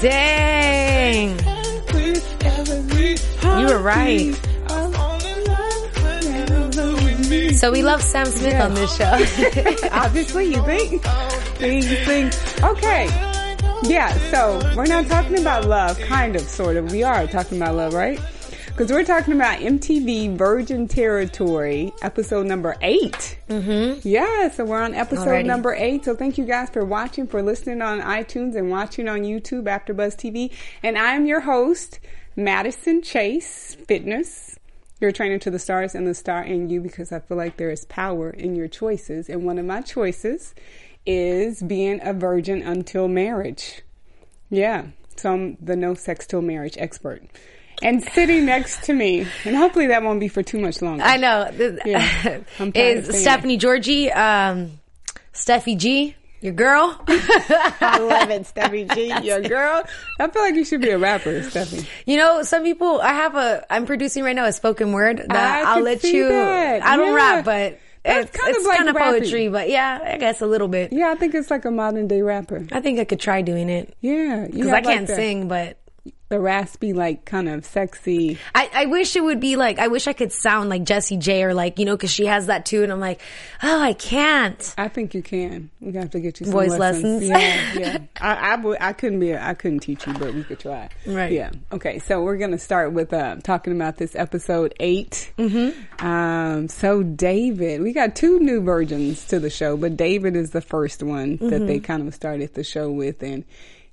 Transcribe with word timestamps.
Dang. 0.00 1.38
You 3.60 3.66
were 3.66 3.82
right. 3.82 4.34
So 7.56 7.70
we 7.70 7.82
love 7.82 8.02
Sam 8.02 8.24
Smith 8.26 8.58
on 8.60 8.72
this 8.74 8.96
show. 8.96 9.88
Obviously, 9.92 10.46
you 10.46 10.62
think? 10.64 10.92
You 11.60 11.82
think? 11.82 12.32
Okay. 12.64 13.06
Yeah, 13.82 14.12
so 14.30 14.60
we're 14.74 14.86
not 14.86 15.06
talking 15.06 15.38
about 15.38 15.66
love, 15.66 15.98
kind 16.00 16.36
of, 16.36 16.42
sort 16.42 16.76
of. 16.76 16.90
We 16.90 17.02
are 17.02 17.26
talking 17.26 17.58
about 17.60 17.74
love, 17.74 17.92
right? 17.92 18.18
Because 18.70 18.90
we're 18.90 19.04
talking 19.04 19.34
about 19.34 19.58
MTV 19.58 20.36
Virgin 20.36 20.88
Territory, 20.88 21.92
episode 22.02 22.46
number 22.46 22.76
8 22.80 23.38
Mm-hmm. 23.48 24.08
Yeah, 24.08 24.48
so 24.50 24.64
we're 24.64 24.80
on 24.80 24.94
episode 24.94 25.26
Alrighty. 25.26 25.44
number 25.44 25.74
eight. 25.74 26.04
So 26.04 26.14
thank 26.14 26.38
you 26.38 26.44
guys 26.44 26.70
for 26.70 26.84
watching, 26.84 27.26
for 27.26 27.42
listening 27.42 27.82
on 27.82 28.00
iTunes 28.00 28.54
and 28.54 28.70
watching 28.70 29.08
on 29.08 29.20
YouTube 29.22 29.64
AfterBuzz 29.64 30.14
TV. 30.16 30.52
And 30.84 30.96
I'm 30.96 31.26
your 31.26 31.40
host, 31.40 31.98
Madison 32.36 33.02
Chase 33.02 33.76
Fitness. 33.88 34.56
You're 35.00 35.10
training 35.12 35.40
to 35.40 35.50
the 35.50 35.58
stars 35.58 35.94
and 35.96 36.06
the 36.06 36.14
star 36.14 36.44
in 36.44 36.70
you 36.70 36.80
because 36.80 37.10
I 37.10 37.18
feel 37.18 37.36
like 37.36 37.56
there 37.56 37.70
is 37.70 37.84
power 37.86 38.30
in 38.30 38.54
your 38.54 38.68
choices. 38.68 39.28
And 39.28 39.44
one 39.44 39.58
of 39.58 39.66
my 39.66 39.80
choices 39.82 40.54
is 41.04 41.60
being 41.60 41.98
a 42.02 42.12
virgin 42.14 42.62
until 42.62 43.08
marriage. 43.08 43.82
Yeah. 44.48 44.86
So 45.16 45.32
I'm 45.32 45.56
the 45.60 45.74
no 45.76 45.94
sex 45.94 46.24
till 46.26 46.40
marriage 46.42 46.76
expert. 46.78 47.22
And 47.82 48.02
sitting 48.02 48.44
next 48.46 48.84
to 48.84 48.92
me, 48.92 49.26
and 49.44 49.56
hopefully 49.56 49.86
that 49.88 50.02
won't 50.02 50.20
be 50.20 50.28
for 50.28 50.42
too 50.42 50.58
much 50.60 50.82
longer. 50.82 51.02
I 51.02 51.16
know. 51.16 51.50
Yeah. 51.86 52.40
Of 52.58 52.76
is 52.76 53.20
Stephanie 53.20 53.58
Giorgi, 53.58 54.14
um, 54.14 54.72
Steffi 55.32 55.76
G, 55.78 56.14
your 56.40 56.52
girl? 56.52 57.02
I 57.08 57.98
love 58.00 58.30
it, 58.30 58.42
Steffi 58.42 58.92
G, 58.94 59.26
your 59.26 59.40
girl. 59.40 59.82
I 60.18 60.28
feel 60.28 60.42
like 60.42 60.54
you 60.54 60.64
should 60.64 60.80
be 60.82 60.90
a 60.90 60.98
rapper, 60.98 61.40
Steffi. 61.40 61.86
You 62.06 62.16
know, 62.18 62.42
some 62.42 62.62
people, 62.64 63.00
I 63.00 63.12
have 63.14 63.34
a, 63.36 63.64
I'm 63.70 63.86
producing 63.86 64.24
right 64.24 64.36
now 64.36 64.44
a 64.46 64.52
spoken 64.52 64.92
word 64.92 65.18
that 65.28 65.66
I 65.66 65.72
I'll 65.76 65.82
let 65.82 66.02
you, 66.04 66.28
that. 66.28 66.82
I 66.82 66.96
don't 66.96 67.08
Yeah. 67.08 67.14
rap, 67.14 67.44
but 67.44 67.78
That's 68.04 68.28
it's, 68.30 68.36
kind 68.36 68.50
of 68.50 68.56
it's 68.56 68.66
like 68.66 68.76
kind 68.78 68.88
of 68.90 68.96
poetry, 68.96 69.48
but 69.48 69.68
yeah, 69.70 70.00
I 70.02 70.16
guess 70.18 70.40
a 70.40 70.46
little 70.46 70.68
bit. 70.68 70.92
Yeah, 70.92 71.10
I 71.10 71.14
think 71.14 71.34
it's 71.34 71.50
like 71.50 71.64
a 71.64 71.70
modern 71.70 72.08
day 72.08 72.22
rapper. 72.22 72.66
I 72.72 72.80
think 72.80 72.98
I 72.98 73.04
could 73.04 73.20
try 73.20 73.42
doing 73.42 73.68
it. 73.68 73.94
Yeah, 74.00 74.46
Because 74.50 74.68
I 74.68 74.80
can't 74.82 75.08
sing, 75.08 75.48
but 75.48 75.78
The 76.30 76.38
raspy, 76.38 76.92
like 76.92 77.24
kind 77.24 77.48
of 77.48 77.64
sexy. 77.64 78.38
I, 78.54 78.70
I 78.72 78.86
wish 78.86 79.16
it 79.16 79.20
would 79.24 79.40
be 79.40 79.56
like, 79.56 79.80
I 79.80 79.88
wish 79.88 80.06
I 80.06 80.12
could 80.12 80.30
sound 80.30 80.68
like 80.70 80.84
Jessie 80.84 81.16
J 81.16 81.42
or 81.42 81.54
like, 81.54 81.80
you 81.80 81.84
know, 81.84 81.96
cause 81.96 82.12
she 82.12 82.26
has 82.26 82.46
that 82.46 82.64
too. 82.66 82.84
And 82.84 82.92
I'm 82.92 83.00
like, 83.00 83.20
oh, 83.64 83.80
I 83.82 83.94
can't. 83.94 84.74
I 84.78 84.86
think 84.86 85.12
you 85.14 85.22
can. 85.22 85.70
We 85.80 85.92
have 85.94 86.10
to 86.10 86.20
get 86.20 86.38
you 86.38 86.46
some 86.46 86.52
Voice 86.52 86.70
lessons. 86.70 87.28
lessons. 87.28 87.28
Yeah, 87.28 87.72
yeah. 87.80 87.98
I, 88.20 88.52
I, 88.52 88.56
would- 88.56 88.78
I 88.80 88.92
couldn't 88.92 89.18
be. 89.18 89.32
A, 89.32 89.42
I 89.44 89.54
couldn't 89.54 89.80
teach 89.80 90.06
you, 90.06 90.12
but 90.12 90.32
we 90.32 90.44
could 90.44 90.60
try. 90.60 90.88
Right. 91.04 91.32
Yeah. 91.32 91.50
Okay. 91.72 91.98
So 91.98 92.22
we're 92.22 92.36
gonna 92.38 92.58
start 92.58 92.92
with 92.92 93.12
uh, 93.12 93.36
talking 93.42 93.74
about 93.74 93.96
this 93.96 94.14
episode 94.14 94.72
8 94.78 95.32
Mm-hmm. 95.36 96.06
Um. 96.06 96.68
So 96.68 97.02
David, 97.02 97.82
we 97.82 97.92
got 97.92 98.14
two 98.14 98.38
new 98.38 98.60
virgins 98.60 99.26
to 99.26 99.40
the 99.40 99.50
show, 99.50 99.76
but 99.76 99.96
David 99.96 100.36
is 100.36 100.50
the 100.50 100.60
first 100.60 101.02
one 101.02 101.38
that 101.38 101.40
Mm-hmm. 101.50 101.66
they 101.66 101.80
kind 101.80 102.06
of 102.06 102.14
started 102.14 102.54
the 102.54 102.62
show 102.62 102.88
with, 102.92 103.20
and 103.24 103.44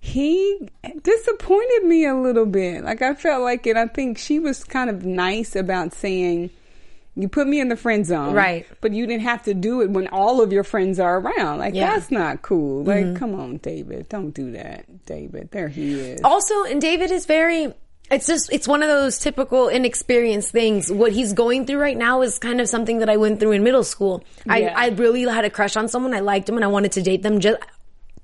he 0.07 0.69
disappointed 1.03 1.83
me 1.83 2.05
a 2.05 2.15
little 2.15 2.45
bit. 2.45 2.83
Like 2.83 3.01
I 3.01 3.13
felt 3.13 3.43
like 3.43 3.67
it. 3.67 3.75
I 3.75 3.87
think 3.87 4.17
she 4.17 4.39
was 4.39 4.63
kind 4.63 4.89
of 4.89 5.05
nice 5.05 5.55
about 5.55 5.93
saying. 5.93 6.49
You 7.19 7.27
put 7.27 7.47
me 7.47 7.59
in 7.59 7.67
the 7.67 7.75
friend 7.75 8.05
zone. 8.05 8.35
Right. 8.35 8.67
But 8.79 8.93
you 8.93 9.07
didn't 9.07 9.23
have 9.23 9.41
to 9.45 9.55
do 9.55 9.81
it 9.81 9.89
when 9.89 10.07
all 10.09 10.39
of 10.39 10.53
your 10.53 10.63
friends 10.63 10.99
are 10.99 11.19
around. 11.19 11.57
Like, 11.57 11.73
Yeah. 11.73 11.95
that's 11.95 12.11
not 12.11 12.43
cool. 12.43 12.83
Like, 12.83 13.05
mm-hmm. 13.05 13.15
come 13.15 13.33
on, 13.33 13.57
David. 13.57 14.07
Don't 14.07 14.29
do 14.29 14.51
that, 14.51 15.03
David. 15.07 15.49
There 15.49 15.67
he 15.67 15.99
is. 15.99 16.21
Also, 16.23 16.65
and 16.65 16.79
David 16.79 17.09
is 17.09 17.25
very, 17.25 17.73
it's 18.11 18.27
just, 18.27 18.53
it's 18.53 18.67
one 18.67 18.83
of 18.83 18.89
those 18.89 19.17
typical 19.17 19.67
inexperienced 19.67 20.51
things. 20.51 20.91
What 20.91 21.11
he's 21.11 21.33
going 21.33 21.65
through 21.65 21.79
right 21.79 21.97
now 21.97 22.21
is 22.21 22.37
kind 22.37 22.61
of 22.61 22.69
something 22.69 22.99
that 22.99 23.09
I 23.09 23.17
went 23.17 23.39
through 23.39 23.53
in 23.53 23.63
middle 23.63 23.83
school. 23.83 24.23
Yeah. 24.45 24.53
I, 24.77 24.85
I 24.85 24.89
really 24.89 25.23
had 25.23 25.43
a 25.43 25.49
crush 25.49 25.75
on 25.75 25.87
someone. 25.87 26.13
I 26.13 26.19
liked 26.19 26.47
him 26.47 26.55
and 26.55 26.63
I 26.63 26.67
wanted 26.67 26.91
to 26.91 27.01
date 27.01 27.23
them 27.23 27.39
just, 27.39 27.57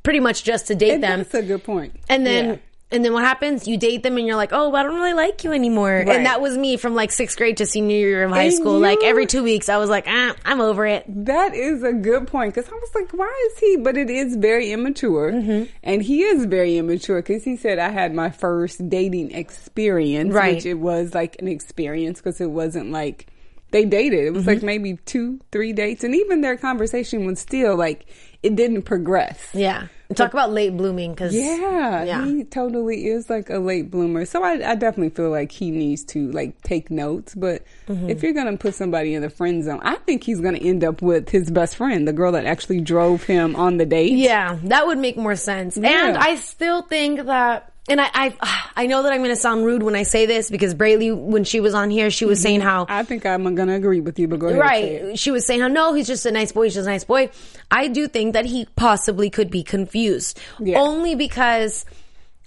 pretty 0.04 0.20
much 0.20 0.44
just 0.44 0.68
to 0.68 0.76
date 0.76 0.92
And 0.92 1.04
them. 1.04 1.20
that's 1.20 1.34
a 1.34 1.42
good 1.42 1.64
point. 1.64 1.96
And 2.10 2.26
then, 2.26 2.46
Yeah. 2.50 2.56
and 2.92 3.04
then 3.06 3.14
what 3.14 3.24
happens? 3.24 3.68
You 3.68 3.78
date 3.78 4.04
them 4.04 4.18
and 4.18 4.28
you're 4.28 4.36
like, 4.36 4.50
oh, 4.52 4.74
I 4.76 4.84
don't 4.84 4.96
really 4.96 5.14
like 5.14 5.44
you 5.44 5.52
anymore. 5.54 6.04
Right. 6.06 6.10
And 6.18 6.26
that 6.26 6.42
was 6.42 6.58
me 6.58 6.78
from 6.78 6.94
like 6.94 7.12
sixth 7.12 7.38
grade 7.38 7.58
to 7.58 7.66
senior 7.66 7.96
year 7.98 8.24
of 8.26 8.32
high 8.32 8.44
And 8.44 8.54
school. 8.54 8.80
Like 8.80 9.00
every 9.04 9.26
two 9.26 9.44
weeks, 9.44 9.70
I 9.70 9.78
was 9.78 9.90
like, 9.90 10.06
ah, 10.08 10.36
I'm 10.46 10.62
over 10.62 10.86
it. 10.86 11.06
That 11.08 11.56
is 11.56 11.82
a 11.84 11.94
good 11.94 12.28
point 12.28 12.54
because 12.54 12.70
I 12.70 12.76
was 12.76 12.90
like, 12.94 13.12
why 13.14 13.50
is 13.52 13.60
he? 13.60 13.78
But 13.78 13.98
it 13.98 14.10
is 14.10 14.36
very 14.36 14.72
immature. 14.72 15.32
Mm-hmm. 15.32 15.72
And 15.84 16.04
he 16.04 16.22
is 16.24 16.46
very 16.46 16.78
immature 16.78 17.22
because 17.22 17.44
he 17.44 17.56
said, 17.56 17.80
I 17.80 17.90
had 17.90 18.14
my 18.14 18.30
first 18.30 18.88
dating 18.90 19.32
experience, 19.32 20.34
Right. 20.34 20.56
which 20.56 20.66
it 20.66 20.76
was 20.76 21.14
like 21.16 21.38
an 21.40 21.48
experience 21.48 22.20
because 22.20 22.40
it 22.42 22.52
wasn't 22.52 22.92
like 22.92 23.28
they 23.74 23.84
dated. 23.84 24.24
It 24.24 24.34
was 24.34 24.48
like 24.48 24.60
Mm-hmm. 24.60 24.66
maybe 24.66 24.98
two, 25.06 25.42
three 25.52 25.74
dates. 25.74 26.06
And 26.06 26.16
even 26.16 26.40
their 26.40 26.56
conversation 26.56 27.26
was 27.26 27.40
still 27.42 27.76
like, 27.76 28.06
it 28.42 28.56
didn't 28.56 28.84
progress. 28.84 29.40
Yeah. 29.54 29.88
Talk 30.16 30.32
about 30.32 30.52
late 30.52 30.78
blooming 30.78 31.12
because 31.12 31.34
Yeah, 31.34 32.04
Yeah. 32.04 32.24
he 32.26 32.44
totally 32.44 33.08
is 33.08 33.32
like 33.32 33.50
a 33.50 33.58
late 33.58 33.90
bloomer. 33.90 34.26
So 34.26 34.44
I, 34.44 34.52
I 34.72 34.76
definitely 34.76 35.10
feel 35.10 35.32
like 35.32 35.52
he 35.52 35.72
needs 35.72 36.04
to 36.14 36.30
like 36.32 36.62
take 36.62 36.92
notes. 36.92 37.34
But 37.34 37.64
Mm-hmm. 37.88 38.10
if 38.10 38.22
you're 38.22 38.34
gonna 38.34 38.56
put 38.58 38.76
somebody 38.76 39.16
in 39.16 39.24
the 39.24 39.30
friend 39.32 39.64
zone, 39.64 39.80
I 39.82 39.96
think 39.96 40.24
he's 40.24 40.40
gonna 40.40 40.60
end 40.60 40.84
up 40.84 41.02
with 41.02 41.30
his 41.30 41.50
best 41.50 41.76
friend, 41.76 42.08
the 42.08 42.14
girl 42.14 42.32
that 42.34 42.46
actually 42.46 42.80
drove 42.82 43.24
him 43.24 43.56
on 43.56 43.78
the 43.78 43.86
date. 43.88 44.12
Yeah, 44.14 44.60
that 44.66 44.86
would 44.86 45.00
make 45.00 45.18
more 45.18 45.36
sense. 45.36 45.76
Yeah. 45.78 46.10
And 46.10 46.18
I 46.18 46.36
still 46.36 46.84
think 46.84 47.26
that, 47.26 47.73
and 47.90 48.00
I, 48.00 48.10
I, 48.14 48.70
I 48.76 48.86
know 48.88 49.04
that 49.04 49.12
I'm 49.12 49.20
going 49.20 49.30
to 49.32 49.36
sound 49.36 49.66
rude 49.66 49.84
when 49.84 49.96
I 49.96 50.04
say 50.04 50.26
this 50.26 50.50
because 50.50 50.74
Braylee, 50.74 51.16
when 51.16 51.44
she 51.44 51.60
was 51.60 51.74
on 51.74 51.90
here, 51.90 52.10
she 52.10 52.26
was 52.26 52.42
saying 52.42 52.62
mm-hmm. 52.62 52.70
how, 52.70 52.86
I 52.88 53.04
think 53.04 53.26
I'm 53.26 53.56
gonna 53.56 53.76
agree 53.76 54.00
with 54.00 54.18
you, 54.20 54.28
but 54.28 54.40
go 54.40 54.48
ahead. 54.48 54.62
and 54.62 54.70
say 54.70 54.96
it. 54.96 55.06
right, 55.06 55.20
she 55.20 55.32
was 55.32 55.46
saying 55.46 55.62
how 55.62 55.68
no, 55.68 55.94
he's 55.94 56.08
just 56.08 56.26
a 56.26 56.32
nice 56.32 56.52
boy, 56.52 56.64
he's 56.64 56.76
just 56.76 56.88
a 56.88 56.92
nice 56.92 57.04
boy. 57.04 57.30
I 57.70 57.90
do 57.90 58.08
think 58.08 58.34
that 58.34 58.46
he 58.46 58.66
possibly 58.76 59.30
could 59.30 59.52
be 59.52 59.64
confused, 59.64 60.40
Yeah. 60.60 60.80
only 60.80 61.16
because 61.16 61.86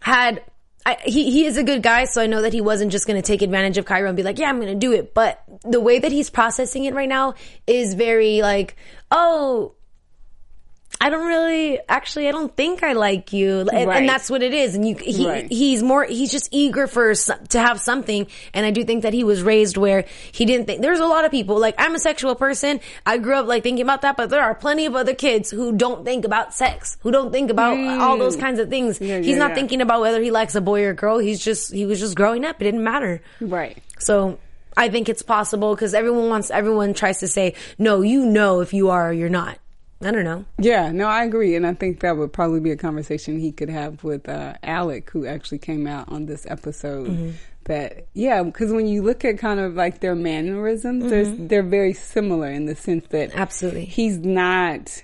had. 0.00 0.42
I, 0.88 0.98
he 1.04 1.32
he 1.32 1.46
is 1.46 1.56
a 1.56 1.64
good 1.64 1.82
guy, 1.82 2.04
so 2.04 2.22
I 2.22 2.28
know 2.28 2.42
that 2.42 2.52
he 2.52 2.60
wasn't 2.60 2.92
just 2.92 3.08
going 3.08 3.20
to 3.20 3.26
take 3.26 3.42
advantage 3.42 3.76
of 3.76 3.86
Cairo 3.86 4.06
and 4.06 4.16
be 4.16 4.22
like, 4.22 4.38
"Yeah, 4.38 4.48
I'm 4.48 4.60
going 4.60 4.72
to 4.72 4.78
do 4.78 4.92
it." 4.92 5.14
But 5.14 5.42
the 5.62 5.80
way 5.80 5.98
that 5.98 6.12
he's 6.12 6.30
processing 6.30 6.84
it 6.84 6.94
right 6.94 7.08
now 7.08 7.34
is 7.66 7.94
very 7.94 8.40
like, 8.40 8.76
"Oh, 9.10 9.74
I 11.00 11.10
don't 11.10 11.26
really, 11.26 11.78
actually, 11.88 12.28
I 12.28 12.32
don't 12.32 12.54
think 12.56 12.82
I 12.82 12.94
like 12.94 13.32
you. 13.32 13.60
And, 13.60 13.88
Right. 13.88 13.98
and 13.98 14.08
that's 14.08 14.30
what 14.30 14.42
it 14.42 14.54
is. 14.54 14.74
And 14.74 14.88
you, 14.88 14.96
he, 14.96 15.26
Right. 15.26 15.46
he's 15.50 15.82
more, 15.82 16.04
he's 16.04 16.32
just 16.32 16.48
eager 16.52 16.86
for, 16.86 17.14
to 17.14 17.58
have 17.58 17.80
something. 17.80 18.26
And 18.54 18.64
I 18.64 18.70
do 18.70 18.82
think 18.84 19.02
that 19.02 19.12
he 19.12 19.22
was 19.24 19.42
raised 19.42 19.76
where 19.76 20.06
he 20.32 20.44
didn't 20.46 20.66
think, 20.66 20.80
there's 20.82 21.00
a 21.00 21.06
lot 21.06 21.24
of 21.24 21.30
people, 21.30 21.58
like, 21.58 21.74
I'm 21.78 21.94
a 21.94 21.98
sexual 21.98 22.34
person. 22.34 22.80
I 23.04 23.18
grew 23.18 23.34
up 23.34 23.46
like 23.46 23.62
thinking 23.62 23.82
about 23.82 24.02
that, 24.02 24.16
but 24.16 24.30
there 24.30 24.42
are 24.42 24.54
plenty 24.54 24.86
of 24.86 24.94
other 24.96 25.14
kids 25.14 25.50
who 25.50 25.72
don't 25.72 26.04
think 26.04 26.24
about 26.24 26.54
sex, 26.54 26.96
who 27.00 27.10
don't 27.10 27.30
think 27.30 27.50
about 27.50 27.76
all 28.00 28.16
those 28.16 28.36
kinds 28.36 28.58
of 28.58 28.68
things. 28.70 28.98
Mm. 28.98 29.06
Yeah, 29.08 29.18
he's 29.18 29.26
yeah, 29.28 29.38
not 29.38 29.50
yeah. 29.50 29.54
thinking 29.56 29.80
about 29.82 30.00
whether 30.00 30.20
he 30.22 30.30
likes 30.30 30.54
a 30.54 30.60
boy 30.60 30.84
or 30.84 30.94
girl. 30.94 31.18
He's 31.18 31.44
just, 31.44 31.72
he 31.72 31.84
was 31.86 32.00
just 32.00 32.16
growing 32.16 32.44
up. 32.44 32.60
It 32.60 32.64
didn't 32.64 32.82
matter. 32.84 33.20
Right. 33.40 33.78
So 33.98 34.38
I 34.76 34.88
think 34.88 35.08
it's 35.08 35.22
possible 35.22 35.74
because 35.74 35.94
everyone 35.94 36.28
wants, 36.28 36.50
everyone 36.50 36.94
tries 36.94 37.20
to 37.20 37.28
say, 37.28 37.54
no, 37.78 38.00
you 38.00 38.24
know 38.26 38.60
if 38.60 38.72
you 38.72 38.90
are 38.90 39.10
or 39.10 39.12
you're 39.12 39.28
not. 39.28 39.58
I 40.02 40.10
don't 40.10 40.24
know. 40.24 40.44
Yeah, 40.58 40.92
no, 40.92 41.06
I 41.06 41.24
agree, 41.24 41.56
and 41.56 41.66
I 41.66 41.72
think 41.74 42.00
that 42.00 42.16
would 42.18 42.32
probably 42.32 42.60
be 42.60 42.70
a 42.70 42.76
conversation 42.76 43.38
he 43.38 43.50
could 43.52 43.70
have 43.70 44.04
with 44.04 44.28
uh, 44.28 44.54
Alec, 44.62 45.08
who 45.10 45.26
actually 45.26 45.58
came 45.58 45.86
out 45.86 46.08
on 46.10 46.26
this 46.26 46.46
episode. 46.48 47.08
Mm-hmm. 47.08 47.30
That 47.64 48.06
yeah, 48.14 48.42
because 48.44 48.72
when 48.72 48.86
you 48.86 49.02
look 49.02 49.24
at 49.24 49.38
kind 49.38 49.58
of 49.58 49.74
like 49.74 49.98
their 50.00 50.14
mannerisms, 50.14 51.10
there's, 51.10 51.28
they're 51.48 51.64
very 51.64 51.94
similar 51.94 52.48
in 52.48 52.66
the 52.66 52.76
sense 52.76 53.06
that 53.08 53.30
Mm-hmm. 53.30 53.38
Absolutely. 53.40 53.84
he's 53.86 54.18
not. 54.18 55.02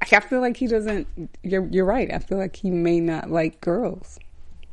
I 0.00 0.20
feel 0.20 0.40
like 0.40 0.56
he 0.56 0.66
doesn't. 0.68 1.06
You're 1.42 1.66
you're 1.66 1.84
right. 1.84 2.10
I 2.12 2.20
feel 2.20 2.38
like 2.38 2.56
he 2.56 2.70
may 2.70 3.00
not 3.00 3.30
like 3.30 3.60
girls. 3.60 4.18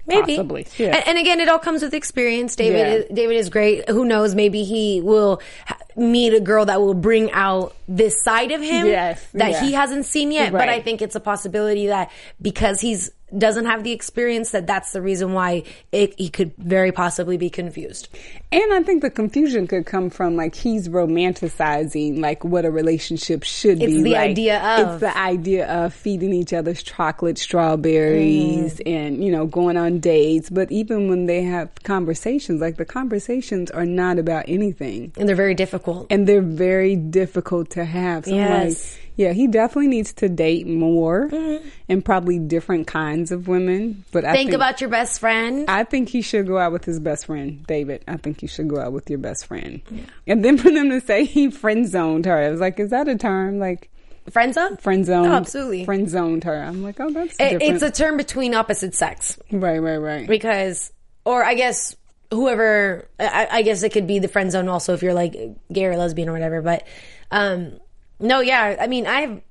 Maybe. 0.08 0.36
Possibly, 0.36 0.68
yeah. 0.78 0.96
And, 0.98 1.08
and 1.08 1.18
again, 1.18 1.40
it 1.40 1.50
all 1.50 1.58
comes 1.58 1.82
with 1.82 1.96
experience. 1.96 2.56
David, 2.56 2.78
Yeah. 2.78 2.94
is, 2.94 3.06
David 3.12 3.38
is 3.38 3.50
great. 3.50 3.90
Who 3.90 4.06
knows? 4.06 4.36
Maybe 4.36 4.64
he 4.64 5.02
will 5.02 5.42
ha- 5.66 5.80
meet 5.98 6.32
a 6.32 6.40
girl 6.40 6.64
that 6.66 6.80
will 6.80 6.94
bring 6.94 7.32
out 7.32 7.76
this 7.88 8.22
side 8.24 8.52
of 8.52 8.62
him 8.62 8.88
Yes, 8.88 9.26
that 9.34 9.52
yeah. 9.52 9.62
he 9.64 9.74
hasn't 9.74 10.06
seen 10.06 10.32
yet. 10.32 10.52
But 10.52 10.70
I 10.70 10.82
think 10.82 11.02
it's 11.02 11.16
a 11.16 11.20
possibility 11.20 11.88
that 11.88 12.12
because 12.42 12.80
he's 12.82 13.12
doesn't 13.36 13.66
have 13.66 13.84
the 13.84 13.92
experience, 13.92 14.52
that 14.52 14.68
that's 14.68 14.92
the 14.94 15.02
reason 15.02 15.34
why 15.34 15.64
it, 15.92 16.14
he 16.18 16.30
could 16.30 16.54
very 16.58 16.92
possibly 16.92 17.38
be 17.38 17.50
confused. 17.50 18.08
And 18.52 18.72
I 18.72 18.84
think 18.84 19.02
the 19.02 19.10
confusion 19.10 19.66
could 19.68 19.86
come 19.88 20.10
from 20.12 20.36
like 20.38 20.56
he's 20.56 20.88
romanticizing 20.88 22.20
like 22.22 22.44
what 22.46 22.66
a 22.66 22.72
relationship 22.72 23.44
should 23.44 23.82
It's 23.82 23.94
be. 23.94 24.04
the 24.04 24.12
like. 24.12 24.30
idea 24.30 24.62
of. 24.62 24.94
It's 24.94 25.00
the 25.02 25.18
idea 25.18 25.68
of 25.68 25.94
feeding 25.94 26.34
each 26.34 26.54
other's 26.54 26.82
chocolate 26.84 27.38
strawberries 27.38 28.76
Mm. 28.76 28.82
and 28.96 29.24
you 29.24 29.32
know 29.32 29.46
going 29.48 29.76
on 29.78 30.00
dates. 30.00 30.50
But 30.50 30.72
even 30.72 31.10
when 31.10 31.26
they 31.26 31.44
have 31.44 31.70
conversations, 31.84 32.62
like 32.62 32.78
the 32.78 32.86
conversations 32.86 33.72
are 33.72 33.86
not 33.86 34.20
about 34.20 34.46
anything. 34.48 35.12
And 35.18 35.28
they're 35.28 35.36
very 35.36 35.56
difficult. 35.56 36.08
and 36.10 36.28
they're 36.28 36.42
very 36.42 36.96
difficult 36.96 37.70
to 37.76 37.86
have. 37.86 38.26
So 38.26 38.34
I'm 38.34 38.40
like, 38.40 38.50
Yes. 38.70 38.98
yeah, 39.16 39.32
he 39.34 39.48
definitely 39.48 39.88
needs 39.88 40.12
to 40.14 40.28
date 40.30 40.68
more 40.68 41.30
mm-hmm. 41.30 41.68
and 41.88 42.04
probably 42.04 42.40
different 42.40 42.88
kinds 42.88 43.32
of 43.32 43.48
women. 43.48 44.04
But 44.12 44.26
I 44.26 44.34
Think 44.34 44.50
think, 44.50 44.56
about 44.56 44.82
your 44.82 44.90
best 44.90 45.20
friend. 45.20 45.70
I 45.70 45.84
think 45.86 46.10
he 46.10 46.22
should 46.22 46.48
go 46.48 46.58
out 46.58 46.72
with 46.72 46.84
his 46.84 47.00
best 47.00 47.28
friend, 47.28 47.66
David. 47.68 48.04
I 48.08 48.18
think 48.18 48.42
you 48.42 48.48
should 48.48 48.68
go 48.68 48.80
out 48.80 48.92
with 48.92 49.10
your 49.10 49.20
best 49.20 49.46
friend. 49.46 49.82
And 50.28 50.44
then 50.44 50.58
for 50.58 50.72
them 50.72 50.90
to 50.90 51.00
say 51.00 51.24
he 51.26 51.50
friend 51.52 51.88
zoned 51.88 52.26
her, 52.26 52.36
I 52.38 52.50
was 52.50 52.60
like, 52.60 52.80
is 52.80 52.90
that 52.90 53.08
a 53.08 53.16
term? 53.18 53.60
Like 53.60 53.90
Friend 54.32 54.54
zone? 54.54 54.78
friend 54.78 55.06
zoned? 55.06 55.28
Oh, 55.32 55.36
absolutely. 55.36 55.86
Friend 55.86 56.10
zoned 56.10 56.46
her. 56.46 56.56
I'm 56.64 56.82
like, 56.82 57.00
oh, 57.00 57.12
that's 57.12 57.36
It- 57.36 57.60
different. 57.60 57.62
it's 57.76 57.84
a 57.84 57.92
term 57.92 58.18
between 58.18 58.56
opposite 58.56 58.96
sex. 58.96 59.38
right, 59.52 59.78
right, 59.78 59.98
right. 59.98 60.28
because 60.28 60.92
or 61.26 61.44
I 61.44 61.54
guess 61.54 61.96
whoever 62.32 63.08
I, 63.20 63.48
I 63.52 63.62
guess 63.62 63.84
it 63.84 63.92
could 63.92 64.08
be 64.08 64.18
the 64.20 64.28
friend 64.28 64.52
zone 64.52 64.68
also 64.68 64.94
if 64.96 65.04
you're 65.04 65.14
like 65.14 65.36
gay 65.72 65.86
or 65.86 65.96
lesbian 65.96 66.28
or 66.30 66.34
whatever. 66.34 66.62
But 66.64 66.88
um 67.32 67.80
no, 68.20 68.40
yeah, 68.42 68.78
I 68.80 68.88
mean 68.88 69.08
I 69.08 69.22
have, 69.22 69.42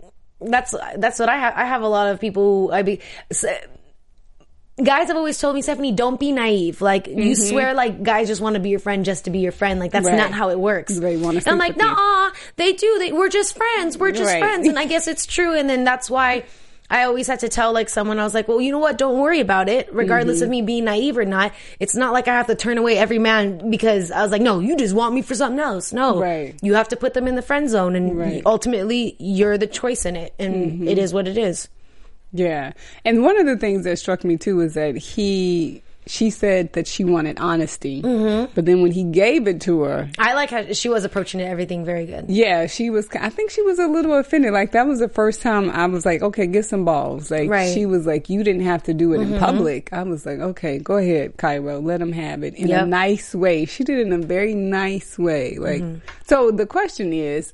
that's 0.41 0.75
that's 0.97 1.19
what 1.19 1.29
I 1.29 1.37
have. 1.39 1.55
I 1.57 1.65
have 1.67 1.83
a 1.83 1.89
lot 1.89 2.09
of 2.09 2.21
people. 2.21 2.69
Who 2.69 2.73
I 2.73 2.83
be. 2.83 3.01
Guys 4.83 5.07
have 5.07 5.17
always 5.17 5.39
told 5.39 5.55
me, 5.55 5.63
Stephanie, 5.63 5.93
don't 5.93 6.19
be 6.19 6.33
naive. 6.33 6.81
Like 6.81 7.07
you 7.07 7.37
swear, 7.37 7.75
like 7.75 8.03
guys 8.03 8.27
just 8.27 8.41
want 8.41 8.55
to 8.55 8.61
be 8.61 8.71
your 8.71 8.81
friend 8.81 9.05
just 9.05 9.27
to 9.27 9.31
be 9.31 9.39
your 9.39 9.53
friend. 9.53 9.79
Like 9.79 9.93
that's 9.93 10.05
Mm-hmm. 10.05 10.17
Right. 10.17 10.31
not 10.31 10.33
how 10.33 10.51
it 10.51 10.59
works. 10.59 10.99
They 10.99 11.17
wanna 11.17 11.41
I'm 11.47 11.59
like, 11.59 11.77
nah, 11.77 12.31
they 12.57 12.73
do. 12.73 12.97
They 12.99 13.13
we're 13.13 13.29
just 13.29 13.57
friends. 13.57 13.97
We're 13.97 14.11
just 14.11 14.33
Right. 14.33 14.41
friends. 14.41 14.67
And 14.67 14.77
I 14.77 14.87
guess 14.87 15.07
it's 15.07 15.27
true. 15.27 15.55
And 15.57 15.71
then 15.71 15.85
that's 15.85 16.11
why 16.11 16.45
I 16.95 17.05
always 17.05 17.27
had 17.27 17.41
to 17.41 17.49
tell 17.49 17.73
like 17.73 17.89
someone, 17.89 18.21
I 18.21 18.25
was 18.25 18.35
like, 18.35 18.47
well, 18.47 18.61
you 18.61 18.71
know 18.71 18.79
what? 18.79 18.97
Don't 18.99 19.19
worry 19.21 19.41
about 19.41 19.69
it. 19.69 19.93
Regardless 19.93 20.37
Mm-hmm. 20.37 20.45
of 20.45 20.51
me 20.51 20.63
being 20.63 20.85
naive 20.85 21.19
or 21.19 21.25
not, 21.25 21.53
it's 21.81 21.97
not 21.97 22.13
like 22.13 22.29
I 22.29 22.35
have 22.35 22.47
to 22.47 22.55
turn 22.55 22.79
away 22.79 22.97
every 22.99 23.19
man 23.19 23.69
because 23.69 24.13
I 24.13 24.23
was 24.23 24.31
like, 24.31 24.43
no, 24.43 24.61
you 24.61 24.77
just 24.77 24.95
want 24.95 25.13
me 25.15 25.21
for 25.23 25.35
something 25.35 25.59
else. 25.59 25.93
No, 25.93 26.21
Right. 26.21 26.55
you 26.63 26.75
have 26.75 26.89
to 26.89 26.97
put 26.97 27.15
them 27.15 27.27
in 27.27 27.35
the 27.35 27.43
friend 27.43 27.69
zone 27.69 27.97
and 27.97 28.17
Right. 28.17 28.43
ultimately 28.47 29.17
you're 29.19 29.59
the 29.59 29.67
choice 29.67 30.07
in 30.07 30.15
it. 30.15 30.35
And 30.39 30.89
it 30.89 30.97
is 30.99 31.13
what 31.13 31.27
it 31.27 31.37
is. 31.37 31.69
Yeah. 32.33 32.73
And 33.05 33.23
one 33.25 33.39
of 33.39 33.47
the 33.47 33.57
things 33.57 33.83
that 33.85 33.99
struck 33.99 34.23
me 34.25 34.37
too 34.37 34.61
is 34.61 34.75
that 34.75 34.97
he, 34.97 35.83
she 36.07 36.29
said 36.31 36.73
that 36.75 36.87
she 36.87 37.03
wanted 37.05 37.39
honesty. 37.39 38.03
Mm-hmm. 38.03 38.53
But 38.55 38.67
then 38.67 38.83
when 38.83 38.93
he 38.93 39.05
gave 39.05 39.47
it 39.49 39.61
to 39.63 39.81
her, 39.83 40.11
I 40.19 40.35
like 40.35 40.51
how 40.51 40.73
she 40.73 40.89
was 40.89 41.05
approaching 41.05 41.41
it, 41.41 41.45
everything 41.45 41.85
very 41.85 42.05
good. 42.07 42.27
yeah, 42.29 42.67
she 42.67 42.91
was, 42.91 43.09
I 43.19 43.31
think 43.31 43.51
she 43.51 43.63
was 43.63 43.79
a 43.79 43.87
little 43.87 44.15
offended. 44.15 44.53
Like 44.53 44.73
that 44.73 44.87
was 44.87 44.99
the 44.99 45.09
first 45.09 45.41
time 45.43 45.71
I 45.71 45.87
was 45.87 46.05
like, 46.05 46.21
okay, 46.23 46.47
get 46.47 46.67
some 46.67 46.85
balls. 46.85 47.31
Like 47.31 47.49
Right. 47.49 47.67
Mm-hmm. 47.69 47.75
she 47.75 47.87
was 47.87 48.07
like, 48.07 48.29
you 48.29 48.43
didn't 48.45 48.65
have 48.65 48.83
to 48.85 48.95
do 48.95 49.15
it 49.15 49.21
in 49.23 49.39
public. 49.39 49.93
I 49.93 50.03
was 50.03 50.27
like, 50.27 50.39
okay, 50.41 50.79
go 50.79 50.97
ahead, 50.99 51.37
Cairo, 51.39 51.81
let 51.81 52.01
him 52.01 52.13
have 52.13 52.43
it 52.45 52.55
in 52.55 52.71
a 52.71 52.87
nice 52.87 53.35
way. 53.35 53.65
She 53.65 53.83
did 53.85 53.99
it 53.99 54.07
in 54.07 54.13
a 54.13 54.19
very 54.19 54.55
nice 54.55 55.19
way. 55.19 55.57
Like, 55.59 55.81
Mm-hmm. 55.83 55.99
so 56.27 56.51
the 56.51 56.67
question 56.67 57.13
is, 57.13 57.53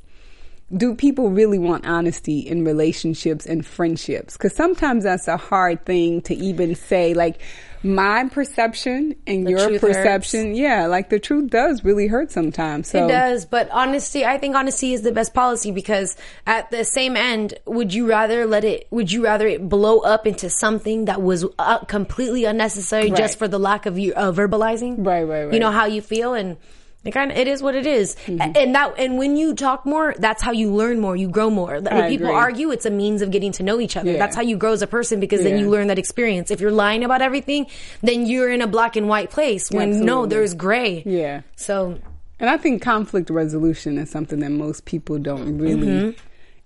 do 0.76 0.94
people 0.94 1.30
really 1.30 1.58
want 1.58 1.84
honesty 1.86 2.40
in 2.40 2.64
relationships 2.64 3.44
and 3.44 3.66
friendships? 3.66 4.36
Because 4.36 4.54
sometimes 4.54 5.04
that's 5.04 5.26
a 5.26 5.36
hard 5.36 5.84
thing 5.84 6.22
to 6.22 6.34
even 6.34 6.76
say. 6.76 7.12
Like 7.12 7.40
my 7.82 8.28
perception 8.28 9.16
and 9.26 9.46
The 9.46 9.50
your 9.50 9.78
perception, 9.80 10.54
yeah, 10.54 10.86
like 10.86 11.08
the 11.08 11.18
truth 11.18 11.50
does 11.50 11.82
really 11.82 12.06
hurt 12.06 12.30
sometimes. 12.30 12.88
So 12.88 13.04
It 13.04 13.08
does, 13.08 13.46
but 13.46 13.68
honesty, 13.70 14.24
I 14.24 14.38
think 14.38 14.54
honesty 14.54 14.92
is 14.92 15.02
the 15.02 15.12
best 15.12 15.34
policy 15.34 15.72
because 15.72 16.16
at 16.46 16.70
the 16.70 16.84
same 16.84 17.16
end, 17.16 17.54
would 17.66 17.92
you 17.92 18.06
rather 18.06 18.46
let 18.46 18.64
it, 18.64 18.86
would 18.90 19.10
you 19.10 19.24
rather 19.24 19.48
it 19.48 19.68
blow 19.68 20.00
up 20.00 20.26
into 20.26 20.50
something 20.50 21.06
that 21.06 21.20
was 21.20 21.44
uh, 21.58 21.78
completely 21.86 22.44
unnecessary 22.44 23.10
Right. 23.10 23.16
just 23.16 23.38
for 23.38 23.48
the 23.48 23.58
lack 23.58 23.86
of 23.86 23.98
you 23.98 24.12
uh, 24.14 24.30
verbalizing? 24.30 24.96
Right, 24.98 25.24
right, 25.24 25.44
right. 25.44 25.52
You 25.54 25.58
know 25.58 25.70
how 25.72 25.86
you 25.86 26.02
feel 26.02 26.34
and 26.34 26.58
it 27.04 27.12
kind 27.12 27.30
of, 27.30 27.38
it 27.38 27.48
is 27.48 27.62
what 27.62 27.74
it 27.74 27.86
is. 27.86 28.14
Mm-hmm. 28.26 28.52
And 28.56 28.74
that, 28.74 28.94
and 28.98 29.16
when 29.16 29.36
you 29.36 29.54
talk 29.54 29.86
more, 29.86 30.14
that's 30.18 30.42
how 30.42 30.52
you 30.52 30.70
learn 30.72 31.00
more, 31.00 31.16
you 31.16 31.28
grow 31.30 31.48
more. 31.48 31.80
When 31.80 31.88
I 31.88 32.08
people 32.08 32.26
agree. 32.26 32.36
argue, 32.38 32.70
it's 32.72 32.84
a 32.84 32.90
means 32.90 33.22
of 33.22 33.30
getting 33.30 33.52
to 33.52 33.62
know 33.62 33.80
each 33.80 33.96
other. 33.96 34.12
Yeah. 34.12 34.18
That's 34.18 34.36
how 34.36 34.42
you 34.42 34.56
grow 34.58 34.72
as 34.72 34.82
a 34.82 34.86
person 34.86 35.18
because 35.20 35.42
then 35.42 35.58
you 35.58 35.70
learn 35.70 35.86
that 35.88 35.98
experience. 35.98 36.50
If 36.50 36.60
you're 36.60 36.70
lying 36.72 37.02
about 37.02 37.22
everything, 37.22 37.66
then 38.02 38.26
you're 38.26 38.50
in 38.50 38.60
a 38.60 38.66
black 38.66 38.96
and 38.96 39.08
white 39.08 39.30
place 39.30 39.70
when 39.70 40.04
no, 40.04 40.26
there's 40.26 40.52
gray. 40.54 41.02
yeah. 41.06 41.40
So 41.56 41.98
And 42.38 42.50
I 42.50 42.56
think 42.58 42.82
conflict 42.82 43.30
resolution 43.30 43.96
is 43.98 44.10
something 44.10 44.40
that 44.40 44.50
most 44.50 44.84
people 44.84 45.18
don't 45.18 45.56
really 45.58 46.16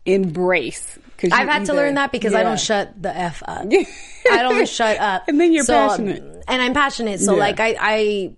embrace. 0.07 0.99
Mm-hmm. 1.19 1.33
I've 1.33 1.47
you 1.47 1.53
had 1.53 1.65
to 1.67 1.75
learn 1.75 1.95
that 1.95 2.13
because 2.13 2.35
I 2.35 2.43
don't 2.43 2.61
shut 2.61 3.01
the 3.01 3.17
f 3.17 3.43
up. 3.47 3.67
I 4.31 4.43
don't 4.43 4.69
shut 4.69 4.99
up, 4.99 5.29
And 5.29 5.41
then 5.41 5.53
you're 5.53 5.65
So, 5.65 5.73
passionate. 5.75 6.43
and 6.49 6.61
I'm 6.61 6.75
passionate. 6.75 7.21
So 7.21 7.35
Yeah. 7.35 7.39
like 7.41 7.61
I, 7.61 7.77
I, 7.81 8.33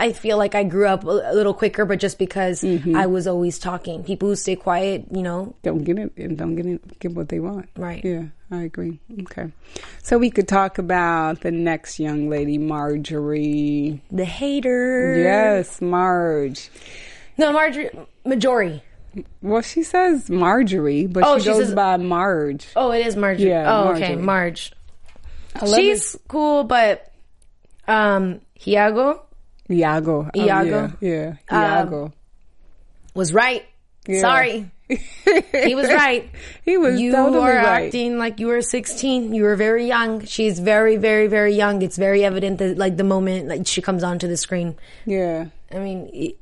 I 0.00 0.12
feel 0.12 0.38
like 0.38 0.54
I 0.54 0.62
grew 0.62 0.86
up 0.86 1.02
a 1.02 1.08
little 1.34 1.54
quicker, 1.54 1.84
but 1.84 1.98
just 1.98 2.18
because 2.18 2.62
Mm-hmm. 2.62 2.94
I 2.96 3.06
was 3.06 3.26
always 3.26 3.58
talking. 3.58 4.04
People 4.04 4.28
who 4.28 4.36
stay 4.36 4.54
quiet, 4.56 5.06
you 5.10 5.22
know, 5.22 5.54
don't 5.62 5.82
get 5.82 5.98
it 5.98 6.12
and 6.16 6.38
don't 6.38 6.54
get 6.54 6.66
it 6.66 6.98
get 7.00 7.12
what 7.14 7.28
they 7.28 7.40
want. 7.40 7.68
Right. 7.76 8.04
Yeah, 8.04 8.24
I 8.50 8.62
agree. 8.62 9.00
Okay. 9.22 9.50
So 10.02 10.16
we 10.18 10.30
could 10.30 10.46
talk 10.46 10.78
about 10.78 11.40
the 11.40 11.50
next 11.50 11.98
young 11.98 12.28
lady, 12.28 12.58
Marjorie. 12.58 14.00
the 14.10 14.24
hater. 14.24 15.16
Yes, 15.18 15.80
Marge. 15.80 16.70
No, 17.36 17.52
Marjorie, 17.52 17.90
Majori. 18.24 18.82
Well, 19.42 19.62
she 19.62 19.82
says 19.82 20.28
Marjorie, 20.30 21.06
but 21.06 21.24
Oh, 21.26 21.38
she, 21.38 21.44
she 21.44 21.50
goes 21.50 21.66
says- 21.66 21.74
by 21.74 21.96
Marge. 21.96 22.66
Oh, 22.76 22.92
it 22.92 23.04
is 23.06 23.16
Marjorie. 23.16 23.48
Yeah, 23.50 23.64
oh, 23.66 23.88
okay, 23.94 24.14
Marjorie. 24.14 24.22
Marge. 24.22 24.72
I 25.56 25.64
love 25.64 25.74
She's 25.76 26.16
cool, 26.28 26.62
but 26.64 27.10
um, 27.88 28.40
Hiago 28.60 29.22
it. 29.68 29.74
Iago. 29.74 30.30
Oh, 30.34 30.40
Iago. 30.40 30.92
yeah, 31.00 31.34
yeah. 31.50 31.78
Iago. 31.80 32.12
was 33.14 33.32
right. 33.32 33.64
Yeah. 34.06 34.20
Sorry, 34.22 34.70
he 34.88 35.74
was 35.74 35.88
right. 35.88 36.30
he 36.64 36.78
was 36.78 36.98
you 36.98 37.12
totally 37.12 37.38
are 37.44 37.56
right. 37.56 37.86
acting 37.86 38.16
like 38.16 38.40
you 38.40 38.46
were 38.46 38.62
16 38.62 39.34
you 39.34 39.42
were 39.42 39.54
very 39.56 39.86
young 39.86 40.24
she's 40.24 40.58
very 40.60 40.96
very 40.96 41.26
very 41.26 41.54
young 41.54 41.82
it's 41.82 41.98
very 41.98 42.24
evident 42.24 42.56
that 42.58 42.78
like 42.78 42.96
the 42.96 43.04
moment 43.04 43.48
like 43.48 43.66
she 43.66 43.82
comes 43.82 44.02
onto 44.02 44.26
the 44.26 44.36
screen 44.38 44.76
Yeah. 45.04 45.48
i 45.70 45.78
mean 45.78 46.08
e- 46.14 46.36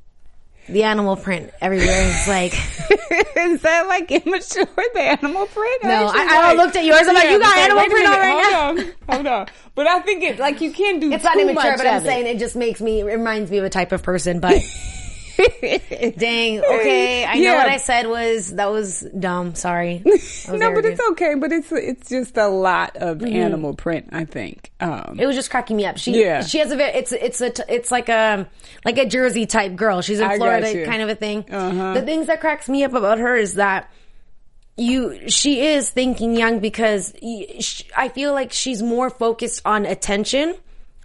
the 0.69 0.83
animal 0.83 1.17
print 1.17 1.51
everywhere 1.61 2.03
is 2.09 2.29
like 2.29 2.53
Is 3.37 3.63
that 3.63 3.87
like 3.87 4.11
immature, 4.11 4.65
the 4.95 5.01
animal 5.01 5.47
print? 5.47 5.85
No, 5.85 6.11
I- 6.13 6.27
I 6.29 6.49
like- 6.49 6.57
looked 6.59 6.77
at 6.77 6.85
yours, 6.85 7.03
I'm 7.07 7.15
like, 7.15 7.31
you 7.31 7.39
got 7.39 7.57
animal 7.59 7.85
print 7.85 8.09
on 8.09 8.19
right 8.19 8.55
hold 8.55 8.79
on, 8.79 8.95
hold 9.09 9.27
on. 9.27 9.47
But 9.75 9.87
I 9.87 10.01
think 10.01 10.23
it, 10.25 10.39
like, 10.39 10.61
you 10.61 10.73
can't 10.73 11.01
do 11.01 11.13
it's 11.13 11.23
not 11.23 11.37
immature 11.39 11.77
but 11.77 11.87
i'm 11.87 11.99
of 11.99 12.03
it. 12.03 12.07
saying 12.07 12.27
it 12.27 12.39
just 12.39 12.57
makes 12.57 12.81
me 12.81 13.01
it 13.01 13.05
reminds 13.05 13.51
me 13.51 13.59
of 13.59 13.65
a 13.65 13.71
type 13.71 13.93
of 13.93 14.03
person 14.03 14.41
but 14.41 14.55
dang 16.19 16.61
okay 16.65 17.25
i 17.25 17.39
know 17.39 17.55
what 17.55 17.69
i 17.69 17.77
said 17.77 18.07
was 18.07 18.55
that 18.55 18.71
was 18.71 19.07
dumb 19.19 19.55
sorry 19.55 20.03
was 20.05 20.49
no, 20.49 20.73
but 20.75 20.85
it's 20.85 21.01
okay. 21.11 21.35
But 21.35 21.53
it's 21.53 21.71
it's 21.73 22.09
just 22.09 22.37
a 22.37 22.49
lot 22.49 22.97
of 22.97 23.23
animal 23.23 23.75
print. 23.75 24.09
I 24.13 24.25
think. 24.25 24.71
Um, 24.81 25.19
It 25.19 25.27
was 25.27 25.37
just 25.37 25.51
cracking 25.51 25.77
me 25.77 25.87
up. 25.87 25.99
She 25.99 26.21
Yeah. 26.21 26.43
she 26.43 26.59
has 26.59 26.71
a 26.71 26.77
very 26.77 26.93
it's 26.97 27.13
it's 27.13 27.41
a 27.41 27.53
it's 27.73 27.91
like 27.91 28.09
a 28.09 28.49
like 28.85 28.99
a 28.99 29.07
Jersey 29.07 29.47
type 29.47 29.77
girl. 29.77 30.03
She's 30.03 30.21
in 30.21 30.31
Florida 30.37 30.85
kind 30.87 31.03
of 31.03 31.09
a 31.09 31.15
thing. 31.15 31.45
Uh-huh. 31.51 31.95
The 31.95 32.03
things 32.03 32.27
that 32.29 32.41
cracks 32.41 32.69
me 32.69 32.85
up 32.85 32.95
about 32.95 33.19
her 33.19 33.37
is 33.37 33.55
that 33.55 33.91
you 34.77 35.29
she 35.29 35.67
is 35.67 35.91
thinking 35.91 36.37
young 36.37 36.61
because 36.61 37.15
I 37.97 38.09
feel 38.09 38.33
like 38.33 38.53
she's 38.53 38.83
more 38.83 39.11
focused 39.11 39.63
on 39.65 39.87
attention 39.87 40.55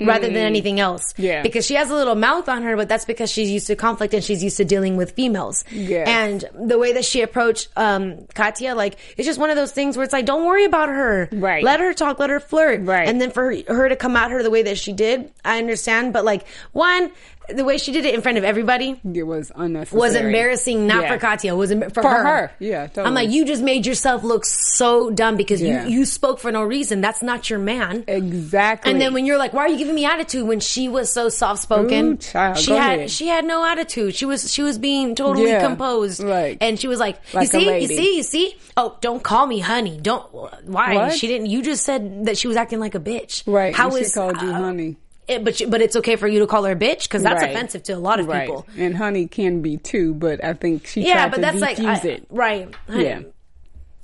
rather 0.08 0.28
than 0.28 0.38
anything 0.38 0.80
else. 0.80 1.14
Mm. 1.14 1.24
Yeah. 1.24 1.42
Because 1.42 1.66
she 1.66 1.76
has 1.76 1.90
a 1.90 1.96
little 1.96 2.16
mouth 2.16 2.50
on 2.50 2.64
her, 2.64 2.76
but 2.76 2.90
that's 2.90 3.06
because 3.06 3.32
she's 3.32 3.50
used 3.50 3.68
to 3.68 3.76
conflict 3.76 4.14
and 4.14 4.24
she's 4.24 4.44
used 4.44 4.58
to 4.58 4.66
dealing 4.66 4.98
with 4.98 5.12
females. 5.12 5.64
Yes. 5.72 6.08
And 6.08 6.68
the 6.68 6.78
way 6.78 6.94
that 6.94 7.06
she 7.06 7.22
approached 7.22 7.70
um 7.76 8.26
Katya, 8.34 8.76
like 8.76 8.98
it's 9.18 9.26
just 9.26 9.40
one 9.40 9.50
of 9.50 9.56
those 9.56 9.72
things 9.72 9.98
where 9.98 10.04
it's 10.04 10.14
like, 10.14 10.26
don't 10.26 10.46
worry 10.46 10.66
about 10.66 10.90
her. 10.90 11.30
Right. 11.32 11.64
Let 11.64 11.80
her 11.80 11.94
talk, 11.94 12.20
let 12.20 12.30
her 12.30 12.40
flirt. 12.40 12.82
Right. 12.82 13.08
And 13.08 13.20
then 13.20 13.32
for 13.32 13.52
her, 13.52 13.74
her 13.74 13.90
to 13.90 13.96
come 13.96 14.16
at 14.16 14.32
her 14.32 14.44
the 14.44 14.50
way 14.50 14.64
that 14.64 14.78
she 14.78 14.94
did, 14.94 15.32
I 15.46 15.58
understand. 15.58 16.14
But 16.14 16.26
like, 16.26 16.48
one, 16.72 17.12
the 17.50 17.64
way 17.66 17.78
she 17.78 17.92
did 17.92 18.06
it 18.06 18.14
in 18.16 18.22
front 18.22 18.38
of 18.38 18.44
everybody 18.44 19.00
It 19.14 19.24
was 19.24 19.52
unnecessary. 19.56 20.00
was 20.00 20.16
embarrassing, 20.16 20.88
not 20.88 21.04
Yeah. 21.04 21.14
for 21.14 21.18
Katya, 21.20 21.54
it 21.54 21.58
was 21.58 21.72
em- 21.72 21.90
for, 21.90 22.02
For 22.02 22.10
her. 22.10 22.24
her, 22.24 22.52
yeah, 22.60 22.88
I'm 22.98 23.14
like, 23.14 23.30
you 23.30 23.44
just 23.46 23.62
made 23.62 23.86
yourself 23.86 24.24
look 24.24 24.46
so 24.46 25.10
dumb 25.10 25.36
because 25.36 25.62
Yeah. 25.62 25.86
you, 25.86 26.00
you 26.00 26.06
spoke 26.06 26.40
for 26.40 26.52
no 26.52 26.64
reason. 26.64 27.02
That's 27.02 27.22
not 27.22 27.50
your 27.50 27.60
man. 27.60 28.04
Exactly. 28.08 28.92
And 28.92 29.02
then 29.02 29.14
when 29.14 29.26
you're 29.26 29.38
like, 29.38 29.54
why 29.54 29.64
are 29.64 29.70
you 29.70 29.78
giving 29.78 29.96
me 29.96 30.06
attitude 30.06 30.48
when 30.48 30.60
she 30.60 30.88
was 30.88 31.12
so 31.12 31.30
soft 31.30 31.62
spoken? 31.62 32.20
She 32.20 32.30
had 32.38 32.58
ahead. 32.60 33.12
she 33.12 33.28
had 33.28 33.44
no 33.46 33.66
attitude. 33.66 34.16
She 34.16 34.26
was 34.26 34.52
she 34.54 34.62
was 34.64 34.78
being 34.78 35.16
totally 35.16 35.50
Yeah, 35.50 35.66
composed. 35.68 36.22
right. 36.24 36.58
And 36.62 36.80
she 36.80 36.88
was 36.88 37.00
like, 37.00 37.18
Like 37.34 37.52
You 37.54 37.60
see, 37.60 37.80
you 37.82 37.88
see, 37.88 38.16
you 38.18 38.24
see? 38.24 38.56
Oh, 38.78 38.98
don't 39.02 39.22
call 39.24 39.46
me 39.48 39.60
honey. 39.60 40.00
Don't 40.02 40.24
why? 40.66 40.96
What? 40.96 41.14
She 41.14 41.28
didn't 41.28 41.48
you 41.48 41.62
just 41.62 41.84
said 41.84 42.26
that 42.28 42.38
she 42.38 42.48
was 42.48 42.56
acting 42.56 42.80
like 42.80 42.96
a 42.96 43.00
bitch. 43.00 43.44
right, 43.46 43.76
How 43.76 43.96
is 43.96 44.14
called 44.14 44.42
you 44.42 44.50
uh, 44.50 44.54
honey. 44.54 44.98
It, 45.28 45.44
but 45.44 45.56
she, 45.56 45.66
but 45.66 45.82
it's 45.82 45.96
okay 45.96 46.16
for 46.16 46.28
you 46.28 46.40
to 46.40 46.48
call 46.48 46.64
her 46.64 46.72
a 46.74 46.76
bitch 46.76 47.04
because 47.04 47.24
that's 47.24 47.42
Right. 47.42 47.52
offensive 47.52 47.84
to 47.84 47.94
a 47.94 48.00
lot 48.00 48.20
of 48.20 48.28
right. 48.28 48.48
people. 48.48 48.66
And 48.78 48.96
honey 48.98 49.28
can 49.28 49.62
be 49.62 49.78
too, 49.78 50.14
but 50.14 50.44
I 50.44 50.54
think 50.54 50.88
she 50.88 51.02
Yeah, 51.08 51.14
tried 51.14 51.30
but 51.32 51.36
to 51.38 51.42
that's 51.42 51.60
like 51.60 51.80
I- 51.80 52.08
it. 52.08 52.26
right. 52.30 52.74
Yeah. 52.90 53.22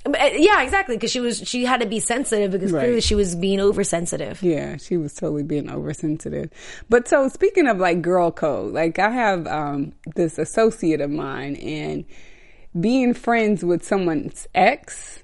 But, 0.04 0.20
uh, 0.22 0.30
yeah, 0.36 0.62
exactly. 0.62 0.96
Because 0.96 1.10
she 1.10 1.20
was 1.20 1.38
she 1.46 1.64
had 1.66 1.80
to 1.80 1.86
be 1.86 2.00
sensitive 2.00 2.50
because 2.52 2.72
Right. 2.72 2.80
clearly 2.84 3.00
she 3.02 3.14
was 3.14 3.34
being 3.34 3.60
oversensitive. 3.60 4.42
Yeah, 4.42 4.76
she 4.78 4.96
was 4.96 5.12
totally 5.12 5.42
being 5.42 5.68
oversensitive. 5.70 6.48
But 6.88 7.08
so 7.08 7.28
speaking 7.28 7.66
of 7.66 7.78
like 7.78 8.00
girl 8.00 8.30
code, 8.30 8.72
like 8.72 8.98
I 8.98 9.10
have 9.10 9.46
um 9.48 9.92
this 10.14 10.38
associate 10.38 11.00
of 11.02 11.10
mine 11.10 11.56
and 11.56 12.04
being 12.80 13.12
friends 13.12 13.64
with 13.64 13.84
someone's 13.84 14.46
ex, 14.54 15.17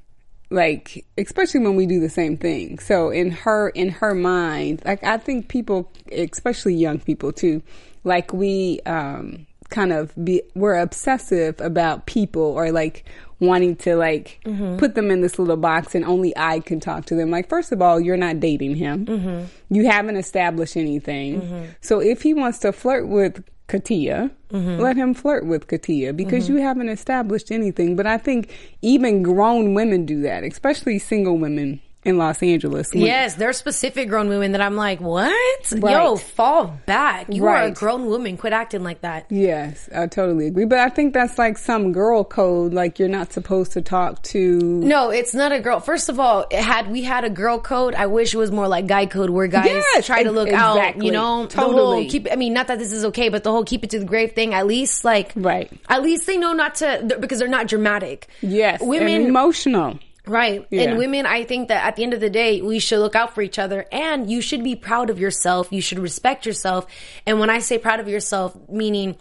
like 0.54 1.04
especially 1.18 1.60
when 1.60 1.76
we 1.76 1.86
do 1.86 2.00
the 2.00 2.08
same 2.08 2.36
thing. 2.36 2.78
So 2.78 3.10
in 3.10 3.30
her 3.30 3.70
in 3.70 3.90
her 3.90 4.14
mind, 4.14 4.82
like 4.84 5.02
I 5.04 5.18
think 5.18 5.48
people 5.48 5.90
especially 6.12 6.74
young 6.74 6.98
people 6.98 7.32
too, 7.32 7.62
like 8.04 8.32
we 8.32 8.80
um 8.86 9.46
kind 9.70 9.92
of 9.92 10.12
be 10.24 10.42
we're 10.54 10.78
obsessive 10.78 11.60
about 11.60 12.06
people 12.06 12.42
or 12.42 12.70
like 12.70 13.04
wanting 13.40 13.76
to 13.76 13.96
like 13.96 14.40
mm-hmm. 14.44 14.76
put 14.76 14.94
them 14.94 15.10
in 15.10 15.20
this 15.20 15.38
little 15.38 15.56
box 15.56 15.94
and 15.94 16.04
only 16.04 16.32
I 16.36 16.60
can 16.60 16.80
talk 16.80 17.06
to 17.06 17.14
them. 17.14 17.30
Like 17.30 17.48
first 17.48 17.72
of 17.72 17.82
all, 17.82 18.00
you're 18.00 18.16
not 18.16 18.40
dating 18.40 18.76
him. 18.76 19.06
Mm-hmm. 19.06 19.74
You 19.74 19.86
haven't 19.88 20.16
established 20.16 20.76
anything. 20.76 21.42
Mm-hmm. 21.42 21.64
So 21.80 22.00
if 22.00 22.22
he 22.22 22.34
wants 22.34 22.58
to 22.60 22.72
flirt 22.72 23.08
with 23.08 23.44
Katia, 23.66 24.30
mm-hmm. 24.50 24.80
let 24.80 24.96
him 24.96 25.14
flirt 25.14 25.46
with 25.46 25.66
Katia 25.66 26.12
because 26.12 26.44
mm-hmm. 26.44 26.58
you 26.58 26.62
haven't 26.62 26.88
established 26.88 27.50
anything. 27.50 27.96
But 27.96 28.06
I 28.06 28.18
think 28.18 28.52
even 28.82 29.22
grown 29.22 29.74
women 29.74 30.04
do 30.04 30.20
that, 30.22 30.44
especially 30.44 30.98
single 30.98 31.38
women 31.38 31.80
in 32.04 32.18
Los 32.18 32.42
Angeles. 32.42 32.94
Yes, 32.94 33.34
there 33.36 33.48
are 33.48 33.52
specific 33.54 34.08
grown 34.08 34.28
women 34.28 34.52
that 34.52 34.60
I'm 34.60 34.76
like, 34.76 35.00
what? 35.00 35.32
Yo, 35.72 36.16
fall 36.16 36.78
back. 36.86 37.26
You 37.32 37.46
are 37.46 37.62
a 37.62 37.70
grown 37.70 38.06
woman. 38.06 38.36
Quit 38.36 38.52
acting 38.52 38.82
like 38.84 39.00
that. 39.00 39.26
Yes, 39.30 39.88
I 39.94 40.06
totally 40.06 40.46
agree. 40.48 40.64
But 40.66 40.78
I 40.80 40.88
think 40.88 41.14
that's 41.14 41.38
like 41.38 41.58
some 41.58 41.92
girl 41.92 42.24
code, 42.24 42.74
like 42.74 42.98
you're 42.98 43.08
not 43.08 43.32
supposed 43.32 43.72
to 43.72 43.82
talk 43.82 44.22
to. 44.24 44.58
No, 44.60 45.10
it's 45.10 45.34
not 45.34 45.52
a 45.52 45.60
girl. 45.60 45.80
First 45.80 46.08
of 46.08 46.20
all, 46.20 46.46
had 46.52 46.90
we 46.90 47.02
had 47.02 47.24
a 47.24 47.30
girl 47.30 47.58
code, 47.58 47.94
I 47.94 48.06
wish 48.06 48.34
it 48.34 48.38
was 48.38 48.50
more 48.50 48.68
like 48.68 48.86
guy 48.86 49.06
code, 49.06 49.30
where 49.30 49.46
guys 49.46 49.66
Yes, 49.66 50.06
try 50.06 50.22
to 50.22 50.30
look 50.32 50.48
ex- 50.48 50.56
out. 50.56 51.02
You 51.02 51.10
know, 51.12 51.42
the 51.46 51.48
Totally. 51.48 52.02
whole 52.02 52.10
keep. 52.10 52.28
I 52.30 52.36
mean, 52.36 52.52
not 52.52 52.66
that 52.68 52.78
this 52.78 52.92
is 52.92 53.04
okay, 53.06 53.28
but 53.28 53.44
the 53.44 53.50
whole 53.50 53.64
keep 53.64 53.82
it 53.84 53.90
to 53.90 53.98
the 53.98 54.04
grave 54.04 54.32
thing. 54.32 54.54
At 54.54 54.66
least, 54.66 55.04
like, 55.04 55.32
Right. 55.34 55.70
At 55.88 56.02
least 56.02 56.26
they 56.26 56.36
know 56.36 56.52
not 56.52 56.76
to 56.76 57.16
because 57.20 57.38
they're 57.38 57.48
not 57.48 57.66
dramatic. 57.68 58.28
Yes, 58.42 58.80
women 58.82 59.22
emotional. 59.26 59.98
Right. 60.26 60.66
Yeah. 60.70 60.82
And 60.82 60.98
women, 60.98 61.26
I 61.26 61.44
think 61.44 61.68
that 61.68 61.84
at 61.84 61.96
the 61.96 62.02
end 62.02 62.14
of 62.14 62.20
the 62.20 62.30
day, 62.30 62.62
we 62.62 62.78
should 62.78 62.98
look 63.00 63.14
out 63.14 63.34
for 63.34 63.42
each 63.42 63.58
other 63.58 63.86
and 63.92 64.30
you 64.30 64.40
should 64.40 64.64
be 64.64 64.74
proud 64.74 65.10
of 65.10 65.18
yourself. 65.18 65.68
You 65.70 65.82
should 65.82 65.98
respect 65.98 66.46
yourself. 66.46 66.86
And 67.26 67.40
when 67.40 67.50
I 67.50 67.58
say 67.58 67.76
proud 67.78 68.00
of 68.00 68.08
yourself, 68.08 68.56
meaning 68.68 69.16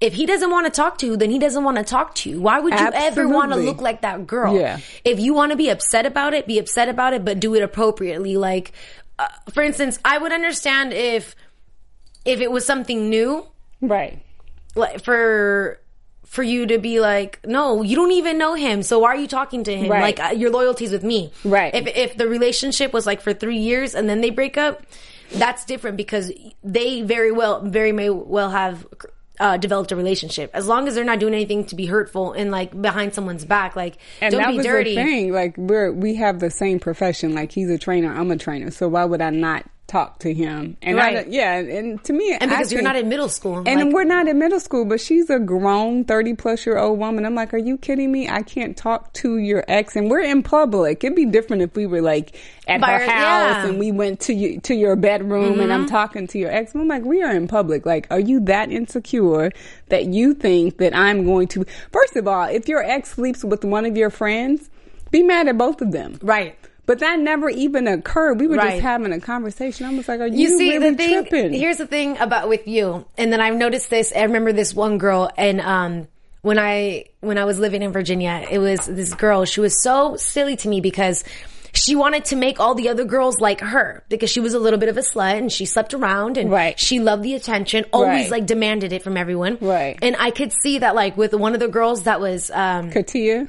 if 0.00 0.12
he 0.14 0.26
doesn't 0.26 0.50
want 0.50 0.66
to 0.66 0.70
talk 0.70 0.98
to 0.98 1.06
you, 1.06 1.16
then 1.16 1.30
he 1.30 1.38
doesn't 1.38 1.64
want 1.64 1.78
to 1.78 1.84
talk 1.84 2.14
to 2.16 2.30
you. 2.30 2.40
Why 2.40 2.60
would 2.60 2.72
you 2.72 2.90
ever 2.92 3.26
want 3.28 3.52
to 3.52 3.56
look 3.56 3.80
like 3.80 4.02
that 4.02 4.26
girl? 4.26 4.54
Yeah. 4.56 4.78
If 5.04 5.18
you 5.18 5.34
want 5.34 5.50
to 5.52 5.56
be 5.56 5.70
upset 5.70 6.06
about 6.06 6.34
it, 6.34 6.46
be 6.46 6.58
upset 6.58 6.88
about 6.88 7.14
it, 7.14 7.24
but 7.24 7.40
do 7.40 7.54
it 7.54 7.62
appropriately. 7.62 8.36
Like, 8.36 8.72
uh, 9.18 9.28
for 9.52 9.62
instance, 9.62 9.98
I 10.04 10.18
would 10.18 10.32
understand 10.32 10.92
if, 10.92 11.34
if 12.24 12.40
it 12.40 12.50
was 12.50 12.64
something 12.64 13.08
new, 13.08 13.46
Right. 13.80 14.20
like 14.74 15.02
for 15.04 15.80
for 16.24 16.42
you 16.42 16.66
to 16.66 16.78
be 16.78 17.00
like, 17.00 17.40
no, 17.46 17.82
you 17.82 17.96
don't 17.96 18.12
even 18.12 18.38
know 18.38 18.54
him, 18.54 18.82
so 18.82 18.98
why 18.98 19.08
are 19.08 19.16
you 19.16 19.28
talking 19.28 19.64
to 19.64 19.76
him? 19.76 19.90
Right. 19.90 20.02
Like 20.18 20.20
uh, 20.20 20.34
your 20.34 20.50
loyalty's 20.50 20.92
with 20.92 21.04
me, 21.04 21.32
Right. 21.44 21.74
If 21.74 21.86
if 21.86 22.16
the 22.16 22.28
relationship 22.28 22.92
was 22.92 23.06
like 23.06 23.20
for 23.20 23.32
three 23.32 23.58
years 23.58 23.94
and 23.94 24.08
then 24.08 24.20
they 24.20 24.30
break 24.30 24.56
up, 24.56 24.82
that's 25.32 25.64
different 25.64 25.96
because 25.96 26.32
they 26.62 27.02
very 27.02 27.30
well, 27.32 27.60
very 27.62 27.92
may 27.92 28.10
well 28.10 28.50
have. 28.50 28.86
Uh, 29.40 29.56
developed 29.56 29.90
a 29.90 29.96
relationship 29.96 30.48
as 30.54 30.68
long 30.68 30.86
as 30.86 30.94
they're 30.94 31.02
not 31.02 31.18
doing 31.18 31.34
anything 31.34 31.64
to 31.64 31.74
be 31.74 31.86
hurtful 31.86 32.32
and 32.34 32.52
like 32.52 32.70
behind 32.80 33.12
someone's 33.12 33.44
back 33.44 33.74
like 33.74 33.96
And 34.20 34.30
don't 34.30 34.56
be 34.56 34.62
dirty 34.62 34.94
the 34.94 35.02
thing. 35.02 35.32
Like 35.32 35.56
we're 35.56 35.90
we 35.90 36.14
have 36.14 36.38
the 36.38 36.50
same 36.50 36.78
profession. 36.78 37.34
Like 37.34 37.50
he's 37.50 37.68
a 37.68 37.76
trainer, 37.76 38.14
I'm 38.14 38.30
a 38.30 38.36
trainer. 38.36 38.70
So 38.70 38.86
why 38.86 39.04
would 39.04 39.20
I 39.20 39.30
not 39.30 39.68
talk 39.86 40.18
to 40.20 40.32
him? 40.32 40.76
And 40.82 40.98
I, 40.98 41.14
Right. 41.14 41.28
yeah, 41.28 41.56
and 41.58 42.02
to 42.04 42.12
me, 42.12 42.32
and 42.32 42.50
because 42.50 42.68
I 42.68 42.74
you're 42.74 42.78
think- 42.78 42.82
not 42.84 42.96
in 42.96 43.08
middle 43.08 43.28
school 43.28 43.62
And 43.66 43.84
like, 43.84 43.92
we're 43.92 44.04
not 44.04 44.26
in 44.28 44.38
middle 44.38 44.58
school, 44.60 44.84
but 44.86 45.00
she's 45.00 45.28
a 45.30 45.38
grown 45.38 46.04
30 46.04 46.34
plus 46.34 46.64
year 46.66 46.78
old 46.78 46.98
woman. 46.98 47.24
I'm 47.26 47.34
like, 47.34 47.52
are 47.52 47.58
you 47.58 47.76
kidding 47.76 48.10
me? 48.10 48.28
I 48.28 48.42
can't 48.42 48.76
talk 48.76 49.12
to 49.14 49.36
your 49.38 49.62
ex 49.68 49.94
and 49.96 50.10
we're 50.10 50.20
in 50.22 50.42
public. 50.42 51.04
It'd 51.04 51.14
be 51.14 51.26
different 51.26 51.62
if 51.62 51.76
we 51.76 51.86
were 51.86 52.00
like 52.00 52.34
at 52.66 52.80
her 52.82 52.86
house 52.86 53.06
yeah. 53.06 53.54
Mm-hmm. 53.60 53.68
and 53.70 53.78
we 53.78 53.92
went 53.92 54.20
to 54.20 54.32
you, 54.34 54.60
to 54.60 54.74
your 54.74 54.96
bedroom 54.96 55.60
and 55.60 55.72
I'm 55.72 55.86
talking 55.86 56.26
to 56.28 56.38
your 56.38 56.50
ex. 56.50 56.74
I'm 56.74 56.88
like, 56.88 57.04
we 57.04 57.22
are 57.22 57.32
in 57.32 57.46
public. 57.46 57.84
Like, 57.84 58.06
are 58.10 58.20
you 58.20 58.40
that 58.40 58.70
insecure 58.72 59.52
that 59.90 60.06
you 60.06 60.32
think 60.34 60.78
that 60.78 60.96
I'm 60.96 61.24
going 61.24 61.48
to, 61.48 61.64
first 61.92 62.16
of 62.16 62.26
all, 62.26 62.44
if 62.44 62.68
your 62.68 62.82
ex 62.82 63.10
sleeps 63.10 63.44
with 63.44 63.64
one 63.64 63.84
of 63.84 63.96
your 63.96 64.10
friends, 64.10 64.70
be 65.10 65.22
mad 65.22 65.46
at 65.46 65.56
both 65.58 65.80
of 65.82 65.92
them. 65.92 66.18
right 66.22 66.56
But 66.86 66.98
that 66.98 67.18
never 67.18 67.48
even 67.48 67.88
occurred. 67.88 68.38
We 68.40 68.46
were 68.46 68.56
Right. 68.56 68.72
just 68.72 68.82
having 68.82 69.12
a 69.12 69.20
conversation. 69.20 69.86
I 69.86 69.94
was 69.94 70.06
like, 70.06 70.20
are 70.20 70.26
you, 70.26 70.38
you 70.50 70.58
see 70.58 70.70
really 70.76 70.90
the 70.90 70.96
thing 70.96 71.10
tripping? 71.26 71.52
here's 71.54 71.78
the 71.78 71.86
thing 71.86 72.18
about 72.18 72.48
with 72.48 72.66
you 72.68 73.04
and 73.16 73.32
then 73.32 73.40
i've 73.40 73.54
noticed 73.56 73.88
this 73.90 74.12
i 74.14 74.22
remember 74.22 74.52
this 74.52 74.74
one 74.74 74.98
girl 74.98 75.30
and 75.36 75.60
um 75.60 76.06
when 76.42 76.58
i 76.58 77.04
when 77.20 77.38
i 77.38 77.44
was 77.44 77.58
living 77.58 77.82
in 77.82 77.90
virginia 77.92 78.46
it 78.50 78.58
was 78.58 78.86
this 78.86 79.14
girl 79.14 79.44
she 79.44 79.60
was 79.60 79.82
so 79.82 80.16
silly 80.16 80.56
to 80.56 80.68
me 80.68 80.80
because 80.80 81.24
she 81.72 81.96
wanted 81.96 82.24
to 82.26 82.36
make 82.36 82.60
all 82.60 82.74
the 82.74 82.88
other 82.88 83.04
girls 83.04 83.40
like 83.40 83.60
her 83.60 84.04
because 84.08 84.30
she 84.30 84.40
was 84.40 84.54
a 84.54 84.58
little 84.58 84.78
bit 84.78 84.88
of 84.88 84.96
a 84.96 85.00
slut 85.00 85.38
and 85.38 85.50
she 85.50 85.64
slept 85.66 85.92
around 85.94 86.36
and 86.38 86.50
Right. 86.50 86.78
she 86.78 87.00
loved 87.00 87.22
the 87.22 87.34
attention 87.34 87.84
always 87.92 88.24
Right. 88.24 88.30
like 88.30 88.46
demanded 88.46 88.92
it 88.92 89.02
from 89.02 89.16
everyone 89.16 89.58
Right. 89.60 89.98
and 90.02 90.16
i 90.18 90.30
could 90.30 90.52
see 90.62 90.78
that 90.78 90.94
like 90.94 91.16
with 91.16 91.32
one 91.34 91.54
of 91.54 91.60
the 91.60 91.68
girls 91.68 92.02
that 92.04 92.20
was 92.20 92.50
um 92.52 92.90
Katia? 92.90 93.48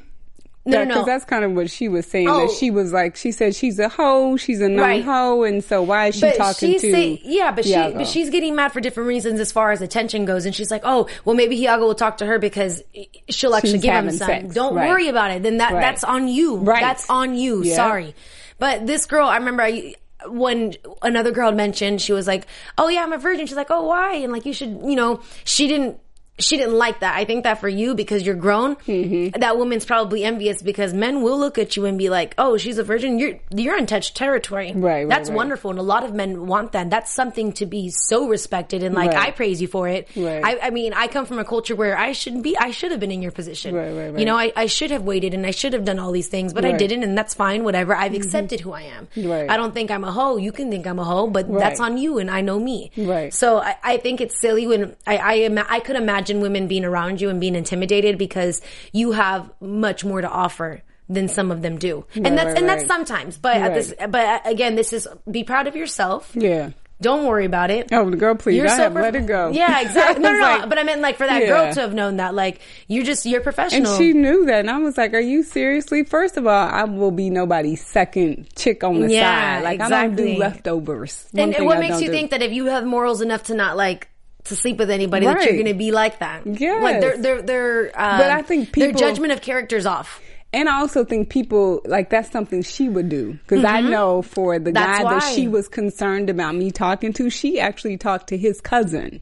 No, 0.67 0.79
no, 0.79 0.85
Because 0.85 1.01
no. 1.01 1.05
that's 1.05 1.25
kind 1.25 1.45
of 1.45 1.51
what 1.51 1.69
she 1.69 1.87
was 1.89 2.07
saying. 2.07 2.27
Oh. 2.27 2.47
That 2.47 2.55
she 2.55 2.71
was 2.71 2.91
like, 2.91 3.15
she 3.15 3.31
said 3.31 3.55
she's 3.55 3.77
a 3.77 3.87
hoe, 3.87 4.35
she's 4.35 4.61
a 4.61 4.63
Right. 4.65 5.05
non-hoe, 5.05 5.43
and 5.43 5.63
so 5.63 5.83
why 5.83 6.07
is 6.07 6.15
she 6.15 6.21
but 6.21 6.35
talking 6.37 6.73
to? 6.73 6.91
say- 6.91 7.21
yeah, 7.23 7.51
but 7.51 7.65
she 7.65 7.73
but 7.75 8.07
she's 8.07 8.31
getting 8.31 8.55
mad 8.55 8.71
for 8.73 8.81
different 8.81 9.07
reasons 9.07 9.39
as 9.39 9.51
far 9.51 9.71
as 9.71 9.81
attention 9.83 10.25
goes, 10.25 10.45
and 10.47 10.55
she's 10.55 10.71
like, 10.71 10.81
oh, 10.83 11.07
well, 11.23 11.35
maybe 11.35 11.55
Hiago 11.59 11.81
will 11.81 11.93
talk 11.93 12.17
to 12.17 12.25
her 12.25 12.39
because 12.39 12.81
she'll 13.29 13.53
actually 13.53 13.73
She's 13.73 13.81
give 13.83 13.93
him 13.93 14.09
some. 14.09 14.27
sex. 14.27 14.55
Don't 14.55 14.73
Right. 14.73 14.89
worry 14.89 15.07
about 15.07 15.29
it. 15.31 15.43
Then 15.43 15.57
that 15.57 15.73
Right. 15.73 15.81
that's 15.81 16.03
on 16.03 16.27
you. 16.27 16.55
Right. 16.57 16.81
That's 16.81 17.07
on 17.11 17.37
you. 17.37 17.61
Yeah. 17.63 17.75
Sorry, 17.75 18.15
but 18.57 18.87
this 18.87 19.05
girl, 19.05 19.27
I 19.27 19.37
remember. 19.37 19.61
I, 19.63 19.93
when 20.27 20.73
another 21.03 21.29
girl 21.29 21.51
mentioned, 21.51 22.01
she 22.01 22.11
was 22.11 22.25
like, 22.25 22.47
"Oh 22.79 22.87
yeah, 22.87 23.03
I'm 23.03 23.13
a 23.13 23.19
virgin." 23.19 23.45
She's 23.45 23.55
like, 23.57 23.69
"Oh 23.69 23.83
why?" 23.85 24.13
And 24.15 24.33
like, 24.33 24.47
you 24.47 24.53
should, 24.53 24.69
you 24.83 24.95
know, 24.95 25.19
she 25.43 25.67
didn't. 25.67 25.99
She 26.37 26.57
didn't 26.57 26.73
like 26.77 26.99
that. 26.99 27.15
I 27.15 27.23
think 27.25 27.43
that 27.45 27.61
for 27.61 27.69
you, 27.69 27.95
because 27.95 28.25
you're 28.25 28.35
grown, 28.35 28.75
Mm-hmm. 28.75 29.39
that 29.39 29.57
woman's 29.57 29.85
probably 29.85 30.23
envious 30.23 30.61
because 30.61 30.93
men 30.93 31.21
will 31.21 31.39
look 31.39 31.57
at 31.57 31.75
you 31.77 31.85
and 31.85 31.97
be 31.97 32.09
like, 32.09 32.35
"Oh, 32.37 32.57
she's 32.57 32.77
a 32.77 32.83
virgin. 32.83 33.17
You're 33.19 33.39
you're 33.55 33.77
untouched 33.77 34.15
territory." 34.17 34.73
Right, 34.73 34.81
right, 35.03 35.07
That's 35.09 35.29
right. 35.29 35.35
wonderful, 35.35 35.69
and 35.71 35.79
a 35.79 35.83
lot 35.83 36.03
of 36.03 36.13
men 36.13 36.45
want 36.47 36.73
that. 36.73 36.89
That's 36.89 37.11
something 37.13 37.53
to 37.53 37.65
be 37.65 37.89
so 37.89 38.27
respected, 38.27 38.83
and 38.83 38.93
like 38.93 39.11
Right. 39.11 39.27
I 39.29 39.31
praise 39.31 39.61
you 39.61 39.67
for 39.69 39.87
it. 39.87 40.09
Right. 40.15 40.43
I, 40.43 40.67
I 40.67 40.69
mean, 40.71 40.93
I 40.93 41.07
come 41.07 41.25
from 41.25 41.39
a 41.39 41.45
culture 41.45 41.75
where 41.75 41.97
I 41.97 42.11
shouldn't 42.11 42.43
be. 42.43 42.57
I 42.57 42.71
should 42.71 42.91
have 42.91 42.99
been 42.99 43.11
in 43.11 43.21
your 43.21 43.31
position. 43.31 43.73
Right, 43.73 43.91
right, 43.93 44.09
right. 44.09 44.19
You 44.19 44.25
know, 44.25 44.35
I, 44.37 44.51
I 44.57 44.65
should 44.65 44.91
have 44.91 45.03
waited, 45.03 45.33
and 45.33 45.45
I 45.45 45.51
should 45.51 45.71
have 45.73 45.85
done 45.85 45.99
all 45.99 46.11
these 46.11 46.27
things, 46.27 46.51
but 46.53 46.63
I. 46.65 46.69
Mm-hmm. 46.69 46.77
didn't, 46.77 47.03
and 47.03 47.17
that's 47.17 47.33
fine. 47.33 47.63
Whatever. 47.63 47.95
I've 47.95 48.13
accepted 48.13 48.59
who 48.59 48.73
I 48.73 48.81
am. 48.81 49.07
Right. 49.15 49.49
I 49.49 49.55
don't 49.55 49.73
think 49.73 49.89
I'm 49.91 50.03
a 50.03 50.11
hoe. 50.11 50.35
You 50.35 50.51
can 50.51 50.69
think 50.69 50.85
I'm 50.85 50.99
a 50.99 51.05
hoe, 51.05 51.27
but 51.27 51.49
that's 51.49 51.79
on 51.79 51.97
you, 51.97 52.19
and 52.19 52.29
I 52.29 52.41
know 52.41 52.59
me. 52.59 52.91
Right. 52.97 53.33
So 53.33 53.59
I, 53.59 53.77
I 53.81 53.97
think 53.97 54.19
it's 54.19 54.37
silly 54.41 54.67
when 54.67 54.97
I 55.07 55.15
I, 55.17 55.33
ima- 55.35 55.65
I 55.69 55.79
could 55.79 55.95
imagine 55.95 56.24
women 56.33 56.67
being 56.67 56.85
around 56.85 57.21
you 57.21 57.29
and 57.29 57.39
being 57.39 57.55
intimidated 57.55 58.17
because 58.17 58.61
you 58.91 59.11
have 59.13 59.49
much 59.61 60.03
more 60.05 60.21
to 60.21 60.29
offer 60.29 60.81
than 61.07 61.27
some 61.27 61.51
of 61.51 61.61
them 61.61 61.77
do, 61.77 62.05
and 62.15 62.35
that's 62.37 62.47
right, 62.47 62.57
and 62.57 62.67
that's 62.67 62.81
right. 62.83 62.87
sometimes. 62.87 63.37
But 63.37 63.57
at 63.57 63.73
this, 63.75 63.93
but 64.09 64.15
uh, 64.15 64.39
again, 64.45 64.75
this 64.75 64.91
is 64.91 65.07
be 65.29 65.43
proud 65.43 65.67
of 65.67 65.75
yourself. 65.75 66.31
yeah. 66.35 66.71
Don't 67.01 67.25
worry 67.27 67.43
about 67.43 67.71
it. 67.71 67.89
Oh, 67.91 68.09
the 68.09 68.15
girl, 68.15 68.35
please. 68.35 68.63
I 68.63 68.73
have 68.77 68.93
let 68.93 69.17
it 69.17 69.25
go. 69.27 69.49
Yeah, 69.51 69.81
exactly. 69.81 70.23
No, 70.23 70.31
no, 70.31 70.39
no. 70.39 70.45
like- 70.59 70.69
but 70.69 70.79
I 70.79 70.83
meant 70.83 71.01
like 71.01 71.17
for 71.17 71.27
that 71.27 71.41
Yeah. 71.41 71.47
girl 71.49 71.73
to 71.73 71.81
have 71.81 71.93
known 71.93 72.17
that, 72.17 72.33
like 72.33 72.61
you're 72.87 73.03
just 73.03 73.25
you're 73.25 73.41
professional. 73.41 73.91
And 73.91 73.97
she 74.01 74.13
knew 74.13 74.45
that, 74.45 74.61
and 74.61 74.69
I 74.71 74.77
was 74.77 74.97
like, 74.97 75.13
"Are 75.13 75.19
you 75.19 75.43
seriously?" 75.43 76.05
First 76.05 76.37
of 76.37 76.47
all, 76.47 76.67
I 76.69 76.85
will 76.85 77.11
be 77.11 77.29
nobody's 77.29 77.85
second 77.85 78.47
chick 78.55 78.81
on 78.85 79.01
the 79.01 79.11
Yeah, 79.11 79.57
side. 79.57 79.63
Like 79.65 79.81
I 79.81 79.89
don't 79.89 80.03
exactly. 80.13 80.33
do 80.35 80.39
leftovers. 80.39 81.27
One 81.33 81.43
and, 81.43 81.55
and 81.57 81.65
what 81.65 81.77
I 81.77 81.79
makes 81.81 81.99
you 81.99 82.07
do. 82.07 82.13
think 82.13 82.31
that 82.31 82.41
if 82.41 82.53
you 82.53 82.67
have 82.67 82.85
morals 82.85 83.19
enough 83.19 83.43
to 83.43 83.55
not 83.55 83.75
like 83.75 84.07
to 84.45 84.55
sleep 84.55 84.77
with 84.77 84.89
anybody 84.89 85.25
that 85.25 85.43
you're 85.43 85.53
going 85.53 85.65
to 85.65 85.73
be 85.73 85.91
like 85.91 86.19
that. 86.19 86.45
Yeah, 86.45 86.75
like 86.81 87.01
they're 87.01 87.17
they're 87.17 87.41
they're. 87.41 87.87
Uh, 87.99 88.17
But 88.17 88.31
I 88.31 88.41
think 88.41 88.71
their 88.73 88.87
people- 88.87 88.99
judgment 88.99 89.31
of 89.33 89.41
characters 89.41 89.85
off. 89.85 90.21
And 90.53 90.69
I 90.69 90.79
also 90.79 91.03
think 91.03 91.29
people 91.29 91.81
like 91.83 92.09
that's 92.09 92.31
something 92.31 92.61
she 92.63 92.87
would 92.87 93.09
do 93.09 93.33
because 93.33 93.65
I 93.65 93.81
know 93.81 94.21
for 94.21 94.57
the 94.57 94.71
Mm-hmm. 94.71 94.73
That's 94.73 95.03
guy 95.03 95.13
that 95.19 95.33
she 95.35 95.47
was 95.49 95.67
concerned 95.67 96.29
about 96.29 96.55
me 96.55 96.71
talking 96.71 97.11
to, 97.13 97.29
she 97.29 97.59
actually 97.59 97.97
talked 97.97 98.27
to 98.29 98.37
his 98.37 98.61
cousin. 98.61 99.19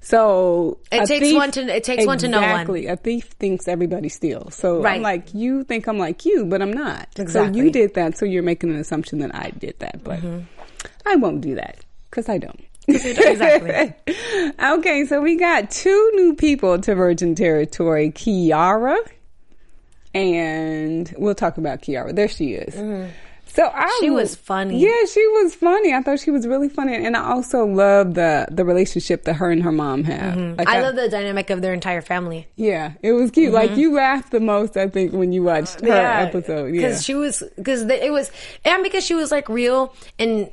So 0.00 0.78
It 0.92 1.06
takes 1.06 1.32
one 1.34 1.50
to- 1.52 1.74
it 1.76 1.82
takes 1.82 2.06
one 2.06 2.18
to 2.18 2.28
know 2.28 2.40
one. 2.40 2.50
Exactly. 2.50 2.86
A 2.86 2.96
thief 2.96 3.24
thinks 3.40 3.66
everybody 3.66 4.08
steals. 4.08 4.54
So 4.54 4.80
Right. 4.80 4.96
I'm 4.96 5.02
like, 5.02 5.34
you 5.34 5.64
think 5.64 5.88
I'm 5.88 5.98
like 5.98 6.24
you, 6.24 6.44
but 6.44 6.62
I'm 6.62 6.72
not. 6.72 7.08
So 7.26 7.44
you 7.46 7.70
did 7.72 7.94
that, 7.94 8.16
so 8.16 8.24
you're 8.24 8.44
making 8.44 8.70
an 8.70 8.76
assumption 8.76 9.18
that 9.18 9.34
I 9.34 9.50
did 9.50 9.74
that, 9.80 10.04
but 10.04 10.20
Mm-hmm. 10.20 10.40
I 11.06 11.16
won't 11.16 11.40
do 11.40 11.56
that 11.56 11.78
because 12.10 12.28
I 12.28 12.38
don't. 12.38 12.60
Exactly. 12.88 13.94
okay, 14.60 15.04
so 15.04 15.20
we 15.20 15.36
got 15.36 15.70
two 15.70 16.12
new 16.14 16.34
people 16.34 16.78
to 16.80 16.94
Virgin 16.94 17.34
Territory, 17.34 18.10
Kiara, 18.10 18.96
and 20.14 21.14
we'll 21.18 21.34
talk 21.34 21.58
about 21.58 21.82
Kiara. 21.82 22.14
There 22.14 22.28
she 22.28 22.54
is. 22.54 22.74
So 23.46 23.64
I 23.64 23.88
Mm-hmm. 23.98 24.04
She 24.04 24.10
was 24.10 24.34
funny. 24.36 24.78
Yeah, 24.80 25.04
she 25.12 25.26
was 25.26 25.54
funny. 25.54 25.92
I 25.92 26.02
thought 26.02 26.20
she 26.20 26.30
was 26.30 26.46
really 26.46 26.68
funny, 26.68 26.94
and 26.94 27.16
I 27.16 27.30
also 27.30 27.66
love 27.66 28.14
the 28.14 28.46
the 28.50 28.64
relationship 28.64 29.24
that 29.24 29.34
her 29.34 29.50
and 29.50 29.62
her 29.62 29.72
mom 29.72 30.04
have. 30.04 30.34
Mm-hmm. 30.36 30.62
I 30.68 30.80
love 30.80 30.94
the 30.94 31.08
dynamic 31.08 31.50
of 31.50 31.62
their 31.62 31.74
entire 31.74 32.00
family. 32.00 32.46
Yeah, 32.56 32.92
it 33.02 33.12
was 33.12 33.30
cute. 33.32 33.52
Like 33.52 33.76
you 33.76 33.94
laughed 33.94 34.30
the 34.30 34.40
most, 34.40 34.76
I 34.76 34.88
think, 34.88 35.12
when 35.12 35.32
you 35.32 35.42
watched 35.42 35.80
her 35.80 35.90
episode. 35.90 36.66
Yeah, 36.66 36.82
because 36.82 37.04
she 37.04 37.14
was 37.14 37.42
because 37.56 37.82
it 37.82 38.12
was 38.12 38.30
and 38.64 38.82
because 38.82 39.04
she 39.04 39.14
was 39.14 39.32
like 39.32 39.48
real 39.48 39.94
and. 40.18 40.50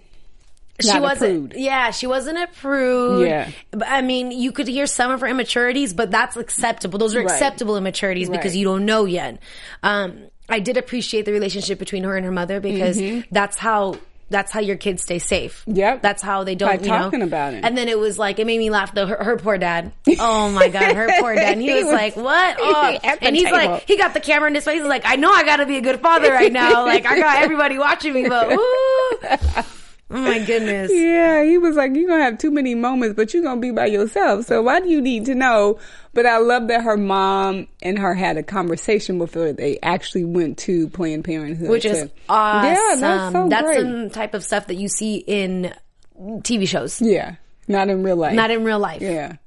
She 0.82 0.89
Not 0.89 1.01
wasn't. 1.01 1.58
Yeah, 1.58 1.91
she 1.91 2.05
wasn't 2.05 2.38
a 2.38 2.48
prude. 2.48 3.27
Yeah. 3.27 3.50
but 3.72 3.88
I 3.88 4.01
mean, 4.01 4.32
you 4.32 4.51
could 4.51 4.67
hear 4.67 4.86
some 4.88 5.10
of 5.12 5.22
her 5.22 5.27
immaturities, 5.27 5.94
but 5.94 6.12
that's 6.12 6.36
acceptable. 6.36 7.00
Those 7.00 7.15
are 7.15 7.20
Right. 7.24 7.32
acceptable 7.32 7.77
immaturities 7.77 8.29
because 8.29 8.55
you 8.58 8.65
don't 8.65 8.86
know 8.86 9.05
yet. 9.05 9.39
Um, 9.84 10.24
I 10.50 10.60
did 10.60 10.75
appreciate 10.77 11.25
the 11.25 11.32
relationship 11.32 11.79
between 11.79 12.03
her 12.03 12.17
and 12.17 12.25
her 12.25 12.32
mother 12.32 12.60
because 12.60 13.00
that's 13.32 13.58
how 13.58 13.96
that's 14.29 14.51
how 14.51 14.60
your 14.60 14.75
kids 14.75 15.03
stay 15.03 15.20
safe. 15.20 15.62
Mm-hmm. 15.67 15.77
Yep. 15.77 16.01
that's 16.01 16.22
how 16.22 16.44
they 16.44 16.55
don't. 16.55 16.67
By 16.77 16.84
you 16.84 16.89
know? 16.89 16.98
talking 16.98 17.22
about 17.22 17.53
it. 17.53 17.63
And 17.63 17.77
then 17.77 17.88
it 17.88 17.98
was 17.98 18.17
like 18.20 18.39
it 18.39 18.46
made 18.46 18.58
me 18.58 18.70
laugh. 18.70 18.94
Though 18.94 19.05
her, 19.08 19.24
her 19.24 19.38
poor 19.38 19.58
dad. 19.58 19.91
Oh 20.20 20.50
my 20.51 20.67
god, 20.67 20.96
her 20.96 21.08
poor 21.20 21.36
dad. 21.36 21.53
And 21.53 21.62
he, 21.62 21.67
He 21.72 21.74
was, 21.75 21.86
was 21.86 21.94
like, 21.94 22.15
"What?" 22.17 22.58
Oh. 22.60 22.98
and 23.22 23.36
he's 23.36 23.46
table. 23.46 23.58
like, 23.58 23.88
he 23.88 23.98
got 23.98 24.13
the 24.13 24.20
camera 24.20 24.50
in 24.50 24.55
his 24.55 24.65
face. 24.65 24.79
He's 24.82 24.89
like, 24.89 25.03
"I 25.05 25.15
know 25.15 25.32
I 25.32 25.44
got 25.46 25.58
to 25.58 25.65
be 25.65 25.77
a 25.77 25.82
good 25.82 26.00
father 26.01 26.32
right 26.32 26.51
now. 26.51 26.86
Like 26.86 27.05
I 27.05 27.17
got 27.20 27.38
everybody 27.44 27.77
watching 27.77 28.13
me, 28.13 28.27
but 28.27 28.51
ooh. 28.51 29.17
oh 30.12 30.22
my 30.22 30.40
goodness." 30.40 30.92
Yeah, 30.94 31.44
he 31.44 31.58
was 31.58 31.76
like, 31.76 31.96
you're 31.96 32.10
to 32.10 32.24
have 32.24 32.38
too 32.38 32.52
many 32.52 32.76
moments, 32.76 33.16
but 33.16 33.34
you're 33.34 33.44
to 33.44 33.56
be 33.58 33.72
by 33.72 33.86
yourself. 33.88 34.46
So 34.46 34.62
why 34.62 34.80
do 34.80 34.90
you 34.90 35.02
need 35.02 35.26
to 35.26 35.36
know? 35.36 35.80
But 36.14 36.26
I 36.26 36.38
love 36.38 36.68
that 36.70 36.84
her 36.84 36.98
mom 36.98 37.68
and 37.82 38.00
her 38.00 38.14
had 38.14 38.38
a 38.38 38.44
conversation 38.44 39.18
before 39.18 39.52
they 39.54 39.78
actually 39.84 40.24
went 40.26 40.58
to 40.60 40.88
Planned 40.90 41.26
Parenthood. 41.26 41.70
Which 41.70 41.86
is 41.86 42.04
to- 42.04 42.12
awesome. 42.30 42.72
Yeah, 42.72 42.96
that's 43.00 43.34
so 43.34 43.50
That's 43.50 43.66
great. 43.66 43.80
some 43.82 44.10
type 44.10 44.34
of 44.34 44.44
stuff 44.44 44.68
that 44.68 44.76
you 44.76 44.88
see 44.88 45.18
in 45.18 45.74
TV 46.18 46.68
shows, 46.68 47.02
yeah, 47.02 47.36
not 47.68 47.90
in 47.90 48.04
real 48.04 48.16
life. 48.16 48.36
not 48.36 48.52
in 48.52 48.64
real 48.64 48.80
life. 48.80 49.02
Yeah. 49.02 49.38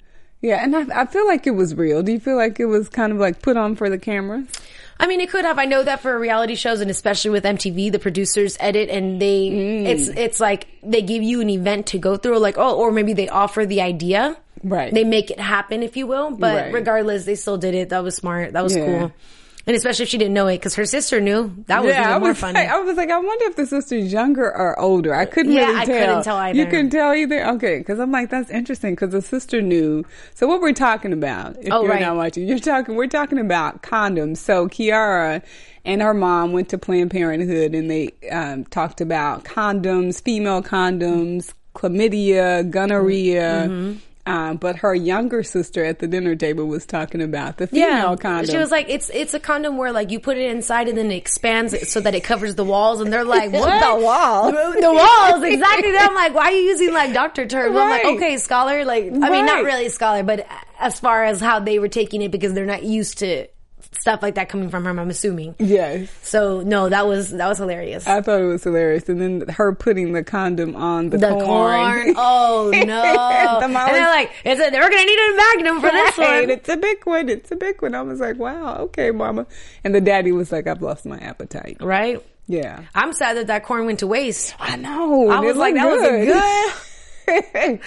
Yeah, 0.41 0.63
and 0.63 0.77
I, 0.77 1.03
I 1.03 1.07
feel 1.07 1.27
like 1.27 1.49
it 1.49 1.57
was 1.57 1.75
real. 1.75 2.03
Do 2.05 2.13
you 2.13 2.21
feel 2.21 2.37
like 2.37 2.61
it 2.61 2.67
was 2.67 2.89
kind 2.89 3.11
of 3.13 3.19
like 3.19 3.43
put 3.43 3.57
on 3.57 3.75
for 3.75 3.91
the 3.91 3.99
cameras? 3.99 4.47
I 5.01 5.07
mean, 5.07 5.21
it 5.21 5.31
could 5.31 5.45
have. 5.45 5.59
I 5.59 5.65
know 5.65 5.83
that 5.85 6.01
for 6.01 6.19
reality 6.19 6.57
shows, 6.57 6.81
and 6.81 6.91
especially 6.91 7.31
with 7.31 7.45
MTV, 7.45 7.93
the 7.93 7.99
producers 8.01 8.57
edit 8.59 8.89
and 8.91 9.21
they 9.23 9.49
Mm. 9.51 9.87
it's 9.87 10.09
it's 10.09 10.41
like 10.41 10.67
they 10.83 11.03
give 11.03 11.23
you 11.23 11.41
an 11.41 11.49
event 11.51 11.87
to 11.89 11.99
go 11.99 12.17
through, 12.17 12.39
like 12.39 12.59
oh, 12.59 12.75
or 12.77 12.91
maybe 12.91 13.13
they 13.13 13.29
offer 13.29 13.65
the 13.67 13.81
idea, 13.81 14.37
Right. 14.65 14.93
They 14.93 15.05
make 15.05 15.31
it 15.31 15.39
happen, 15.39 15.85
if 15.85 15.97
you 15.97 16.09
will. 16.09 16.33
But 16.33 16.57
Right. 16.57 16.73
regardless, 16.75 17.25
they 17.25 17.37
still 17.37 17.59
did 17.59 17.75
it. 17.77 17.91
That 17.91 18.03
was 18.03 18.17
smart. 18.17 18.55
That 18.55 18.65
was 18.65 18.75
Yeah. 18.75 18.87
cool. 18.87 19.13
And 19.69 19.77
especially 19.77 20.05
if 20.05 20.09
she 20.09 20.17
didn't 20.19 20.33
know 20.35 20.47
it, 20.47 20.55
because 20.57 20.75
her 20.77 20.87
sister 20.87 21.21
knew. 21.21 21.55
That 21.67 21.85
was 21.85 21.93
yeah, 21.93 22.01
I 22.07 22.11
even 22.13 22.21
more 22.23 22.31
was 22.31 22.39
fun. 22.39 22.55
like, 22.55 22.69
I 22.69 22.81
was 22.81 22.97
like, 22.97 23.11
I 23.11 23.19
wonder 23.19 23.45
if 23.45 23.57
the 23.57 23.67
sister's 23.67 24.11
younger 24.11 24.45
or 24.45 24.79
older. 24.81 25.15
I 25.15 25.27
couldn't 25.27 25.53
Yeah, 25.53 25.67
really 25.67 25.81
I 25.81 25.85
tell. 25.85 25.99
couldn't 26.07 26.23
tell 26.25 26.37
either. 26.39 26.59
You 26.59 26.65
couldn't 26.67 26.91
tell 26.91 27.13
either. 27.13 27.47
Okay, 27.51 27.79
because 27.79 27.99
I'm 28.01 28.11
like, 28.11 28.31
that's 28.31 28.51
interesting 28.51 28.93
because 28.95 29.13
the 29.13 29.21
sister 29.21 29.61
knew. 29.61 30.05
So 30.35 30.47
what 30.47 30.63
we're 30.63 30.73
talking 30.73 31.13
about? 31.13 31.57
If 31.61 31.71
Oh, 31.71 31.83
you're 31.83 31.91
right. 31.91 32.01
not 32.01 32.17
watching, 32.17 32.49
you're 32.49 32.59
talking. 32.59 32.95
We're 32.97 33.07
talking 33.09 33.39
about 33.39 33.83
condoms. 33.83 34.39
So 34.39 34.69
Kiara 34.69 35.43
and 35.85 36.01
her 36.01 36.15
mom 36.15 36.53
went 36.53 36.71
to 36.71 36.79
Planned 36.79 37.11
Parenthood 37.11 37.75
and 37.75 37.91
they 37.91 38.13
um, 38.33 38.65
talked 38.65 39.03
about 39.03 39.45
condoms, 39.45 40.23
female 40.23 40.63
condoms, 40.63 41.53
chlamydia, 41.75 42.69
gonorrhea. 42.71 43.67
Mm-hmm. 43.69 43.99
Um, 44.29 44.59
but 44.59 44.77
her 44.77 44.95
younger 44.95 45.43
sister 45.43 45.83
at 45.83 46.01
the 46.01 46.07
dinner 46.07 46.37
table 46.37 46.67
was 46.67 46.85
talking 46.85 47.23
about 47.23 47.57
the 47.57 47.67
female 47.67 48.11
yeah, 48.11 48.17
condom. 48.17 48.51
she 48.51 48.59
was 48.59 48.71
like, 48.71 48.91
"It's 48.91 49.11
it's 49.13 49.33
a 49.33 49.41
condom 49.41 49.79
where 49.79 49.91
like 49.91 50.11
you 50.11 50.21
put 50.21 50.37
it 50.37 50.51
inside 50.51 50.87
and 50.87 50.99
then 50.99 51.11
it 51.11 51.17
expands 51.17 51.73
it 51.73 51.89
so 51.89 52.01
that 52.01 52.15
it 52.15 52.25
covers 52.25 52.55
the 52.55 52.65
walls." 52.65 53.01
And 53.01 53.11
they're 53.11 53.25
like, 53.25 53.53
"What 53.53 53.81
The 53.81 54.05
walls. 54.05 54.53
The, 54.53 54.81
the 54.83 54.93
walls, 54.93 55.43
exactly." 55.43 55.97
I'm 55.97 56.15
like, 56.15 56.35
"Why 56.35 56.45
are 56.45 56.53
you 56.53 56.63
using 56.69 56.93
like 56.93 57.15
doctor 57.15 57.47
terms?" 57.47 57.75
I'm 57.75 57.89
like, 57.89 58.05
"Okay, 58.05 58.37
scholar." 58.37 58.85
Like, 58.85 59.05
I 59.05 59.31
mean, 59.31 59.47
not 59.47 59.65
really 59.65 59.89
scholar, 59.89 60.23
but 60.23 60.47
as 60.79 61.01
far 61.01 61.25
as 61.25 61.41
how 61.41 61.61
they 61.61 61.79
were 61.79 61.89
taking 61.89 62.21
it 62.21 62.31
because 62.31 62.53
they're 62.53 62.67
not 62.67 62.83
used 62.83 63.19
to 63.19 63.47
stuff 64.01 64.23
like 64.23 64.35
that 64.37 64.49
coming 64.49 64.71
from 64.71 64.85
her. 64.85 64.91
I'm 64.91 65.11
assuming. 65.11 65.55
yes. 65.59 66.11
So 66.23 66.63
no, 66.63 66.89
that 66.89 67.07
was 67.07 67.31
that 67.31 67.49
was 67.49 67.59
hilarious. 67.59 68.07
I 68.07 68.21
thought 68.21 68.41
it 68.41 68.45
was 68.47 68.65
hilarious. 68.65 69.09
And 69.09 69.21
then 69.21 69.49
her 69.49 69.75
putting 69.75 70.13
the 70.13 70.25
condom 70.25 70.77
on 70.77 71.11
the, 71.11 71.19
the 71.19 71.29
corn. 71.31 71.45
corn. 71.45 72.15
Oh 72.17 72.71
no! 72.75 72.81
The 72.81 73.65
and 73.65 73.75
they're 73.75 74.07
like, 74.07 74.31
"It's 74.45 74.61
a, 74.61 74.65
we're 74.65 74.91
gonna 74.91 75.05
need 75.05 75.19
a 75.33 75.37
magnum 75.37 75.81
for 75.81 75.91
this 75.91 76.19
Right, 76.19 76.41
one." 76.43 76.51
It's 76.51 76.69
a 76.69 76.77
big 76.77 77.05
one. 77.05 77.29
It's 77.29 77.51
a 77.51 77.57
big 77.57 77.81
one. 77.83 77.95
I 77.95 78.03
was 78.03 78.21
like, 78.21 78.37
wow, 78.39 78.77
okay, 78.79 79.11
mama. 79.11 79.47
And 79.85 79.95
the 79.95 80.01
daddy 80.01 80.33
was 80.33 80.51
like, 80.53 80.67
I've 80.67 80.83
lost 80.83 81.07
my 81.07 81.19
appetite. 81.19 81.79
Right? 81.81 82.23
Yeah. 82.47 82.83
I'm 82.95 83.13
sad 83.13 83.37
that 83.37 83.47
that 83.49 83.65
corn 83.65 83.87
went 83.87 83.99
to 84.01 84.07
waste. 84.07 84.55
I 84.59 84.77
know. 84.77 85.29
I 85.31 85.41
was 85.41 85.57
like, 85.57 85.75
looked 85.75 85.85
that 85.85 85.91
was 85.91 86.03
a 86.03 86.25
good. 86.27 86.73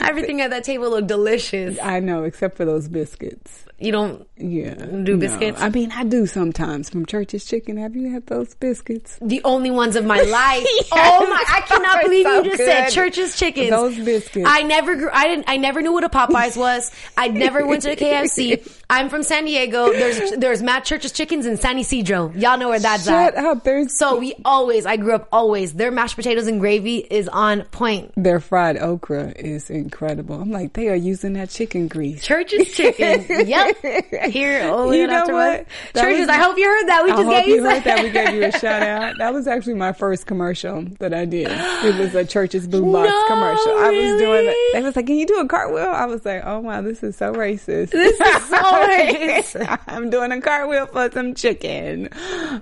Everything 0.00 0.40
at 0.40 0.50
that 0.50 0.64
table 0.64 0.90
looked 0.90 1.08
delicious. 1.08 1.78
I 1.82 2.00
know, 2.00 2.24
except 2.24 2.56
for 2.56 2.64
those 2.64 2.88
biscuits. 2.88 3.64
You 3.82 3.92
don't 3.92 4.26
Yeah. 4.36 4.74
Do 4.74 5.14
No. 5.14 5.16
biscuits? 5.16 5.58
I 5.60 5.70
mean, 5.70 5.90
I 5.92 6.04
do 6.04 6.26
sometimes 6.26 6.90
from 6.90 7.06
Church's 7.06 7.46
Chicken. 7.46 7.78
Have 7.78 7.96
you 7.96 8.10
had 8.12 8.26
those 8.26 8.52
biscuits? 8.54 9.16
the 9.22 9.40
only 9.42 9.70
ones 9.70 9.96
of 9.96 10.04
my 10.04 10.20
life. 10.20 10.66
oh 10.92 11.26
my! 11.26 11.44
I 11.48 11.60
cannot 11.62 12.02
believe 12.02 12.26
so 12.26 12.42
you 12.42 12.44
just 12.50 12.58
said. 12.58 12.90
Church's 12.90 13.38
Chicken. 13.38 13.70
Those 13.70 13.98
biscuits. 13.98 14.46
I 14.46 14.64
never 14.64 14.96
grew. 14.96 15.08
I 15.10 15.28
didn't. 15.28 15.46
I 15.48 15.56
never 15.56 15.80
knew 15.80 15.94
what 15.94 16.04
a 16.04 16.10
Popeyes 16.10 16.58
was. 16.58 16.90
I 17.16 17.28
never 17.28 17.66
went 17.66 17.82
to 17.82 17.92
a 17.92 17.96
KFC. 17.96 18.70
I'm 18.90 19.08
from 19.08 19.22
San 19.22 19.46
Diego. 19.46 19.90
There's 19.92 20.32
there's 20.32 20.62
Matt 20.62 20.84
Church's 20.84 21.12
chickens 21.12 21.46
in 21.46 21.56
San 21.56 21.78
Ysidro. 21.78 22.32
Y'all 22.36 22.58
know 22.58 22.68
where 22.68 22.80
that's 22.80 23.04
Shut 23.06 23.34
at. 23.34 23.42
up. 23.44 23.64
There's 23.64 23.96
So 23.96 24.18
we 24.18 24.34
always. 24.44 24.84
I 24.84 24.98
grew 24.98 25.14
up 25.14 25.26
always. 25.32 25.72
Their 25.72 25.90
mashed 25.90 26.16
potatoes 26.16 26.48
and 26.48 26.60
gravy 26.60 26.98
is 26.98 27.28
on 27.28 27.62
point. 27.70 28.12
They're 28.16 28.40
fried 28.40 28.76
okra 28.80 29.32
is 29.36 29.70
incredible. 29.70 30.40
I'm 30.40 30.50
like, 30.50 30.72
they 30.72 30.88
are 30.88 30.94
using 30.96 31.34
that 31.34 31.50
chicken 31.50 31.88
grease. 31.88 32.22
Church's 32.24 32.72
chicken. 32.72 33.24
yep. 33.48 33.76
Here. 34.30 34.62
Oh, 34.72 34.90
You 34.90 35.06
know 35.06 35.26
what? 35.26 35.66
Churches. 35.94 36.20
was- 36.20 36.28
I 36.28 36.36
hope 36.38 36.56
you 36.58 36.64
heard 36.66 36.88
that. 36.88 37.04
We 37.04 37.10
I 37.12 37.14
just 37.16 37.24
hope 37.26 37.44
gave 37.44 37.48
you 37.56 37.62
heard 37.64 37.84
that. 37.84 38.02
We 38.02 38.10
gave 38.10 38.34
you 38.34 38.44
a 38.44 38.52
shout 38.58 38.82
out. 38.82 39.18
That 39.18 39.32
was 39.34 39.46
actually 39.46 39.74
my 39.74 39.92
first 39.92 40.26
commercial 40.26 40.82
that 40.98 41.12
I 41.14 41.24
did. 41.24 41.48
It 41.50 41.98
was 41.98 42.14
a 42.14 42.24
Church's 42.24 42.66
Blue 42.66 42.90
Box 42.92 43.08
No, 43.08 43.26
commercial. 43.28 43.72
I 43.78 43.90
was 43.90 44.20
doing 44.20 44.46
it. 44.46 44.48
really? 44.48 44.72
They 44.72 44.82
was 44.82 44.96
like, 44.96 45.06
"Can 45.06 45.16
you 45.16 45.26
do 45.26 45.40
a 45.40 45.46
cartwheel?" 45.48 45.88
I 45.88 46.06
was 46.06 46.24
like, 46.24 46.42
"Oh 46.44 46.60
wow, 46.60 46.80
this 46.82 47.02
is 47.02 47.16
so 47.16 47.32
racist." 47.34 47.90
This 47.90 48.12
is 48.20 48.44
so 48.48 48.56
racist. 48.56 49.78
I'm 49.86 50.10
doing 50.10 50.32
a 50.32 50.40
cartwheel 50.40 50.86
for 50.86 51.10
some 51.10 51.34
chicken, 51.34 52.08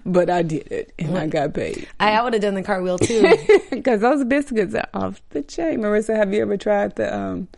but 0.05 0.31
I 0.31 0.43
did 0.43 0.71
it 0.73 0.93
and 0.99 1.17
I 1.17 1.27
got 1.27 1.55
paid 1.55 1.87
I, 2.01 2.13
I 2.13 2.23
would 2.23 2.33
have 2.33 2.43
done 2.43 2.55
the 2.55 2.63
cartwheel 2.63 2.99
too. 2.99 3.33
because 3.71 4.01
those 4.01 4.25
biscuits 4.25 4.75
are 4.75 4.89
off 4.95 5.21
the 5.31 5.43
chain. 5.43 5.81
Marissa, 5.81 6.08
have 6.17 6.33
you 6.33 6.43
ever 6.43 6.57
tried 6.57 6.97
the 6.97 7.15
um 7.17 7.49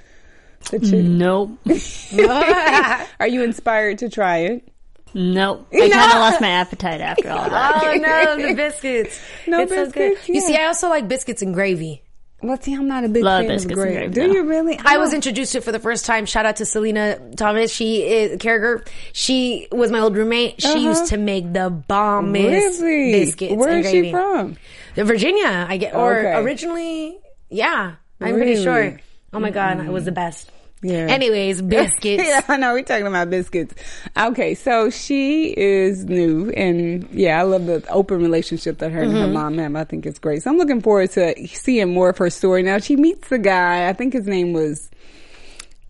the 0.71 0.79
chicken? 0.81 1.19
Nope. 1.19 1.59
Are 3.21 3.27
you 3.29 3.43
inspired 3.43 3.99
to 3.99 4.09
try 4.09 4.39
it? 4.39 4.69
Nope. 5.13 5.67
I 5.73 5.89
kind 5.91 6.13
of 6.13 6.19
lost 6.19 6.41
my 6.41 6.51
appetite 6.51 7.01
after 7.01 7.31
all 7.31 7.49
that. 7.51 7.83
Oh 7.85 7.95
no, 8.37 8.49
the 8.49 8.55
biscuits. 8.57 9.21
No 9.47 9.61
it's 9.63 9.73
so 9.73 9.87
good. 9.87 9.95
biscuits? 9.95 10.29
You 10.29 10.41
see, 10.41 10.57
I 10.57 10.67
also 10.67 10.89
like 10.89 11.09
biscuits 11.09 11.43
and 11.43 11.53
gravy. 11.55 12.03
Well, 12.43 12.59
see, 12.59 12.73
I'm 12.75 12.89
not 12.89 13.05
a 13.05 13.09
big 13.09 13.23
Love 13.23 13.41
fan 13.43 13.49
biscuits 13.49 13.65
of 13.79 13.87
and 13.87 13.93
gravy. 13.97 13.97
gravy, 14.09 14.15
Do 14.15 14.29
though. 14.29 14.33
you 14.41 14.49
really? 14.49 14.79
I 14.83 14.97
was 14.97 15.13
introduced 15.13 15.53
to 15.53 15.59
it 15.59 15.65
for 15.65 15.73
the 15.73 15.79
first 15.79 16.07
time. 16.07 16.25
Shout 16.25 16.47
out 16.47 16.57
to 16.57 16.65
Selena 16.65 17.19
Thomas. 17.37 17.71
She 17.71 18.03
is 18.03 18.39
caregiver. 18.39 18.87
She 19.13 19.69
was 19.73 19.91
my 19.91 19.99
old 19.99 20.17
roommate. 20.17 20.63
She 20.63 20.69
Uh-huh. 20.69 20.79
used 20.79 21.07
to 21.09 21.19
make 21.19 21.53
the 21.53 21.69
bombest 21.69 22.81
Really? 22.81 23.13
biscuits 23.13 23.55
Where 23.57 23.69
and 23.69 23.85
is 23.85 23.91
gravy. 23.91 24.07
she 24.09 24.13
from? 24.13 24.57
Virginia, 24.95 25.67
I 25.69 25.77
get, 25.77 25.95
or 25.95 26.19
Okay. 26.19 26.35
originally, 26.39 27.19
yeah, 27.51 27.97
I'm 28.21 28.35
pretty 28.35 28.63
sure. 28.63 28.99
Oh 29.33 29.39
my 29.41 29.51
god, 29.51 29.81
it 29.81 29.91
was 29.91 30.05
the 30.05 30.13
best. 30.13 30.51
Yeah. 30.83 31.07
Anyways, 31.11 31.61
biscuits. 31.77 32.25
yeah, 32.27 32.41
I 32.49 32.57
know. 32.57 32.73
We're 32.73 32.83
talking 32.83 33.07
about 33.07 33.29
biscuits. 33.31 33.75
Okay, 34.17 34.55
so 34.55 34.89
she 34.91 35.49
is 35.57 36.05
new, 36.07 36.49
and 36.51 37.07
yeah, 37.13 37.39
I 37.39 37.43
love 37.43 37.67
the 37.67 37.85
open 37.91 38.19
relationship 38.23 38.79
that 38.79 38.91
her 38.93 39.03
and 39.03 39.13
Mm-hmm. 39.13 39.21
her 39.21 39.29
mom 39.29 39.59
have. 39.59 39.77
I 39.77 39.85
think 39.85 40.07
it's 40.07 40.19
great. 40.19 40.43
So 40.43 40.51
I'm 40.51 40.57
looking 40.57 40.81
forward 40.81 41.11
to 41.13 41.35
seeing 41.49 41.93
more 41.93 42.09
of 42.09 42.19
her 42.19 42.31
story. 42.31 42.63
Now 42.63 42.79
she 42.79 42.97
meets 42.97 43.29
the 43.29 43.39
guy. 43.39 43.89
I 43.89 43.93
think 43.93 44.15
his 44.15 44.27
name 44.27 44.53
was 44.55 44.91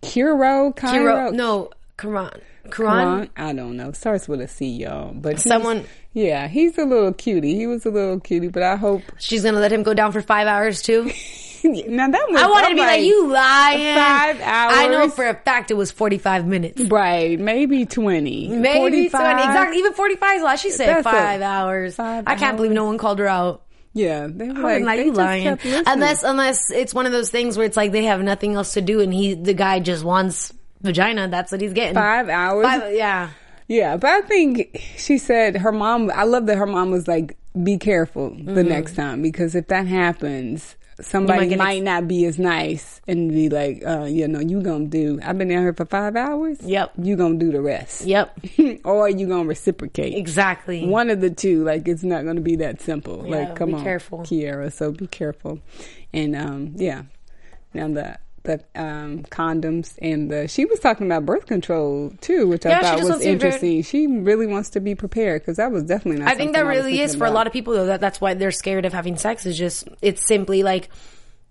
Kiro, 0.01 0.75
Kiro, 0.75 1.31
no. 1.33 1.69
Karan. 1.97 2.41
Karan? 2.71 3.29
I 3.37 3.53
don't 3.53 3.77
know. 3.77 3.91
Starts 3.91 4.27
with 4.27 4.41
a 4.41 4.47
C, 4.47 4.67
y'all. 4.67 5.13
But 5.13 5.39
Someone- 5.39 5.85
yeah, 6.13 6.47
he's 6.47 6.77
a 6.77 6.83
little 6.83 7.13
cutie. 7.13 7.55
He 7.55 7.65
was 7.67 7.85
a 7.85 7.89
little 7.91 8.19
cutie, 8.19 8.49
but 8.49 8.63
I 8.63 8.75
hope 8.75 9.01
She's 9.19 9.43
gonna 9.43 9.59
let 9.59 9.71
him 9.71 9.83
go 9.83 9.93
down 9.93 10.11
for 10.11 10.21
five 10.21 10.47
hours 10.47 10.81
too. 10.81 11.11
now 11.87 12.09
that 12.09 12.25
was 12.29 12.41
I 12.41 12.47
wanted 12.47 12.65
to 12.65 12.69
I'm 12.71 12.75
be 12.75 12.81
like, 12.81 13.01
you 13.01 13.27
lying. 13.27 13.95
Five 13.95 14.41
hours. 14.41 14.77
I 14.77 14.87
know 14.87 15.09
for 15.09 15.27
a 15.27 15.35
fact 15.35 15.71
it 15.71 15.75
was 15.75 15.91
forty 15.91 16.17
five 16.17 16.45
minutes. 16.45 16.81
right, 16.81 17.39
maybe 17.39 17.85
twenty, 17.85 18.47
Maybe 18.47 19.09
45. 19.09 19.21
twenty. 19.21 19.43
Exactly. 19.43 19.77
Even 19.77 19.93
forty 19.93 20.15
five 20.15 20.37
is 20.37 20.41
a 20.41 20.45
lot. 20.45 20.59
She 20.59 20.71
said 20.71 20.87
That's 20.87 21.03
five 21.03 21.41
hours. 21.41 21.95
five 21.95 22.23
I 22.27 22.35
can't 22.35 22.57
believe 22.57 22.71
no 22.71 22.85
one 22.85 22.97
called 22.97 23.19
her 23.19 23.27
out. 23.27 23.63
Yeah, 23.93 24.27
they 24.29 24.47
were 24.47 24.61
like, 24.61 24.83
like, 24.83 25.05
you 25.05 25.11
lying. 25.11 25.59
Unless, 25.85 26.23
unless 26.23 26.71
it's 26.71 26.93
one 26.93 27.05
of 27.05 27.11
those 27.11 27.29
things 27.29 27.57
where 27.57 27.65
it's 27.65 27.75
like 27.75 27.91
they 27.91 28.05
have 28.05 28.21
nothing 28.21 28.53
else 28.55 28.73
to 28.75 28.81
do, 28.81 29.01
and 29.01 29.13
he, 29.13 29.33
the 29.33 29.53
guy, 29.53 29.79
just 29.81 30.05
wants 30.05 30.53
vagina. 30.81 31.27
That's 31.27 31.51
what 31.51 31.59
he's 31.59 31.73
getting. 31.73 31.95
five 31.95 32.29
hours. 32.29 32.65
Five- 32.65 32.95
yeah. 32.95 33.31
Yeah, 33.67 33.95
but 33.95 34.09
I 34.09 34.21
think 34.21 34.81
she 34.97 35.17
said 35.17 35.57
her 35.57 35.71
mom. 35.71 36.11
I 36.13 36.23
love 36.23 36.45
that 36.47 36.57
her 36.57 36.65
mom 36.65 36.91
was 36.91 37.07
like, 37.07 37.37
"Be 37.63 37.77
careful 37.77 38.31
the 38.31 38.35
mm-hmm. 38.35 38.67
next 38.67 38.95
time 38.95 39.21
because 39.21 39.55
if 39.55 39.67
that 39.67 39.87
happens, 39.87 40.75
somebody 41.01 41.55
might 41.55 41.77
ex- 41.77 41.83
not 41.83 42.07
be 42.07 42.25
as 42.25 42.39
nice 42.39 43.01
and 43.07 43.29
be 43.29 43.49
like, 43.49 43.83
uh, 43.85 44.03
you 44.03 44.27
know, 44.27 44.39
you 44.39 44.61
gonna 44.61 44.85
do. 44.85 45.19
I've 45.23 45.37
been 45.37 45.49
down 45.49 45.63
here 45.63 45.73
for 45.73 45.85
five 45.85 46.15
hours. 46.15 46.59
Yep. 46.61 46.93
you 46.97 47.15
gonna 47.15 47.37
do 47.37 47.51
the 47.51 47.61
rest. 47.61 48.05
Yep. 48.05 48.39
or 48.85 49.09
you 49.09 49.27
gonna 49.27 49.45
reciprocate. 49.47 50.15
Exactly. 50.15 50.85
One 50.85 51.09
of 51.09 51.21
the 51.21 51.29
two. 51.29 51.63
Like 51.63 51.87
it's 51.87 52.03
not 52.03 52.25
gonna 52.25 52.41
be 52.41 52.57
that 52.57 52.81
simple. 52.81 53.25
Yeah, 53.25 53.35
like 53.37 53.55
come 53.55 53.69
be 53.69 53.75
on, 53.75 53.83
careful. 53.83 54.19
Kiara. 54.19 54.71
So 54.71 54.91
be 54.91 55.07
careful. 55.07 55.59
And 56.13 56.35
um, 56.35 56.73
yeah. 56.75 57.03
Now 57.73 57.87
the 57.87 58.17
the 58.43 58.63
um, 58.75 59.23
condoms 59.29 59.93
and 60.01 60.31
the 60.31 60.47
she 60.47 60.65
was 60.65 60.79
talking 60.79 61.05
about 61.05 61.25
birth 61.25 61.45
control 61.45 62.11
too, 62.21 62.47
which 62.47 62.65
Yeah, 62.65 62.79
I 62.79 62.81
thought 62.81 62.99
was 63.03 63.09
be 63.17 63.23
very- 63.23 63.31
interesting. 63.33 63.83
She 63.83 64.07
really 64.07 64.47
wants 64.47 64.71
to 64.71 64.79
be 64.79 64.95
prepared 64.95 65.41
because 65.41 65.57
that 65.57 65.71
was 65.71 65.83
definitely 65.83 66.21
not. 66.21 66.29
I 66.31 66.35
think 66.35 66.53
that 66.53 66.65
was 66.65 66.77
really 66.77 66.99
is 67.01 67.15
for 67.15 67.25
a 67.25 67.31
lot 67.31 67.47
of 67.47 67.53
people 67.53 67.73
though. 67.73 67.85
That 67.85 68.01
that's 68.01 68.19
why 68.19 68.33
they're 68.33 68.51
scared 68.51 68.85
of 68.85 68.93
having 68.93 69.17
sex. 69.17 69.45
Is 69.45 69.57
just 69.57 69.87
it's 70.01 70.25
simply 70.27 70.63
like, 70.63 70.89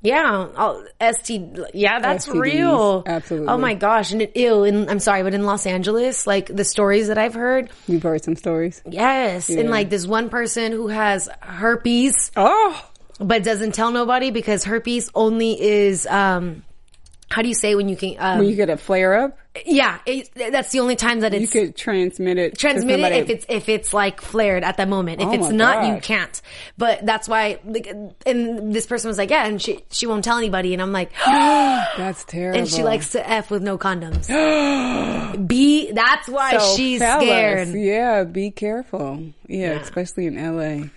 yeah, 0.03 0.48
I'll, 0.57 0.85
ST. 1.00 1.59
Yeah, 1.74 2.00
that's 2.00 2.26
STDs, 2.26 2.40
real. 2.40 3.03
absolutely. 3.07 3.48
Oh 3.48 3.59
my 3.59 3.74
gosh, 3.74 4.12
and 4.12 4.22
it 4.22 4.33
ill. 4.35 4.64
And 4.64 4.90
I'm 4.90 4.98
sorry, 4.98 5.22
but 5.22 5.35
in 5.35 5.44
Los 5.44 5.66
Angeles, 5.66 6.26
like 6.26 6.46
the 6.46 6.64
stories 6.64 7.09
that 7.09 7.18
I've 7.18 7.35
heard, 7.35 7.70
You've 7.87 8.03
heard 8.03 8.24
some 8.24 8.35
stories. 8.35 8.83
yes, 8.88 9.48
and 9.50 9.70
like 9.70 9.90
this 9.90 10.07
one 10.07 10.29
person 10.31 10.72
who 10.72 10.88
has 10.88 11.29
herpes, 11.40 12.33
Oh, 12.35 12.85
but 13.20 13.42
doesn't 13.44 13.74
tell 13.74 13.90
nobody 13.92 14.31
because 14.31 14.64
herpes 14.64 15.11
only 15.14 15.61
is 15.61 16.07
um. 16.07 16.64
How 17.31 17.43
do 17.43 17.49
you 17.49 17.55
say 17.55 17.75
when 17.75 17.88
you 17.88 17.97
can? 17.97 18.16
Um, 18.19 18.38
when 18.40 18.49
you 18.49 18.57
get 18.57 18.71
a 18.71 18.77
flare 18.77 19.14
up, 19.14 19.38
yeah, 19.64 19.99
it, 20.05 20.31
that's 20.35 20.71
the 20.73 20.81
only 20.81 20.97
time 20.97 21.21
that 21.21 21.33
you 21.38 21.47
could 21.47 21.77
transmit 21.77 22.38
it. 22.38 22.59
transmit 22.59 22.99
it 23.01 23.12
if 23.12 23.31
it's 23.31 23.47
if 23.49 23.69
it's 23.69 23.95
like 23.95 24.21
flared 24.21 24.64
at 24.64 24.77
that 24.79 24.88
moment. 24.88 25.21
If 25.21 25.29
Oh 25.29 25.33
it's 25.35 25.49
not, 25.51 25.87
you 25.95 26.01
can't. 26.01 26.40
But 26.77 27.07
that's 27.07 27.29
why. 27.29 27.61
like, 27.64 27.87
And 28.27 28.73
this 28.75 28.87
person 28.87 29.09
was 29.09 29.19
like, 29.19 29.31
"Yeah," 29.31 29.47
and 29.47 29.62
she 29.62 29.85
she 29.90 30.07
won't 30.09 30.25
tell 30.25 30.38
anybody. 30.38 30.73
And 30.73 30.83
I'm 30.83 30.93
like, 30.93 31.12
That's 31.25 32.25
terrible. 32.25 32.59
and 32.61 32.69
she 32.69 32.83
likes 32.83 33.11
to 33.11 33.29
f 33.29 33.51
with 33.51 33.62
no 33.62 33.79
condoms. 33.79 34.27
B. 35.49 35.93
That's 35.93 36.29
why 36.29 36.59
So, 36.59 36.77
she's 36.77 36.99
fellas, 37.01 37.25
scared. 37.25 37.69
Yeah, 37.75 38.25
be 38.25 38.51
careful. 38.51 39.23
Yeah, 39.47 39.73
especially 39.81 40.27
in 40.27 40.35
LA. 40.37 40.88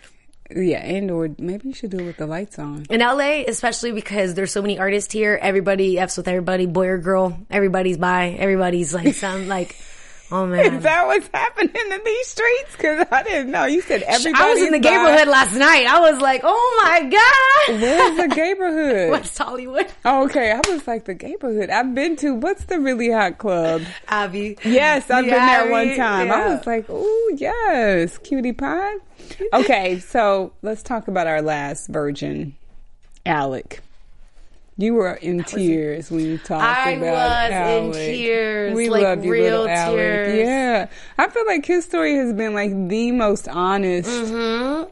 Yeah, 0.56 0.84
and 0.84 1.10
or 1.10 1.30
maybe 1.40 1.70
you 1.70 1.74
should 1.74 1.92
do 1.92 2.00
it 2.00 2.06
with 2.06 2.18
the 2.18 2.28
lights 2.28 2.60
on. 2.60 2.86
In 2.90 3.00
LA, 3.00 3.44
especially 3.48 3.92
because 3.92 4.34
there's 4.34 4.52
so 4.52 4.62
many 4.62 4.78
artists 4.80 5.12
here, 5.12 5.40
everybody 5.42 5.98
f's 5.98 6.18
with 6.18 6.28
everybody, 6.28 6.66
boy 6.66 6.88
or 6.88 6.98
girl. 6.98 7.38
Everybody's 7.50 7.98
by, 7.98 8.30
Everybody's 8.38 8.94
like 8.94 9.16
some 9.16 9.48
like, 9.48 9.76
oh 10.34 10.46
man. 10.48 10.74
Is 10.76 10.84
that 10.84 11.06
what's 11.08 11.30
happening 11.34 11.74
in 11.92 12.02
these 12.04 12.28
streets? 12.28 12.72
Because 12.76 13.08
I 13.12 13.24
didn't 13.24 13.52
know. 13.52 13.66
You 13.66 13.82
said 13.82 14.02
everybody. 14.04 14.44
I 14.44 14.54
was 14.54 14.62
in 14.62 14.72
the 14.72 14.80
neighborhood 14.80 15.28
last 15.28 15.56
night. 15.56 15.86
I 15.86 16.00
was 16.12 16.20
like, 16.22 16.42
oh 16.44 16.82
my 16.84 17.02
god. 17.10 17.82
Where's 17.82 18.18
the 18.18 18.28
neighborhood? 18.36 19.12
West 19.12 19.38
Hollywood. 19.38 19.88
Oh, 20.04 20.26
okay, 20.26 20.52
I 20.52 20.60
was 20.70 20.86
like 20.88 21.06
the 21.06 21.14
neighborhood. 21.16 21.70
I've 21.70 21.94
been 21.96 22.16
to 22.18 22.36
what's 22.36 22.66
the 22.66 22.80
really 22.80 23.12
hot 23.12 23.38
club? 23.38 23.84
Abbey. 24.08 24.58
Yes, 24.66 25.10
I've 25.10 25.26
been 25.26 25.34
there 25.34 25.72
one 25.72 25.96
time. 25.96 26.32
I 26.32 26.56
was 26.56 26.66
like, 26.66 26.86
oh 26.90 27.36
yes, 27.38 28.18
cutie 28.18 28.54
pie. 28.54 28.96
Okay, 29.54 30.00
so 30.00 30.52
let's 30.62 30.84
talk 30.84 31.08
about 31.08 31.28
our 31.28 31.42
last 31.42 31.88
virgin, 31.88 32.56
Alec. 33.26 33.82
You 34.78 34.96
were 34.96 35.14
in 35.14 35.44
tears 35.44 36.10
when 36.10 36.22
you 36.26 36.38
talked 36.40 36.64
I 36.64 36.92
about 36.92 37.04
was 37.12 37.48
in 37.48 37.54
Alec. 37.54 37.94
tears, 37.94 38.76
We 38.76 38.90
like 38.90 39.04
love 39.04 39.24
you, 39.26 39.32
real 39.32 39.44
little 39.62 39.68
Alec. 39.70 39.96
tears. 39.98 40.48
Yeah, 40.48 40.88
I 41.18 41.28
feel 41.30 41.46
like 41.46 41.66
his 41.66 41.86
story 41.86 42.16
has 42.16 42.34
been 42.34 42.54
like 42.56 42.72
the 42.90 43.12
most 43.12 43.48
honest. 43.48 44.10
Mm-hmm. 44.10 44.90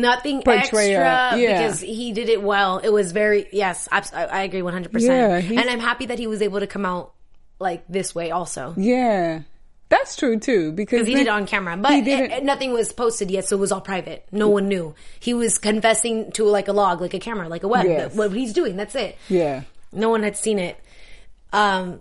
Nothing 0.00 0.42
Portrayal, 0.42 1.02
extra 1.02 1.38
yeah. 1.38 1.58
because 1.62 1.80
he 1.80 2.12
did 2.12 2.28
it 2.30 2.42
well. 2.42 2.78
It 2.78 2.90
was 2.90 3.12
very 3.12 3.46
yes, 3.52 3.88
I, 3.92 4.02
I 4.14 4.42
agree 4.42 4.62
one 4.62 4.72
hundred 4.72 4.92
percent. 4.92 5.50
And 5.50 5.68
I'm 5.68 5.80
happy 5.80 6.06
that 6.06 6.18
he 6.18 6.26
was 6.26 6.40
able 6.42 6.60
to 6.60 6.66
come 6.66 6.84
out 6.86 7.12
like 7.58 7.84
this 7.88 8.14
way 8.14 8.30
also 8.30 8.74
Yeah, 8.76 9.42
that's 9.92 10.16
true 10.16 10.38
too. 10.38 10.72
Because 10.72 11.06
he 11.06 11.12
then- 11.14 11.24
did 11.24 11.28
it 11.28 11.30
on 11.30 11.46
camera, 11.46 11.76
but 11.76 11.92
he 11.92 12.00
did 12.00 12.20
it- 12.20 12.30
it- 12.32 12.44
nothing 12.44 12.72
was 12.72 12.92
posted 12.92 13.30
yet, 13.30 13.44
so 13.44 13.56
it 13.56 13.60
was 13.60 13.70
all 13.70 13.80
private. 13.80 14.24
No 14.32 14.48
one 14.48 14.66
knew. 14.66 14.94
He 15.20 15.34
was 15.34 15.58
confessing 15.58 16.32
to 16.32 16.44
like 16.44 16.66
a 16.68 16.72
log, 16.72 17.00
like 17.00 17.14
a 17.14 17.18
camera, 17.20 17.48
like 17.48 17.62
a 17.62 17.68
web. 17.68 17.86
Yes. 17.86 18.14
What 18.14 18.32
he's 18.32 18.52
doing, 18.52 18.76
that's 18.76 18.94
it. 18.94 19.16
Yeah, 19.28 19.62
No 19.92 20.08
one 20.08 20.22
had 20.22 20.36
seen 20.36 20.58
it. 20.58 20.76
Um, 21.52 22.00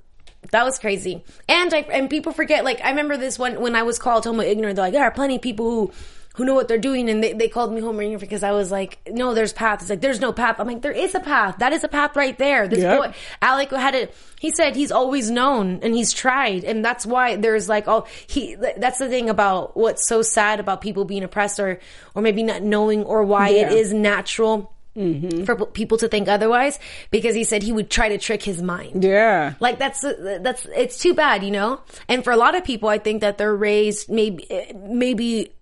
that 0.52 0.64
was 0.66 0.80
crazy. 0.80 1.24
And 1.48 1.74
I, 1.74 1.80
and 1.92 2.10
people 2.10 2.32
forget, 2.32 2.64
like, 2.64 2.80
I 2.84 2.90
remember 2.90 3.18
this 3.18 3.38
one 3.38 3.60
when 3.62 3.76
I 3.76 3.84
was 3.84 4.00
called 4.00 4.24
homo 4.24 4.42
ignorant. 4.42 4.76
They're 4.78 4.86
like, 4.86 4.94
there 4.94 5.04
are 5.04 5.12
plenty 5.12 5.36
of 5.36 5.42
people 5.42 5.70
who, 5.70 5.92
who 6.36 6.46
know 6.46 6.54
what 6.54 6.68
they're 6.68 6.78
doing. 6.78 7.10
And 7.10 7.24
they, 7.24 7.34
they 7.34 7.48
called 7.50 7.74
me 7.74 7.82
homo 7.82 8.00
ignorant 8.02 8.22
because 8.22 8.44
I 8.44 8.52
was 8.52 8.72
like, 8.72 9.00
no, 9.08 9.34
there's 9.34 9.54
path. 9.54 9.82
It's 9.82 9.90
like, 9.90 10.02
there's 10.02 10.22
no 10.22 10.32
path. 10.32 10.60
I'm 10.60 10.68
like, 10.68 10.82
there 10.82 10.92
is 10.92 11.14
a 11.16 11.20
path. 11.20 11.58
That 11.60 11.74
is 11.74 11.84
a 11.84 11.88
path 11.88 12.16
right 12.16 12.38
there. 12.38 12.68
This 12.68 12.80
Yep. 12.80 12.98
boy, 13.00 13.14
Alec 13.42 13.72
had 13.72 13.96
it. 13.96 14.16
He 14.40 14.52
said 14.52 14.76
he's 14.76 14.92
always 14.92 15.30
known 15.30 15.80
and 15.84 15.94
he's 15.94 16.14
tried. 16.14 16.64
And 16.64 16.84
that's 16.84 17.06
why 17.06 17.36
there's 17.36 17.68
like, 17.70 17.88
oh, 17.88 18.06
he, 18.28 18.56
that's 18.56 19.00
the 19.00 19.10
thing 19.10 19.30
about 19.30 19.76
what's 19.76 20.08
so 20.08 20.22
sad 20.22 20.60
about 20.60 20.82
people 20.82 21.06
being 21.06 21.24
oppressed 21.24 21.60
or, 21.60 21.80
or 22.16 22.22
maybe 22.22 22.44
not 22.44 22.62
knowing 22.64 23.04
or 23.04 23.24
why 23.24 23.50
it 23.50 23.72
Yeah. 23.72 23.78
is 23.78 23.94
natural 23.94 24.74
mm-hmm. 24.96 25.44
for 25.44 25.66
people 25.68 25.98
to 26.00 26.08
think 26.08 26.28
otherwise 26.28 26.80
because 27.12 27.36
he 27.36 27.44
said 27.44 27.62
he 27.62 27.72
would 27.72 27.90
try 27.90 28.10
to 28.10 28.18
trick 28.18 28.42
his 28.42 28.62
mind. 28.62 29.04
yeah. 29.04 29.54
Like 29.60 29.80
that's 29.80 30.02
that's 30.02 30.66
it's 30.76 30.98
too 30.98 31.14
bad, 31.14 31.44
you 31.44 31.52
know. 31.52 31.82
And 32.08 32.24
for 32.24 32.32
a 32.32 32.38
lot 32.38 32.56
of 32.56 32.64
people, 32.64 32.90
I 32.90 32.98
think 32.98 33.22
that 33.22 33.38
they're 33.38 33.56
raised 33.56 34.10
maybe 34.10 34.50
eh, 34.52 34.74
maybe 34.76 35.54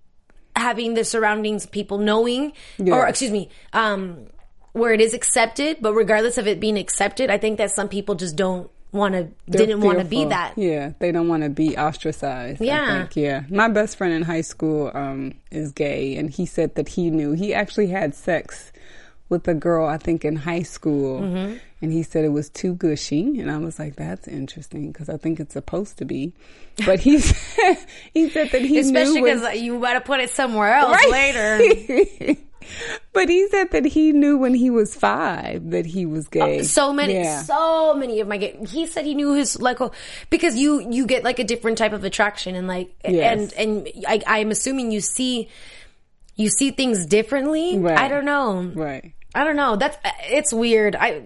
having 0.60 0.94
the 0.94 1.04
surroundings, 1.04 1.66
people 1.66 1.98
knowing, 1.98 2.54
or 2.80 3.08
excuse 3.08 3.32
me, 3.32 3.50
um, 3.74 4.28
where 4.74 4.94
it 4.94 5.02
is 5.02 5.14
accepted. 5.14 5.78
But 5.82 5.94
regardless 5.94 6.38
of 6.38 6.48
it 6.48 6.60
being 6.60 6.78
accepted, 6.78 7.30
I 7.30 7.38
think 7.38 7.58
that 7.58 7.72
some 7.72 7.90
people 7.90 8.16
just 8.16 8.36
don't 8.36 8.70
want 8.92 9.14
to 9.14 9.30
didn't 9.50 9.82
want 9.82 10.00
to 10.00 10.06
be 10.06 10.26
that. 10.26 10.58
Yeah, 10.58 10.94
they 11.00 11.12
don't 11.12 11.28
want 11.28 11.44
to 11.44 11.50
be 11.50 11.78
ostracized. 11.78 12.62
Yeah. 12.62 13.08
yeah. 13.14 13.44
My 13.50 13.68
best 13.70 13.98
friend 13.98 14.14
in 14.14 14.24
high 14.24 14.42
school 14.42 14.92
um, 14.94 15.34
is 15.52 15.72
gay, 15.72 16.16
and 16.18 16.30
he 16.30 16.46
said 16.46 16.76
that 16.76 16.90
he 16.90 17.10
knew 17.10 17.34
he 17.34 17.54
actually 17.54 17.88
had 17.88 18.16
sex 18.16 18.72
with 19.30 19.48
a 19.48 19.54
girl 19.54 19.86
I 19.88 19.98
think 19.98 20.26
in 20.26 20.36
high 20.36 20.64
school, 20.64 21.22
Mm-hmm. 21.22 21.58
And 21.82 21.92
he 21.94 22.04
said 22.04 22.26
it 22.26 22.30
was 22.30 22.50
too 22.50 22.74
gushy, 22.76 23.40
and 23.40 23.50
I 23.50 23.58
was 23.58 23.80
like, 23.80 23.96
that's 23.96 24.28
interesting 24.28 24.92
because 24.92 25.08
I 25.10 25.18
think 25.18 25.40
it's 25.40 25.54
supposed 25.54 25.98
to 26.00 26.06
be. 26.06 26.34
But 26.86 27.00
he 27.00 27.20
said, 27.20 27.78
he 28.14 28.30
said 28.30 28.52
that 28.52 28.62
he 28.62 28.80
Especially 28.80 29.16
knew 29.16 29.24
when- 29.24 29.40
because 29.40 29.60
you 29.60 29.80
got 29.80 29.94
to 29.94 30.02
put 30.02 30.20
it 30.20 30.30
somewhere 30.30 30.74
else 30.74 30.92
Right. 31.10 31.34
later. 32.16 32.36
but 33.14 33.30
he 33.30 33.48
said 33.48 33.72
that 33.72 33.86
he 33.86 34.12
knew 34.12 34.38
when 34.38 34.54
he 34.54 34.70
was 34.70 34.94
five 34.96 35.70
that 35.72 35.86
he 35.86 36.06
was 36.06 36.26
oh, 36.28 36.30
gay. 36.32 36.60
Oh, 36.60 36.64
So 36.64 36.92
many, 36.94 37.14
Yeah. 37.16 37.42
so 37.44 37.94
many 37.96 38.20
of 38.20 38.28
my. 38.28 38.38
ga- 38.38 38.58
He 38.68 38.86
said 38.86 39.06
he 39.06 39.16
knew 39.16 39.34
his 39.34 39.60
like 39.62 39.80
oh, 39.82 39.92
because 40.30 40.56
you 40.58 40.86
you 40.92 41.06
get 41.08 41.24
like 41.24 41.40
a 41.40 41.44
different 41.44 41.78
type 41.78 41.94
of 41.94 42.04
attraction 42.04 42.56
and 42.56 42.68
like 42.68 42.94
Yes. 43.08 43.54
and 43.54 43.86
and 43.88 44.06
I, 44.08 44.22
I'm 44.28 44.52
assuming 44.52 44.92
you 44.92 45.00
see 45.02 45.50
you 46.36 46.50
see 46.50 46.72
things 46.72 47.06
differently. 47.06 47.78
Right. 47.80 47.98
I 47.98 48.08
don't 48.08 48.26
know. 48.26 48.62
right. 48.76 49.14
I 49.34 49.44
don't 49.44 49.56
know. 49.56 49.76
That's 49.76 49.98
it's 50.30 50.54
weird. 50.54 50.96
I 50.96 51.24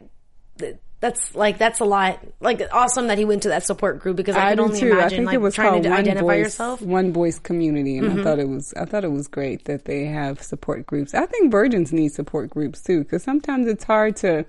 that's 0.99 1.35
like 1.35 1.57
that's 1.57 1.81
a 1.81 1.85
lot. 1.85 2.19
Like 2.39 2.61
awesome 2.71 3.07
that 3.07 3.17
he 3.17 3.25
went 3.25 3.43
to 3.43 3.49
that 3.49 3.65
support 3.65 3.99
group 3.99 4.15
because 4.15 4.37
I, 4.37 4.47
I 4.47 4.49
could 4.51 4.59
only 4.61 4.79
too. 4.79 4.87
I 4.87 4.99
imagine 4.99 5.17
think 5.17 5.25
like 5.27 5.35
it 5.35 5.41
was 5.41 5.55
trying 5.55 5.71
called 5.71 5.83
to 5.83 5.89
One 5.89 5.99
identify 5.99 6.25
Voice, 6.27 6.39
yourself. 6.39 6.79
Mm-hmm. 6.79 6.91
One 6.91 7.13
Voice 7.13 7.39
Community, 7.39 7.97
and 7.97 8.19
I 8.19 8.23
thought 8.23 8.39
it 8.39 8.47
was 8.47 8.73
I 8.77 8.85
thought 8.85 9.03
it 9.03 9.11
was 9.11 9.27
great 9.27 9.65
that 9.65 9.83
they 9.85 10.05
have 10.05 10.41
support 10.41 10.85
groups. 10.85 11.13
I 11.13 11.25
think 11.25 11.51
virgins 11.51 11.91
need 11.91 12.13
support 12.13 12.49
groups 12.49 12.81
too 12.81 12.99
because 12.99 13.21
sometimes 13.23 13.67
it's 13.67 13.83
hard 13.83 14.15
to 14.17 14.45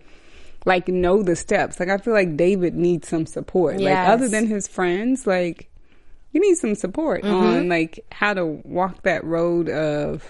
like 0.65 0.87
know 0.87 1.23
the 1.25 1.35
steps. 1.35 1.81
Like 1.81 1.89
I 1.89 1.99
feel 1.99 2.15
like 2.15 2.37
David 2.37 2.75
needs 2.77 3.09
some 3.09 3.27
support. 3.27 3.81
Like 3.81 3.97
other 3.97 4.29
than 4.29 4.47
his 4.47 4.69
friends, 4.69 5.27
like 5.27 5.69
you 6.33 6.41
need 6.41 6.55
some 6.55 6.77
support 6.77 7.23
Mm-hmm. 7.25 7.35
on 7.35 7.69
like 7.69 8.05
how 8.13 8.33
to 8.33 8.47
walk 8.47 9.03
that 9.03 9.25
road 9.25 9.69
of 9.69 10.25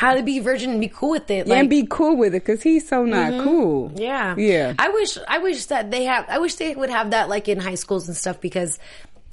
how 0.00 0.14
to 0.14 0.22
be 0.22 0.38
virgin 0.38 0.70
and 0.70 0.80
be 0.80 0.88
cool 0.88 1.10
with 1.10 1.30
it. 1.30 1.46
Yeah, 1.46 1.56
and 1.56 1.68
be 1.68 1.86
cool 1.86 2.16
with 2.16 2.34
it 2.34 2.42
because 2.42 2.62
he's 2.62 2.88
so 2.88 3.04
not 3.04 3.44
cool. 3.44 3.92
yeah, 3.96 4.34
Yeah. 4.34 4.72
I 4.78 4.88
wish 4.88 5.18
I 5.28 5.38
wish 5.38 5.66
that 5.66 5.90
they 5.90 6.04
have. 6.04 6.24
I 6.26 6.38
wish 6.38 6.54
they 6.54 6.74
would 6.74 6.88
have 6.88 7.10
that 7.10 7.28
like 7.28 7.48
in 7.48 7.60
high 7.60 7.74
schools 7.74 8.08
and 8.08 8.16
stuff 8.16 8.40
because 8.40 8.78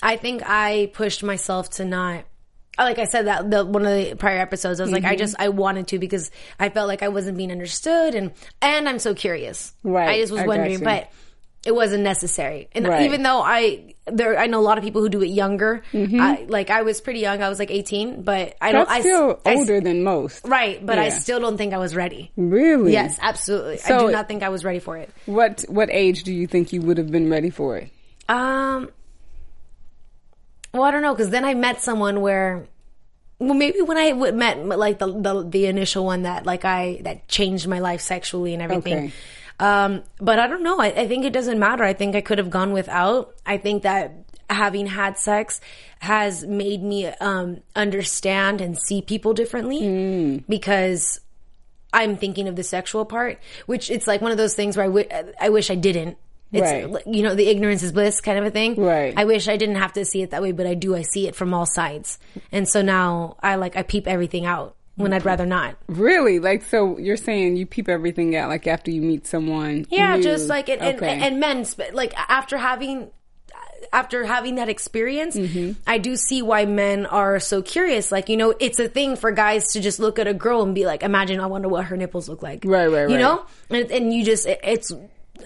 I 0.04 0.18
think 0.18 0.42
I 0.46 0.92
pushed 0.94 1.24
myself 1.24 1.70
to 1.78 1.86
not. 1.86 2.26
Like 2.78 3.00
I 3.00 3.06
said 3.06 3.28
that 3.28 3.50
the 3.50 3.64
one 3.64 3.86
of 3.86 3.92
the 3.92 4.16
prior 4.18 4.40
episodes, 4.40 4.82
I 4.82 4.84
was 4.84 4.92
like, 4.92 5.04
Mm-hmm. 5.04 5.12
I 5.14 5.16
just 5.16 5.36
I 5.40 5.48
wanted 5.50 5.88
to 5.88 6.00
because 6.00 6.32
I 6.60 6.68
felt 6.68 6.90
like 6.90 7.02
I 7.02 7.08
wasn't 7.08 7.38
being 7.38 7.52
understood, 7.52 8.14
and 8.14 8.34
and 8.62 8.90
I'm 8.90 9.00
so 9.00 9.16
curious. 9.16 9.72
Right, 9.84 10.10
I 10.10 10.20
just 10.20 10.34
was 10.34 10.42
I 10.42 10.48
wondering, 10.48 10.84
but 10.84 11.10
it 11.66 11.76
wasn't 11.76 12.04
necessary. 12.04 12.70
And 12.72 12.88
Right. 12.88 13.02
even 13.04 13.24
though 13.24 13.42
I 13.42 13.96
there, 14.06 14.38
I 14.40 14.48
know 14.48 14.60
a 14.60 14.62
lot 14.62 14.78
of 14.78 14.84
people 14.86 15.02
who 15.02 15.10
do 15.10 15.22
it 15.22 15.28
younger. 15.28 15.82
I, 15.94 16.46
like 16.48 16.70
I 16.70 16.84
was 16.84 17.02
pretty 17.02 17.20
young. 17.20 17.42
I 17.42 17.50
was 17.50 17.60
like 17.60 17.72
18, 17.72 18.22
but 18.22 18.56
I 18.62 18.72
don't. 18.72 18.86
Mm-hmm. 18.88 18.90
That's 18.90 18.92
I 18.92 19.00
still 19.02 19.40
I- 19.46 19.56
older 19.56 19.82
than 19.82 20.04
most. 20.04 20.48
right? 20.48 20.84
But 20.86 20.98
I 20.98 21.10
still 21.10 21.40
don't 21.42 21.58
think 21.58 21.74
I 21.74 21.78
was 21.78 21.94
ready. 21.96 22.32
Really? 22.38 22.94
Yes, 22.94 23.20
absolutely. 23.22 23.80
I 23.86 23.98
do 24.00 24.10
not 24.12 24.28
think 24.30 24.44
I 24.44 24.50
was 24.50 24.64
ready 24.64 24.80
for 24.80 24.96
it. 24.98 25.10
What 25.26 25.66
What 25.68 25.90
age 25.92 26.24
do 26.24 26.34
you 26.34 26.48
think 26.48 26.72
you 26.72 26.82
would 26.84 26.98
have 26.98 27.12
been 27.12 27.30
ready 27.30 27.50
for 27.50 27.78
it? 27.78 27.90
Um, 28.30 28.90
well, 30.74 30.84
I 30.84 30.92
don't 30.92 31.02
know 31.02 31.14
because 31.14 31.30
then 31.30 31.44
I 31.46 31.54
met 31.54 31.82
someone 31.82 32.22
where, 32.22 32.66
well, 33.40 33.54
maybe 33.54 33.82
when 33.82 33.98
i 33.98 34.14
met 34.14 34.68
like 34.68 35.00
the, 35.00 35.08
the 35.12 35.44
the 35.44 35.66
initial 35.66 36.06
one 36.06 36.24
that 36.24 36.46
like 36.46 36.66
I 36.66 37.00
that 37.04 37.28
changed 37.28 37.68
my 37.68 37.80
life 37.80 38.02
sexually 38.02 38.54
and 38.54 38.62
everything. 38.62 38.94
Okay. 38.98 39.14
Um, 39.60 40.04
but 40.20 40.38
I 40.40 40.48
don't 40.48 40.62
know. 40.64 40.80
I, 40.80 40.88
I 40.88 41.08
think 41.08 41.26
it 41.26 41.34
doesn't 41.34 41.58
matter. 41.58 41.84
I 41.84 41.94
think 41.94 42.16
I 42.16 42.22
could 42.22 42.38
have 42.38 42.50
gone 42.50 42.74
without. 42.74 43.36
I 43.46 43.58
think 43.58 43.84
that 43.84 44.14
having 44.50 44.88
had 44.88 45.18
sex 45.18 45.60
has 46.00 46.46
made 46.46 46.82
me 46.82 47.06
um 47.08 47.58
understand 47.76 48.62
and 48.62 48.78
see 48.78 49.02
people 49.02 49.34
differently 49.34 50.44
because 50.48 51.20
I'm 51.92 52.16
thinking 52.18 52.48
of 52.48 52.56
the 52.56 52.64
sexual 52.64 53.04
part, 53.04 53.40
which 53.66 53.90
it's 53.92 54.08
like 54.08 54.22
one 54.22 54.32
of 54.32 54.38
those 54.38 54.54
things 54.56 54.78
where 54.78 54.86
I 55.42 55.50
wish 55.50 55.70
I 55.72 55.76
didn't. 55.76 56.18
It's 56.54 56.62
Right. 56.62 57.06
you 57.08 57.24
know 57.24 57.36
the 57.36 57.48
ignorance 57.50 57.84
is 57.84 57.92
bliss 57.92 58.22
kind 58.22 58.40
of 58.40 58.46
a 58.46 58.52
thing. 58.52 58.76
Right. 58.82 59.14
I 59.18 59.26
wish 59.26 59.50
I 59.50 59.58
didn't 59.58 59.76
have 59.76 59.92
to 59.94 60.06
see 60.06 60.22
it 60.22 60.30
that 60.32 60.42
way, 60.42 60.54
but 60.54 60.66
I 60.66 60.76
do. 60.76 60.96
I 60.96 61.02
see 61.02 61.28
it 61.28 61.36
from 61.36 61.54
all 61.54 61.66
sides, 61.66 62.20
and 62.54 62.70
so 62.70 62.82
now 62.82 63.36
I 63.44 63.56
like 63.56 63.76
I 63.76 63.84
peep 63.84 64.08
everything 64.08 64.46
out 64.46 64.77
when 64.98 65.14
I'd 65.14 65.24
rather 65.26 65.46
not. 65.46 65.78
Really? 65.88 66.40
Like, 66.40 66.64
so 66.64 66.98
you're 66.98 67.18
saying 67.18 67.56
you 67.56 67.66
peep 67.66 67.88
everything 67.88 68.36
out, 68.36 68.50
like 68.50 68.68
after 68.68 68.92
you 68.92 69.02
meet 69.02 69.26
someone? 69.26 69.86
Yeah, 69.90 70.18
new. 70.18 70.24
just 70.24 70.50
like 70.50 70.68
and, 70.70 70.82
Okay. 70.82 71.08
and, 71.08 71.24
and 71.24 71.40
men 71.40 71.66
like 71.94 72.14
after 72.30 72.58
having 72.58 73.10
after 73.94 74.26
having 74.26 74.56
that 74.56 74.70
experience, 74.70 75.36
Mm-hmm. 75.36 75.74
I 75.86 76.00
do 76.00 76.16
see 76.16 76.42
why 76.42 76.66
men 76.66 77.06
are 77.06 77.40
so 77.40 77.62
curious. 77.62 78.12
Like, 78.12 78.28
you 78.28 78.36
know, 78.36 78.54
it's 78.60 78.80
a 78.80 78.88
thing 78.90 79.16
for 79.16 79.32
guys 79.32 79.74
to 79.74 79.80
just 79.80 80.00
look 80.00 80.18
at 80.20 80.28
a 80.28 80.34
girl 80.34 80.64
and 80.64 80.74
be 80.74 80.86
like, 80.86 81.04
imagine, 81.04 81.40
I 81.40 81.46
wonder 81.46 81.68
what 81.70 81.86
her 81.86 81.96
nipples 81.96 82.28
look 82.28 82.42
like. 82.42 82.64
Right, 82.66 82.88
right, 82.88 83.08
You 83.08 83.16
right. 83.16 83.22
know? 83.22 83.46
And, 83.70 83.92
and 83.92 84.14
you 84.14 84.26
just, 84.26 84.48
it, 84.48 84.60
it's, 84.64 84.92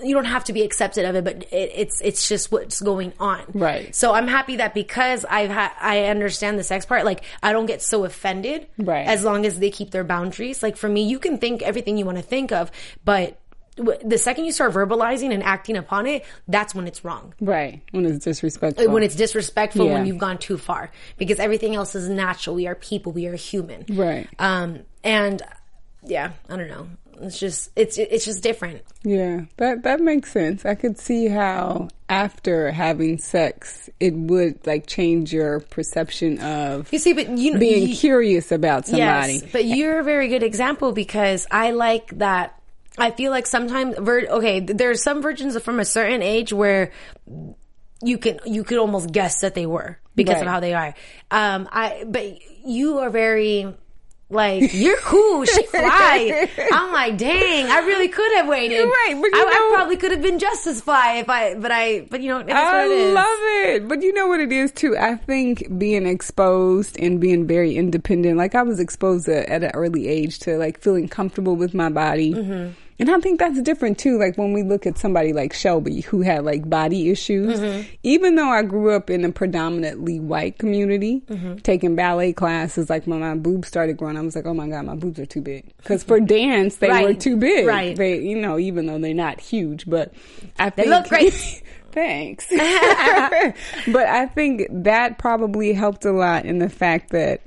you 0.03 0.13
don't 0.13 0.25
have 0.25 0.43
to 0.45 0.53
be 0.53 0.61
accepted 0.63 1.05
of 1.05 1.15
it, 1.15 1.23
but 1.23 1.43
it, 1.51 1.71
it's, 1.75 2.01
it's 2.01 2.27
just 2.27 2.51
what's 2.51 2.81
going 2.81 3.13
on. 3.19 3.41
Right. 3.53 3.93
So 3.95 4.13
I'm 4.13 4.27
happy 4.27 4.57
that 4.57 4.73
because 4.73 5.25
I've 5.25 5.49
had, 5.49 5.71
I 5.79 6.05
understand 6.05 6.57
the 6.59 6.63
sex 6.63 6.85
part, 6.85 7.05
like, 7.05 7.23
I 7.43 7.53
don't 7.53 7.65
get 7.65 7.81
so 7.81 8.05
offended. 8.05 8.67
Right. 8.77 9.07
As 9.07 9.23
long 9.23 9.45
as 9.45 9.59
they 9.59 9.69
keep 9.71 9.91
their 9.91 10.03
boundaries. 10.03 10.63
Like, 10.63 10.77
for 10.77 10.89
me, 10.89 11.03
you 11.03 11.19
can 11.19 11.37
think 11.37 11.61
everything 11.61 11.97
you 11.97 12.05
want 12.05 12.17
to 12.17 12.23
think 12.23 12.51
of, 12.51 12.71
but 13.05 13.39
w- 13.77 13.97
the 14.03 14.17
second 14.17 14.45
you 14.45 14.51
start 14.51 14.73
verbalizing 14.73 15.33
and 15.33 15.43
acting 15.43 15.77
upon 15.77 16.07
it, 16.07 16.25
that's 16.47 16.73
when 16.75 16.87
it's 16.87 17.03
wrong. 17.05 17.33
right 17.39 17.81
when 17.91 18.05
it's 18.05 18.23
disrespectful. 18.25 18.89
When 18.91 19.03
it's 19.03 19.15
disrespectful, 19.15 19.85
Yeah. 19.85 19.93
when 19.93 20.05
you've 20.05 20.17
gone 20.17 20.37
too 20.37 20.57
far, 20.57 20.91
because 21.17 21.39
everything 21.39 21.75
else 21.75 21.95
is 21.95 22.09
natural. 22.09 22.55
We 22.55 22.67
are 22.67 22.75
people. 22.75 23.11
We 23.11 23.27
are 23.27 23.35
human. 23.35 23.85
Right. 23.89 24.27
Um. 24.39 24.79
And 25.03 25.41
yeah, 26.03 26.31
I 26.49 26.55
don't 26.57 26.67
know. 26.67 26.87
It's 27.21 27.39
just 27.39 27.71
it's 27.75 27.97
it's 27.97 28.25
just 28.25 28.43
different. 28.43 28.81
Yeah, 29.03 29.45
that 29.57 29.83
that 29.83 29.99
makes 29.99 30.31
sense. 30.31 30.65
I 30.65 30.75
could 30.75 30.97
see 30.97 31.27
how 31.27 31.89
after 32.09 32.71
having 32.71 33.17
sex, 33.17 33.89
it 33.99 34.13
would 34.13 34.65
like 34.67 34.85
change 34.87 35.31
your 35.31 35.59
perception 35.59 36.39
of 36.39 36.91
You 36.91 36.99
see, 36.99 37.13
but 37.13 37.29
you 37.29 37.57
being 37.57 37.89
you, 37.89 37.95
curious 37.95 38.51
about 38.51 38.87
somebody. 38.87 39.33
Yes, 39.33 39.43
but 39.51 39.65
you're 39.65 39.99
a 39.99 40.03
very 40.03 40.27
good 40.27 40.43
example 40.43 40.91
because 40.91 41.47
I 41.49 41.71
like 41.71 42.17
that. 42.17 42.57
I 42.97 43.11
feel 43.11 43.31
like 43.31 43.47
sometimes, 43.47 43.97
okay, 43.97 44.59
there 44.59 44.89
are 44.89 44.95
some 44.95 45.21
virgins 45.21 45.57
from 45.61 45.79
a 45.79 45.85
certain 45.85 46.21
age 46.21 46.51
where 46.51 46.91
you 48.03 48.17
can 48.17 48.39
you 48.45 48.63
could 48.63 48.77
almost 48.77 49.11
guess 49.11 49.41
that 49.41 49.55
they 49.55 49.65
were 49.65 49.99
because 50.15 50.41
of 50.41 50.47
how 50.47 50.59
they 50.59 50.73
are. 50.73 50.93
Um, 51.29 51.69
I 51.71 52.03
but 52.07 52.37
you 52.65 52.99
are 52.99 53.09
very. 53.09 53.73
Like 54.31 54.73
you're 54.73 54.97
cool, 54.99 55.43
she 55.45 55.63
fly. 55.67 56.49
I'm 56.71 56.93
like, 56.93 57.17
dang, 57.17 57.69
I 57.69 57.79
really 57.79 58.07
could 58.07 58.31
have 58.37 58.47
waited. 58.47 58.75
You're 58.75 58.87
Right, 58.87 59.15
but 59.21 59.37
you 59.37 59.45
I, 59.45 59.49
I 59.49 59.75
probably 59.75 59.97
could 59.97 60.11
have 60.11 60.21
been 60.21 60.39
just 60.39 60.65
as 60.67 60.81
fly 60.81 61.15
if 61.15 61.29
I, 61.29 61.55
but 61.55 61.71
I, 61.71 62.07
but 62.09 62.21
you 62.21 62.29
know, 62.29 62.39
it 62.39 62.47
is 62.47 62.53
what 62.53 62.75
I 62.75 62.85
it 62.85 63.13
love 63.13 63.25
it. 63.39 63.87
But 63.87 64.01
you 64.01 64.13
know 64.13 64.27
what 64.27 64.39
it 64.39 64.51
is 64.51 64.71
too? 64.71 64.97
I 64.97 65.15
think 65.15 65.77
being 65.77 66.05
exposed 66.05 66.97
and 66.97 67.19
being 67.19 67.45
very 67.45 67.75
independent, 67.75 68.37
like 68.37 68.55
I 68.55 68.63
was 68.63 68.79
exposed 68.79 69.25
to, 69.25 69.49
at 69.51 69.63
an 69.63 69.71
early 69.73 70.07
age 70.07 70.39
to 70.39 70.57
like 70.57 70.79
feeling 70.79 71.09
comfortable 71.09 71.55
with 71.55 71.73
my 71.73 71.89
body. 71.89 72.33
Mm-hmm. 72.33 72.71
And 73.01 73.09
I 73.09 73.19
think 73.19 73.39
that's 73.39 73.59
different 73.61 73.97
too. 73.97 74.17
Like 74.19 74.37
when 74.37 74.53
we 74.53 74.61
look 74.63 74.85
at 74.85 74.97
somebody 74.97 75.33
like 75.33 75.51
Shelby 75.53 76.01
who 76.01 76.21
had 76.21 76.45
like 76.45 76.69
body 76.69 77.09
issues, 77.09 77.59
Mm-hmm. 77.59 77.81
even 78.03 78.35
though 78.35 78.49
I 78.49 78.61
grew 78.61 78.91
up 78.91 79.09
in 79.09 79.25
a 79.25 79.31
predominantly 79.31 80.19
white 80.19 80.57
community, 80.59 81.23
Mm-hmm. 81.27 81.57
taking 81.57 81.95
ballet 81.95 82.31
classes, 82.31 82.89
like 82.89 83.07
when 83.07 83.19
my 83.19 83.35
boobs 83.35 83.67
started 83.67 83.97
growing, 83.97 84.17
I 84.17 84.21
was 84.21 84.35
like, 84.35 84.45
oh 84.45 84.53
my 84.53 84.67
God, 84.69 84.85
my 84.85 84.95
boobs 84.95 85.19
are 85.19 85.25
too 85.25 85.41
big. 85.41 85.65
Cause 85.83 86.03
for 86.03 86.19
dance, 86.37 86.77
they 86.77 86.89
were 87.03 87.13
too 87.15 87.35
big. 87.37 87.65
Right. 87.67 87.95
They, 87.97 88.19
you 88.21 88.37
know, 88.39 88.57
even 88.59 88.85
though 88.85 88.99
they're 88.99 89.13
not 89.13 89.41
huge, 89.41 89.89
but 89.89 90.13
I 90.59 90.69
They 90.69 90.83
think 90.83 90.93
look 90.95 91.09
great. 91.09 91.63
Thanks. 91.91 92.47
but 92.51 94.05
I 94.05 94.27
think 94.27 94.67
that 94.71 95.17
probably 95.17 95.73
helped 95.73 96.05
a 96.05 96.11
lot 96.13 96.45
in 96.45 96.59
the 96.59 96.69
fact 96.69 97.09
that 97.11 97.41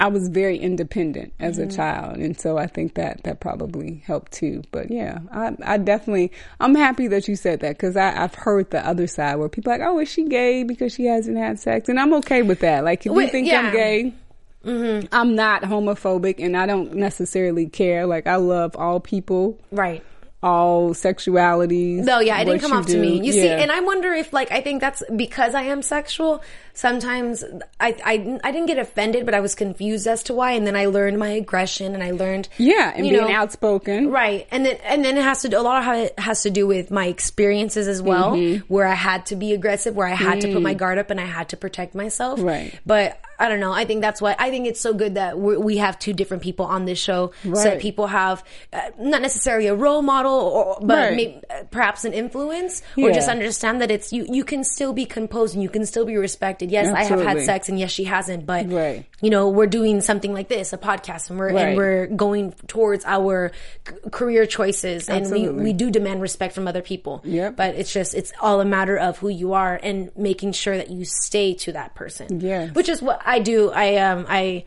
I 0.00 0.08
was 0.08 0.28
very 0.28 0.56
independent 0.58 1.32
as 1.38 1.58
Mm-hmm. 1.58 1.70
a 1.70 1.72
child, 1.76 2.16
and 2.16 2.40
so 2.40 2.56
I 2.58 2.66
think 2.66 2.94
that 2.94 3.22
that 3.24 3.38
probably 3.40 4.02
helped 4.06 4.32
too. 4.32 4.62
But 4.72 4.90
yeah, 4.90 5.18
I, 5.30 5.54
I 5.62 5.76
definitely 5.76 6.32
I'm 6.58 6.74
happy 6.74 7.06
that 7.08 7.28
you 7.28 7.36
said 7.36 7.60
that 7.60 7.76
because 7.76 7.96
I've 7.96 8.34
heard 8.34 8.70
the 8.70 8.84
other 8.86 9.06
side 9.06 9.36
where 9.36 9.48
people 9.48 9.72
are 9.72 9.78
like, 9.78 9.86
oh, 9.86 9.98
is 10.00 10.08
she 10.08 10.24
gay 10.24 10.64
because 10.64 10.94
she 10.94 11.04
hasn't 11.04 11.36
had 11.36 11.60
sex, 11.60 11.88
and 11.88 12.00
I'm 12.00 12.12
okay 12.14 12.42
with 12.42 12.60
that. 12.60 12.82
Like 12.82 13.06
if 13.06 13.12
you 13.12 13.28
think 13.28 13.46
yeah. 13.46 13.58
Mm-hmm. 13.62 13.66
I'm 13.66 13.72
gay. 13.72 15.08
I'm 15.12 15.34
not 15.36 15.62
homophobic 15.62 16.36
and 16.38 16.56
I 16.56 16.66
don't 16.66 16.94
necessarily 16.94 17.66
care. 17.66 18.06
Like 18.06 18.26
I 18.26 18.36
love 18.36 18.76
all 18.76 19.00
people, 19.00 19.58
Right. 19.70 20.02
All 20.42 20.90
sexualities. 20.90 22.04
No, 22.04 22.20
yeah, 22.20 22.40
it 22.40 22.44
didn't 22.46 22.60
come 22.60 22.72
off 22.72 22.86
to 22.86 22.98
me. 22.98 23.24
You 23.24 23.32
see, 23.32 23.48
and 23.48 23.70
I 23.70 23.80
wonder 23.80 24.12
if, 24.12 24.32
like, 24.32 24.50
I 24.52 24.60
think 24.62 24.80
that's 24.80 25.02
because 25.14 25.54
I 25.54 25.62
am 25.62 25.82
sexual. 25.82 26.42
Sometimes 26.72 27.44
I, 27.78 27.94
I, 28.04 28.40
I 28.42 28.52
didn't 28.52 28.66
get 28.66 28.78
offended, 28.78 29.26
but 29.26 29.34
I 29.34 29.40
was 29.40 29.54
confused 29.54 30.06
as 30.06 30.22
to 30.24 30.34
why. 30.34 30.52
And 30.52 30.66
then 30.66 30.76
I 30.76 30.86
learned 30.86 31.18
my 31.18 31.28
aggression, 31.28 31.92
and 31.94 32.02
I 32.02 32.12
learned, 32.12 32.48
Yeah, 32.56 32.90
and 32.94 33.02
being 33.02 33.16
know, 33.16 33.30
outspoken. 33.30 34.10
Right, 34.10 34.46
and 34.50 34.64
then 34.64 34.76
and 34.84 35.04
then 35.04 35.18
it 35.18 35.22
has 35.24 35.42
to 35.42 35.48
do, 35.50 35.58
a 35.58 35.60
lot 35.60 35.86
of 35.86 36.02
it 36.04 36.18
has 36.18 36.42
to 36.44 36.50
do 36.50 36.66
with 36.66 36.90
my 36.90 37.06
experiences 37.06 37.86
as 37.86 38.00
well, 38.00 38.32
Mm-hmm. 38.32 38.72
where 38.72 38.86
I 38.86 38.94
had 38.94 39.26
to 39.26 39.36
be 39.36 39.52
aggressive, 39.52 39.94
where 39.94 40.06
I 40.06 40.14
had 40.14 40.40
to 40.42 40.52
put 40.52 40.62
my 40.62 40.74
guard 40.74 40.98
up, 40.98 41.10
and 41.10 41.20
I 41.20 41.26
had 41.26 41.50
to 41.50 41.56
protect 41.56 41.94
myself. 41.94 42.40
Mm. 42.40 42.44
Right. 42.44 42.80
but 42.86 43.20
I 43.40 43.48
don't 43.48 43.58
know. 43.60 43.72
I 43.72 43.84
think 43.86 44.02
that's 44.02 44.20
why 44.20 44.36
I 44.38 44.50
think 44.50 44.66
it's 44.68 44.80
so 44.80 44.92
good 44.94 45.14
that 45.16 45.38
we 45.38 45.56
we 45.56 45.76
have 45.78 45.98
two 45.98 46.12
different 46.12 46.42
people 46.42 46.66
on 46.66 46.84
this 46.84 46.98
show, 46.98 47.32
so 47.42 47.50
that 47.64 47.80
people 47.80 48.06
have 48.06 48.44
uh, 48.72 48.90
not 48.98 49.22
necessarily 49.22 49.66
a 49.66 49.74
role 49.74 50.02
model, 50.02 50.32
or 50.32 50.78
but 50.82 50.98
Right. 50.98 51.16
maybe, 51.16 51.40
uh, 51.48 51.64
perhaps 51.70 52.04
an 52.04 52.12
influence, 52.12 52.82
or 52.98 53.10
just 53.12 53.28
understand 53.28 53.80
that 53.80 53.90
it's 53.90 54.12
you. 54.12 54.26
You 54.28 54.44
can 54.44 54.62
still 54.62 54.92
be 54.92 55.06
composed 55.06 55.54
and 55.54 55.62
you 55.62 55.70
can 55.70 55.86
still 55.86 56.04
be 56.04 56.16
respected. 56.16 56.70
Yes, 56.70 56.88
I 56.94 57.04
have 57.04 57.20
had 57.22 57.40
sex, 57.42 57.68
and 57.70 57.78
yes, 57.78 57.90
she 57.90 58.04
hasn't, 58.04 58.44
but 58.46 58.70
Right. 58.70 59.04
you 59.22 59.30
know, 59.30 59.48
we're 59.48 59.66
doing 59.66 60.02
something 60.02 60.34
like 60.34 60.48
this, 60.48 60.72
a 60.72 60.78
podcast, 60.78 61.30
and 61.30 61.38
we're 61.38 61.52
Right. 61.52 61.68
and 61.68 61.76
we're 61.78 62.06
going 62.08 62.52
towards 62.68 63.04
our 63.06 63.52
c- 63.88 63.94
career 64.10 64.44
choices, 64.46 65.08
and 65.08 65.30
we 65.30 65.48
we 65.48 65.72
do 65.72 65.90
demand 65.90 66.20
respect 66.20 66.54
from 66.54 66.68
other 66.68 66.82
people. 66.82 67.22
Yep. 67.24 67.56
But 67.56 67.74
it's 67.76 67.92
just 67.92 68.14
it's 68.14 68.32
all 68.40 68.60
a 68.60 68.64
matter 68.66 68.96
of 68.98 69.16
who 69.18 69.28
you 69.30 69.54
are 69.54 69.80
and 69.82 70.10
making 70.16 70.52
sure 70.52 70.76
that 70.76 70.90
you 70.90 71.04
stay 71.06 71.54
to 71.54 71.72
that 71.72 71.94
person. 71.94 72.40
Yes. 72.40 72.74
Which 72.74 72.88
is 72.88 73.00
what 73.00 73.20
I 73.30 73.38
do. 73.38 73.70
I 73.70 73.96
um 73.96 74.26
I 74.28 74.64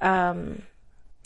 um 0.00 0.62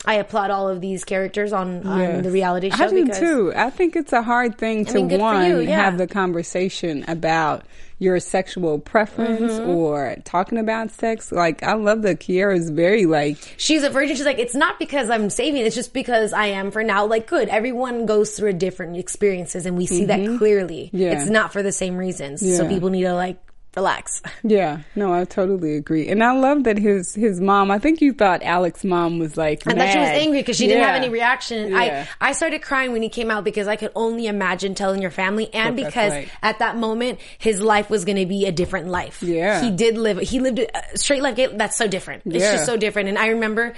I 0.05 0.15
applaud 0.15 0.53
all 0.53 0.69
of 0.69 0.81
these 0.81 1.05
characters 1.05 1.53
on, 1.53 1.85
on 1.85 2.23
the 2.23 2.31
reality 2.31 2.71
show 2.71 2.85
I 2.85 2.91
do 2.91 3.09
too. 3.09 3.53
I 3.57 3.71
think 3.71 3.97
it's 3.97 4.13
a 4.13 4.23
hard 4.23 4.57
thing 4.57 4.85
to 4.85 4.95
mean, 4.95 5.09
good 5.09 5.21
one 5.21 5.51
you, 5.51 5.61
yeah. 5.61 5.83
have 5.83 5.99
the 5.99 6.07
conversation 6.07 7.05
about 7.09 7.65
your 7.99 8.21
sexual 8.21 8.79
preference 8.79 9.55
Mm-hmm. 9.55 9.71
or 9.71 10.17
talking 10.25 10.59
about 10.59 10.93
sex. 10.93 11.33
Like 11.33 11.63
I 11.63 11.75
love 11.75 12.03
that 12.03 12.21
Kiara's 12.21 12.71
very 12.71 13.07
like 13.07 13.55
she's 13.57 13.83
a 13.83 13.91
virgin. 13.91 14.15
She's 14.15 14.27
like, 14.27 14.39
it's 14.39 14.55
not 14.55 14.79
because 14.79 15.11
I'm 15.11 15.31
saving. 15.31 15.63
It's 15.63 15.75
just 15.75 15.93
because 15.93 16.33
I 16.33 16.47
am 16.47 16.71
for 16.71 16.85
now. 16.85 17.07
Like, 17.07 17.27
good. 17.27 17.49
Everyone 17.49 18.07
goes 18.07 18.37
through 18.37 18.51
a 18.51 18.53
different 18.53 18.97
experiences, 18.99 19.67
and 19.67 19.77
we 19.77 19.87
see 19.87 20.05
that 20.05 20.39
clearly. 20.39 20.87
Mm-hmm. 20.87 20.97
Yeah. 20.97 21.21
It's 21.21 21.31
not 21.31 21.53
for 21.53 21.63
the 21.63 21.73
same 21.73 21.97
reasons. 21.97 22.41
So 22.57 22.69
people 22.69 22.91
need 22.91 23.03
to 23.03 23.15
like 23.15 23.39
relax. 23.77 24.23
Yeah, 24.43 24.81
no, 24.95 25.13
I 25.13 25.25
totally 25.25 25.77
agree, 25.77 26.09
and 26.09 26.23
I 26.23 26.33
love 26.33 26.65
that 26.65 26.79
his 26.79 27.15
his 27.15 27.41
mom. 27.41 27.71
I 27.71 27.79
think 27.79 28.01
you 28.01 28.13
thought 28.13 28.43
Alex's 28.43 28.85
mom 28.85 29.19
was 29.19 29.37
like, 29.37 29.67
I 29.67 29.73
thought 29.73 29.93
she 29.93 29.99
was 29.99 30.09
angry 30.09 30.41
because 30.41 30.57
she 30.57 30.67
didn't 30.67 30.85
have 30.85 30.95
any 30.95 31.09
reaction. 31.09 31.71
Yeah. 31.71 32.07
I 32.21 32.31
I 32.31 32.33
started 32.33 32.63
crying 32.63 32.93
when 32.93 33.03
he 33.03 33.09
came 33.09 33.31
out 33.31 33.45
because 33.45 33.69
I 33.69 33.77
could 33.77 33.93
only 33.95 34.27
imagine 34.27 34.75
telling 34.75 35.03
your 35.03 35.11
family, 35.11 35.53
and 35.53 35.77
because 35.77 36.13
right. 36.13 36.29
at 36.43 36.61
that 36.61 36.77
moment 36.77 37.21
his 37.39 37.61
life 37.61 37.91
was 37.91 38.05
going 38.05 38.17
to 38.17 38.27
be 38.27 38.47
a 38.47 38.53
different 38.53 38.89
life. 38.89 39.23
Yeah. 39.23 39.63
he 39.63 39.71
did 39.71 39.99
live. 39.99 40.19
He 40.19 40.41
lived 40.41 40.59
a 40.59 40.99
straight 40.99 41.23
life. 41.23 41.37
That's 41.37 41.77
so 41.77 41.87
different. 41.87 42.23
It's 42.27 42.37
Yeah. 42.37 42.53
just 42.53 42.67
so 42.67 42.77
different. 42.77 43.09
And 43.09 43.19
I 43.19 43.29
remember 43.29 43.75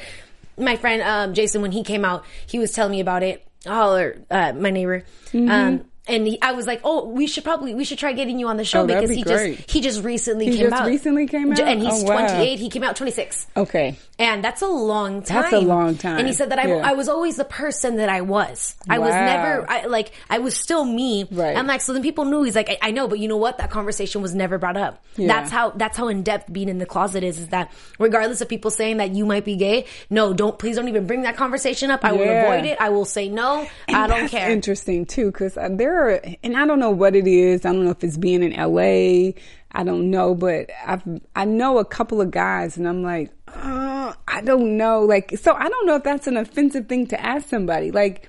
my 0.56 0.76
friend 0.76 1.02
um, 1.02 1.34
Jason 1.34 1.62
when 1.62 1.72
he 1.72 1.82
came 1.82 2.04
out, 2.04 2.24
he 2.46 2.58
was 2.58 2.72
telling 2.72 2.92
me 2.92 3.00
about 3.00 3.22
it. 3.22 3.44
Holler, 3.66 4.18
uh, 4.30 4.52
my 4.52 4.70
neighbor. 4.70 5.04
Mm-hmm. 5.32 5.50
Um, 5.50 5.84
and 6.08 6.26
he, 6.26 6.40
I 6.42 6.52
was 6.52 6.66
like, 6.66 6.80
"Oh, 6.84 7.06
we 7.06 7.26
should 7.26 7.44
probably 7.44 7.74
we 7.74 7.84
should 7.84 7.98
try 7.98 8.12
getting 8.12 8.38
you 8.38 8.48
on 8.48 8.56
the 8.56 8.64
show 8.64 8.82
Oh, 8.82 8.86
because 8.86 9.10
be 9.10 9.16
he 9.16 9.22
great. 9.22 9.56
just 9.58 9.70
he 9.70 9.80
just 9.80 10.02
recently 10.02 10.46
He 10.46 10.52
came 10.58 10.70
just 10.70 10.82
out. 10.82 10.86
recently 10.86 11.26
came 11.26 11.52
out? 11.52 11.60
and 11.60 11.80
he's 11.82 12.02
Oh, 12.04 12.06
wow. 12.06 12.26
28. 12.26 12.58
He 12.58 12.68
came 12.70 12.82
out 12.82 12.96
26. 12.96 13.46
Okay, 13.56 13.96
And 14.18 14.42
that's 14.42 14.62
a 14.62 14.66
long 14.68 15.22
time. 15.22 15.42
That's 15.42 15.52
a 15.54 15.60
long 15.60 15.96
time. 15.96 16.18
And 16.18 16.26
he 16.26 16.32
said 16.32 16.50
that 16.50 16.58
I, 16.58 16.66
Yeah. 16.66 16.82
I 16.84 16.92
was 16.94 17.08
always 17.08 17.36
the 17.36 17.44
person 17.44 17.96
that 17.96 18.08
I 18.08 18.20
was. 18.22 18.74
I 18.88 18.98
was 18.98 19.10
never, 19.14 19.70
I, 19.70 19.84
like, 19.86 20.12
I 20.30 20.38
was 20.38 20.56
still 20.56 20.84
me. 20.84 21.26
Right. 21.30 21.56
And 21.56 21.68
like, 21.68 21.80
so 21.80 21.92
then 21.92 22.02
people 22.02 22.24
knew 22.24 22.42
he's 22.42 22.56
like, 22.56 22.68
I, 22.70 22.78
I 22.82 22.90
know, 22.90 23.06
but 23.08 23.18
you 23.18 23.28
know 23.28 23.36
what? 23.36 23.58
That 23.58 23.70
conversation 23.70 24.22
was 24.22 24.34
never 24.34 24.58
brought 24.58 24.76
up. 24.76 25.02
Yeah. 25.16 25.28
That's 25.28 25.50
how, 25.50 25.70
that's 25.70 25.96
how 25.96 26.08
in 26.08 26.22
depth 26.22 26.52
being 26.52 26.68
in 26.68 26.78
the 26.78 26.86
closet 26.86 27.22
is, 27.24 27.38
is 27.38 27.48
that 27.48 27.70
regardless 27.98 28.40
of 28.40 28.48
people 28.48 28.70
saying 28.70 28.96
that 28.98 29.10
you 29.14 29.26
might 29.26 29.44
be 29.44 29.56
gay, 29.56 29.84
no, 30.10 30.32
don't, 30.32 30.58
please 30.58 30.76
don't 30.76 30.88
even 30.88 31.06
bring 31.06 31.22
that 31.22 31.36
conversation 31.36 31.90
up. 31.90 32.04
I 32.04 32.12
will 32.12 32.22
avoid 32.22 32.64
it. 32.64 32.78
I 32.80 32.88
will 32.90 33.04
say 33.04 33.28
no. 33.28 33.66
And 33.86 33.96
I 33.96 34.06
don't 34.06 34.28
care. 34.28 34.50
Interesting 34.50 35.06
too, 35.06 35.26
because 35.30 35.56
uh, 35.56 35.68
there 35.70 35.97
and 36.06 36.56
I 36.56 36.66
don't 36.66 36.78
know 36.78 36.90
what 36.90 37.14
it 37.16 37.26
is. 37.26 37.64
I 37.64 37.72
don't 37.72 37.84
know 37.84 37.90
if 37.90 38.02
it's 38.04 38.16
being 38.16 38.42
in 38.42 38.52
LA. 38.52 39.32
I 39.72 39.84
don't 39.84 40.10
know, 40.10 40.34
but 40.34 40.70
I've 40.86 41.02
I 41.36 41.44
know 41.44 41.78
a 41.78 41.84
couple 41.84 42.20
of 42.20 42.30
guys, 42.30 42.76
and 42.76 42.88
I'm 42.88 43.02
like, 43.02 43.30
uh, 43.48 44.14
I 44.26 44.40
don't 44.40 44.76
know. 44.76 45.02
Like, 45.02 45.36
so 45.38 45.52
I 45.52 45.68
don't 45.68 45.86
know 45.86 45.96
if 45.96 46.04
that's 46.04 46.26
an 46.26 46.36
offensive 46.36 46.88
thing 46.88 47.06
to 47.08 47.20
ask 47.20 47.48
somebody. 47.48 47.90
Like, 47.90 48.28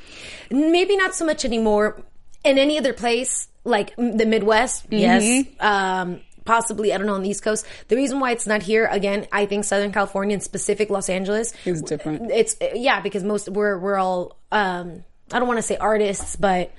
maybe 0.51 0.97
not 0.97 1.15
so 1.15 1.25
much 1.25 1.45
anymore 1.45 2.01
in 2.43 2.57
any 2.57 2.77
other 2.77 2.93
place 2.93 3.47
like 3.65 3.95
the 3.97 4.25
midwest 4.25 4.85
yes 4.89 5.45
um 5.59 6.21
possibly 6.45 6.93
i 6.93 6.97
don't 6.97 7.05
know 7.05 7.13
on 7.13 7.21
the 7.21 7.29
east 7.29 7.43
coast 7.43 7.65
the 7.89 7.95
reason 7.95 8.19
why 8.19 8.31
it's 8.31 8.47
not 8.47 8.63
here 8.63 8.85
again 8.87 9.27
i 9.31 9.45
think 9.45 9.65
southern 9.65 9.91
california 9.91 10.33
and 10.33 10.41
specific 10.41 10.89
los 10.89 11.09
angeles 11.09 11.53
Is 11.65 11.81
different. 11.81 12.31
it's 12.31 12.55
yeah 12.73 13.01
because 13.01 13.23
most 13.23 13.49
we're 13.49 13.77
we're 13.77 13.97
all 13.97 14.37
um 14.51 15.03
i 15.33 15.39
don't 15.39 15.47
want 15.47 15.57
to 15.57 15.61
say 15.63 15.75
artists 15.75 16.37
but 16.37 16.71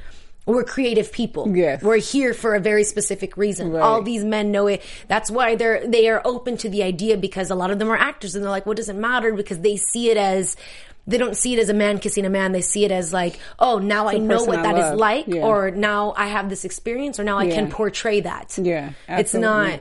we're 0.51 0.65
creative 0.65 1.11
people. 1.13 1.55
Yes. 1.57 1.83
We're 1.83 1.99
here 1.99 2.35
for 2.35 2.55
a 2.55 2.61
very 2.61 2.85
specific 2.85 3.37
reason. 3.37 3.73
Right. 3.73 3.83
All 3.83 4.03
these 4.03 4.25
men 4.25 4.51
know 4.53 4.67
it. 4.67 4.83
That's 5.09 5.31
why 5.31 5.55
they're 5.55 5.87
they 5.87 6.09
are 6.09 6.21
open 6.25 6.57
to 6.59 6.69
the 6.69 6.83
idea 6.83 7.17
because 7.17 7.51
a 7.51 7.55
lot 7.55 7.71
of 7.71 7.79
them 7.79 7.91
are 7.91 7.97
actors 7.97 8.35
and 8.35 8.45
they're 8.45 8.51
like, 8.51 8.67
what 8.67 8.77
does 8.77 8.89
it 8.89 8.97
matter? 8.97 9.33
Because 9.33 9.61
they 9.61 9.77
see 9.77 10.11
it 10.11 10.17
as 10.17 10.57
they 11.07 11.17
don't 11.19 11.37
see 11.37 11.55
it 11.55 11.59
as 11.59 11.69
a 11.71 11.75
man 11.75 11.99
kissing 11.99 12.25
a 12.27 12.31
man. 12.31 12.53
They 12.53 12.61
see 12.61 12.85
it 12.85 12.93
as 12.93 13.13
like, 13.13 13.39
oh, 13.59 13.79
now 13.79 14.07
I 14.09 14.19
know 14.19 14.45
what 14.45 14.59
I 14.61 14.63
that 14.63 14.75
is 14.77 14.85
love. 14.91 14.99
like, 14.99 15.27
Yeah. 15.27 15.43
or 15.43 15.71
now 15.71 16.13
I 16.17 16.27
have 16.29 16.49
this 16.49 16.65
experience, 16.65 17.19
or 17.19 17.25
now 17.25 17.39
I 17.39 17.49
can 17.51 17.71
portray 17.71 18.21
that. 18.21 18.57
Yeah, 18.61 18.93
it's 19.09 19.35
not 19.35 19.81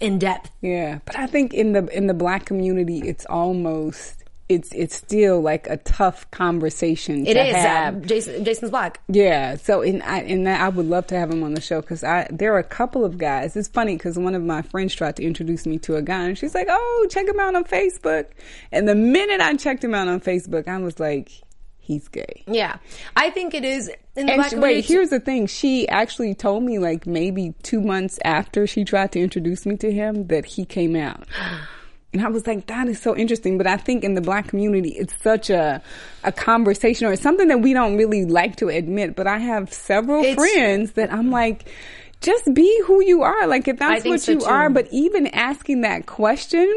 in 0.00 0.18
depth. 0.18 0.50
yeah, 0.62 1.00
but 1.04 1.16
I 1.18 1.26
think 1.26 1.52
in 1.52 1.72
the 1.72 1.86
in 1.94 2.06
the 2.06 2.14
black 2.14 2.46
community, 2.46 3.00
it's 3.00 3.26
almost 3.26 4.21
it's 4.48 4.70
it's 4.72 4.94
still 4.94 5.40
like 5.40 5.66
a 5.68 5.76
tough 5.78 6.30
conversation. 6.30 7.26
It 7.26 7.34
to 7.34 7.48
is. 7.48 7.56
have. 7.56 7.96
Uh, 7.96 8.00
Jason, 8.00 8.44
Jason's 8.44 8.70
black. 8.70 9.00
Yeah. 9.08 9.56
So 9.56 9.82
in 9.82 10.02
I 10.02 10.22
in 10.22 10.44
that 10.44 10.60
I 10.60 10.68
would 10.68 10.86
love 10.86 11.06
to 11.08 11.16
have 11.18 11.30
him 11.30 11.42
on 11.42 11.54
the 11.54 11.60
show 11.60 11.80
because 11.80 12.04
I 12.04 12.26
there 12.30 12.54
are 12.54 12.58
a 12.58 12.64
couple 12.64 13.04
of 13.04 13.18
guys. 13.18 13.56
It's 13.56 13.68
funny 13.68 13.96
because 13.96 14.18
one 14.18 14.34
of 14.34 14.42
my 14.42 14.62
friends 14.62 14.94
tried 14.94 15.16
to 15.16 15.22
introduce 15.22 15.66
me 15.66 15.78
to 15.78 15.96
a 15.96 16.02
guy 16.02 16.24
and 16.24 16.38
she's 16.38 16.54
like, 16.54 16.66
"Oh, 16.68 17.06
check 17.10 17.26
him 17.26 17.40
out 17.40 17.54
on 17.54 17.64
Facebook." 17.64 18.26
And 18.70 18.88
the 18.88 18.94
minute 18.94 19.40
I 19.40 19.54
checked 19.56 19.84
him 19.84 19.94
out 19.94 20.08
on 20.08 20.20
Facebook, 20.20 20.68
I 20.68 20.78
was 20.78 20.98
like, 21.00 21.30
"He's 21.78 22.08
gay." 22.08 22.44
Yeah, 22.46 22.76
I 23.16 23.30
think 23.30 23.54
it 23.54 23.64
is 23.64 23.88
in 24.16 24.26
the 24.26 24.32
And 24.32 24.40
black 24.40 24.50
she, 24.50 24.56
wait, 24.56 24.84
here's 24.84 25.10
the 25.10 25.20
thing. 25.20 25.46
She 25.46 25.88
actually 25.88 26.34
told 26.34 26.62
me 26.62 26.78
like 26.78 27.06
maybe 27.06 27.54
two 27.62 27.80
months 27.80 28.18
after 28.24 28.66
she 28.66 28.84
tried 28.84 29.12
to 29.12 29.20
introduce 29.20 29.64
me 29.66 29.76
to 29.78 29.92
him 29.92 30.26
that 30.26 30.44
he 30.44 30.64
came 30.64 30.96
out. 30.96 31.26
And 32.12 32.20
I 32.22 32.28
was 32.28 32.46
like, 32.46 32.66
that 32.66 32.88
is 32.88 33.00
so 33.00 33.16
interesting. 33.16 33.56
But 33.58 33.66
I 33.66 33.76
think 33.76 34.04
in 34.04 34.14
the 34.14 34.20
black 34.20 34.48
community, 34.48 34.90
it's 34.90 35.14
such 35.22 35.48
a, 35.50 35.82
a 36.24 36.32
conversation 36.32 37.06
or 37.06 37.12
it's 37.12 37.22
something 37.22 37.48
that 37.48 37.60
we 37.60 37.72
don't 37.72 37.96
really 37.96 38.24
like 38.24 38.56
to 38.56 38.68
admit. 38.68 39.16
But 39.16 39.26
I 39.26 39.38
have 39.38 39.72
several 39.72 40.22
It's- 40.22 40.36
friends 40.36 40.92
that 40.92 41.12
I'm 41.12 41.30
like, 41.30 41.68
just 42.20 42.52
be 42.54 42.82
who 42.86 43.02
you 43.02 43.22
are. 43.22 43.46
Like 43.46 43.66
if 43.66 43.78
that's 43.78 44.04
what 44.04 44.20
so, 44.20 44.32
you 44.32 44.38
too. 44.40 44.44
are, 44.44 44.70
but 44.70 44.88
even 44.92 45.26
asking 45.28 45.80
that 45.80 46.06
question 46.06 46.70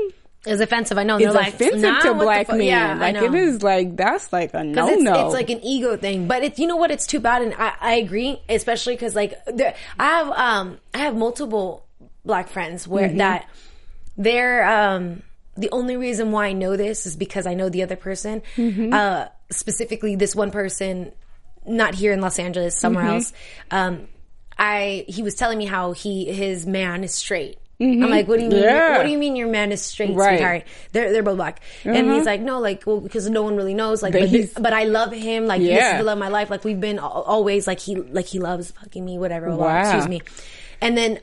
is 0.48 0.60
offensive. 0.62 0.98
I 0.98 1.04
know. 1.04 1.17
It's 1.17 1.34
like, 1.36 1.54
offensive 1.54 1.82
nah, 1.82 2.02
to 2.02 2.13
black 2.15 2.50
men. 2.50 2.62
Yeah, 2.62 2.95
like 2.95 3.15
it 3.15 3.34
is 3.36 3.62
like, 3.62 3.95
that's 3.95 4.32
like 4.34 4.54
a 4.54 4.63
no 4.63 4.89
it's, 4.89 5.04
no. 5.04 5.26
it's 5.26 5.34
like 5.34 5.50
an 5.50 5.60
ego 5.63 5.98
thing, 5.98 6.28
but 6.28 6.43
it's 6.43 6.58
you 6.60 6.65
know 6.67 6.78
what? 6.78 6.91
It's 6.91 7.06
too 7.06 7.19
bad, 7.19 7.41
and 7.41 7.54
I, 7.56 7.74
I 7.80 7.93
agree, 7.95 8.41
especially 8.50 8.95
because 8.95 9.15
like 9.15 9.34
there, 9.45 9.76
I 10.00 10.04
have 10.06 10.30
um 10.30 10.78
I 10.93 11.00
have 11.00 11.15
multiple 11.15 11.86
black 12.24 12.48
friends 12.50 12.88
where 12.88 13.08
Mm-hmm. 13.10 13.17
that 13.19 13.48
they're 14.17 14.65
um 14.67 15.21
the 15.58 15.69
only 15.71 15.95
reason 15.97 16.32
why 16.32 16.47
I 16.47 16.54
know 16.54 16.75
this 16.75 17.06
is 17.06 17.15
because 17.15 17.45
I 17.47 17.54
know 17.54 17.69
the 17.69 17.84
other 17.84 17.95
person, 17.95 18.41
Mm-hmm. 18.58 18.93
uh 18.93 19.28
specifically 19.51 20.15
this 20.15 20.36
one 20.36 20.51
person, 20.51 21.12
not 21.65 21.95
here 21.95 22.12
in 22.13 22.19
Los 22.21 22.39
Angeles, 22.39 22.78
somewhere 22.80 23.06
Mm-hmm. 23.06 23.13
else. 23.13 23.34
Um, 23.71 24.08
I 24.58 25.06
he 25.08 25.21
was 25.23 25.36
telling 25.36 25.58
me 25.58 25.65
how 25.65 25.91
he 25.93 26.25
his 26.32 26.65
man 26.65 27.04
is 27.04 27.13
straight. 27.13 27.58
I'm 27.78 28.10
like, 28.10 28.25
what 28.30 28.38
do 28.39 28.45
you 28.45 28.49
mean? 28.49 28.60
Mm-hmm. 28.63 28.73
Yeah. 28.73 28.97
What 28.97 29.04
do 29.04 29.10
you 29.10 29.17
mean 29.17 29.36
your 29.36 29.49
man 29.49 29.73
is 29.73 29.82
straight, 29.82 30.15
Right. 30.15 30.38
sweetheart? 30.38 30.63
They're 30.93 31.12
they're 31.12 31.23
both 31.23 31.36
black, 31.36 31.60
and 31.84 31.97
Uh-huh. 32.08 32.15
he's 32.15 32.25
like, 32.25 32.39
no, 32.39 32.60
like, 32.62 32.84
well, 32.88 33.01
because 33.01 33.30
no 33.30 33.43
one 33.43 33.58
really 33.58 33.73
knows, 33.73 34.01
like, 34.01 34.13
But 34.13 34.32
but, 34.32 34.63
but 34.63 34.71
I 34.73 34.86
love 34.86 35.12
him, 35.12 35.45
like, 35.45 35.60
this 35.60 35.69
Yeah. 35.71 35.91
is 35.93 35.97
the 35.99 36.04
love 36.06 36.17
of 36.17 36.19
my 36.19 36.30
life, 36.30 36.49
like, 36.49 36.63
we've 36.63 36.80
been 36.80 36.99
always 36.99 37.67
like 37.67 37.82
he 37.82 37.95
like 37.97 38.28
he 38.28 38.39
loves 38.39 38.71
fucking 38.71 39.04
me, 39.04 39.17
whatever. 39.17 39.54
Wow. 39.54 39.82
Excuse 39.82 40.08
me, 40.08 40.21
and 40.80 40.97
then 40.97 41.19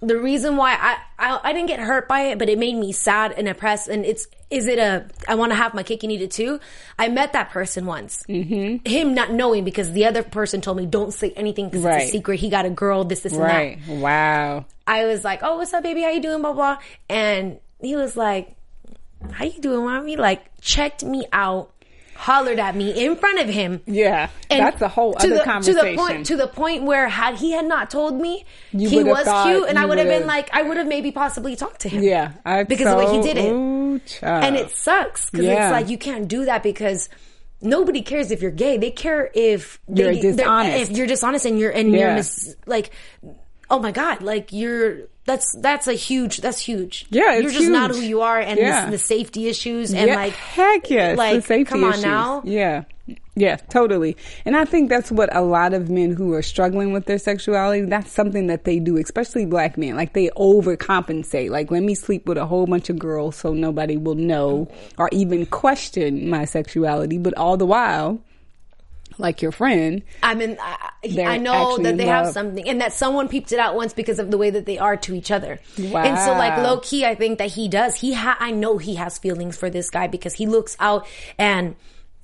the 0.00 0.18
reason 0.18 0.56
why 0.56 0.74
I, 0.74 0.96
I 1.18 1.40
I 1.44 1.52
didn't 1.52 1.68
get 1.68 1.80
hurt 1.80 2.06
by 2.08 2.20
it, 2.28 2.38
but 2.38 2.48
it 2.48 2.58
made 2.58 2.74
me 2.76 2.92
sad 2.92 3.32
and 3.32 3.48
oppressed. 3.48 3.88
And 3.88 4.04
it's 4.04 4.26
is 4.50 4.68
it 4.68 4.78
a 4.78 5.06
I 5.26 5.34
want 5.36 5.52
to 5.52 5.56
have 5.56 5.72
my 5.74 5.82
cake 5.82 6.02
and 6.02 6.12
eat 6.12 6.20
it 6.22 6.30
too? 6.30 6.60
I 6.98 7.08
met 7.08 7.32
that 7.32 7.50
person 7.50 7.86
once. 7.86 8.24
Mm-hmm. 8.28 8.88
Him 8.88 9.14
not 9.14 9.32
knowing 9.32 9.64
because 9.64 9.92
the 9.92 10.04
other 10.04 10.22
person 10.22 10.60
told 10.60 10.76
me 10.76 10.86
don't 10.86 11.12
say 11.12 11.30
anything 11.32 11.68
because 11.68 11.82
Right. 11.84 12.02
it's 12.02 12.10
a 12.10 12.12
secret. 12.12 12.40
He 12.40 12.50
got 12.50 12.66
a 12.66 12.70
girl. 12.70 13.04
This 13.04 13.20
this 13.20 13.32
and 13.32 13.42
right. 13.42 13.78
that. 13.86 13.96
Wow. 13.96 14.66
I 14.86 15.06
was 15.06 15.24
like, 15.24 15.40
"Oh, 15.42 15.56
what's 15.56 15.72
up, 15.72 15.82
baby? 15.82 16.02
How 16.02 16.10
you 16.10 16.20
doing?" 16.22 16.42
Blah 16.42 16.52
blah. 16.52 16.78
And 17.08 17.58
he 17.80 17.96
was 17.96 18.16
like, 18.16 18.54
"How 19.32 19.44
you 19.46 19.60
doing, 19.60 19.84
mommy?" 19.84 20.16
Like 20.16 20.44
checked 20.60 21.04
me 21.04 21.26
out, 21.32 21.72
hollered 22.16 22.58
at 22.58 22.74
me 22.74 23.04
in 23.04 23.16
front 23.16 23.40
of 23.40 23.48
him. 23.48 23.80
Yeah. 23.86 24.28
And 24.50 24.60
that's 24.60 24.80
a 24.82 24.88
whole 24.88 25.14
other 25.18 25.36
the, 25.38 25.44
conversation. 25.44 25.80
To 25.84 25.90
the 25.90 25.96
point, 25.96 26.26
to 26.26 26.36
the 26.36 26.48
point 26.48 26.82
where 26.84 27.08
had 27.08 27.36
he 27.36 27.52
had 27.52 27.64
not 27.66 27.90
told 27.90 28.20
me 28.20 28.44
You 28.72 28.88
he 28.88 29.04
was 29.04 29.24
cute, 29.46 29.68
and 29.68 29.78
I 29.78 29.84
would 29.84 29.98
have 29.98 30.08
been 30.08 30.26
like, 30.26 30.48
I 30.52 30.62
would 30.62 30.76
have 30.76 30.86
maybe 30.86 31.12
possibly 31.12 31.56
talked 31.56 31.80
to 31.82 31.88
him. 31.88 32.02
Yeah, 32.02 32.32
I 32.44 32.64
because 32.64 32.86
the 32.88 32.96
way 32.96 33.10
he 33.16 33.22
did 33.22 33.36
it, 33.38 33.52
ooh, 33.52 34.00
and 34.22 34.56
it 34.56 34.70
sucks 34.70 35.30
because 35.30 35.46
Yeah. 35.46 35.66
it's 35.66 35.72
like 35.72 35.88
you 35.88 35.98
can't 35.98 36.28
do 36.28 36.44
that 36.46 36.62
because. 36.62 37.08
Nobody 37.62 38.02
cares 38.02 38.30
if 38.30 38.42
you're 38.42 38.50
gay. 38.50 38.76
They 38.76 38.90
care 38.90 39.30
if 39.34 39.80
You're 39.88 40.12
they, 40.12 40.20
they're- 40.20 40.32
dishonest. 40.36 40.90
If 40.90 40.96
you're 40.96 41.06
dishonest 41.06 41.46
and 41.46 41.58
you're 41.58 41.70
and 41.70 41.90
you're 41.90 42.12
mis- 42.12 42.54
like, 42.66 42.90
oh 43.70 43.78
my 43.78 43.92
god, 43.92 44.22
like 44.22 44.52
you're 44.52 44.98
that's 45.24 45.46
that's 45.60 45.88
a 45.88 45.94
huge 45.94 46.38
that's 46.38 46.58
huge. 46.60 47.06
Yeah, 47.10 47.34
it's 47.34 47.42
you're 47.42 47.52
just 47.52 47.70
not 47.70 47.90
who 47.90 48.00
you 48.00 48.20
are, 48.20 48.38
and 48.38 48.58
Yeah. 48.58 48.84
the, 48.86 48.92
the 48.92 48.98
safety 48.98 49.48
issues 49.48 49.92
and 49.92 50.08
yeah, 50.08 50.14
like 50.16 50.32
heck 50.34 50.88
yes, 50.90 51.18
like 51.18 51.36
the 51.36 51.42
safety 51.42 51.64
come 51.64 51.84
on 51.84 51.90
issues. 51.94 52.04
now. 52.04 52.42
Yeah, 52.44 52.84
yeah, 53.34 53.56
totally. 53.56 54.16
And 54.44 54.56
I 54.56 54.64
think 54.64 54.88
that's 54.88 55.10
what 55.10 55.34
a 55.34 55.42
lot 55.42 55.74
of 55.74 55.90
men 55.90 56.12
who 56.12 56.32
are 56.32 56.42
struggling 56.42 56.92
with 56.92 57.06
their 57.06 57.18
sexuality. 57.18 57.82
That's 57.86 58.10
something 58.10 58.46
that 58.46 58.64
they 58.64 58.78
do, 58.78 58.96
especially 58.98 59.46
black 59.46 59.76
men. 59.76 59.96
Like 59.96 60.12
they 60.12 60.28
overcompensate. 60.36 61.50
Like 61.50 61.70
let 61.70 61.82
me 61.82 61.94
sleep 61.94 62.26
with 62.26 62.38
a 62.38 62.46
whole 62.46 62.66
bunch 62.66 62.88
of 62.90 62.98
girls 62.98 63.36
so 63.36 63.52
nobody 63.52 63.96
will 63.96 64.14
know 64.14 64.68
or 64.98 65.08
even 65.12 65.46
question 65.46 66.28
my 66.30 66.44
sexuality. 66.44 67.18
But 67.18 67.36
all 67.36 67.56
the 67.56 67.66
while, 67.66 68.20
like 69.18 69.42
your 69.42 69.52
friend, 69.52 70.02
I 70.22 70.34
mean, 70.34 70.56
I, 70.60 70.90
I 71.24 71.38
know 71.38 71.78
that 71.78 71.96
they 71.96 72.06
have 72.06 72.28
something, 72.32 72.68
and 72.68 72.80
that 72.80 72.92
someone 72.92 73.28
peeped 73.28 73.52
it 73.52 73.58
out 73.58 73.74
once 73.74 73.92
because 73.92 74.18
of 74.18 74.30
the 74.30 74.38
way 74.38 74.50
that 74.50 74.66
they 74.66 74.78
are 74.78 74.96
to 74.98 75.14
each 75.14 75.30
other. 75.30 75.60
Wow. 75.78 76.02
And 76.02 76.18
so, 76.18 76.32
like 76.32 76.58
low 76.58 76.80
key, 76.80 77.04
I 77.04 77.14
think 77.14 77.38
that 77.38 77.50
he 77.50 77.68
does. 77.68 77.94
He, 77.96 78.12
ha- 78.12 78.36
I 78.40 78.50
know 78.50 78.78
he 78.78 78.96
has 78.96 79.18
feelings 79.18 79.56
for 79.56 79.70
this 79.70 79.90
guy 79.90 80.06
because 80.06 80.34
he 80.34 80.46
looks 80.46 80.76
out 80.80 81.06
and 81.38 81.76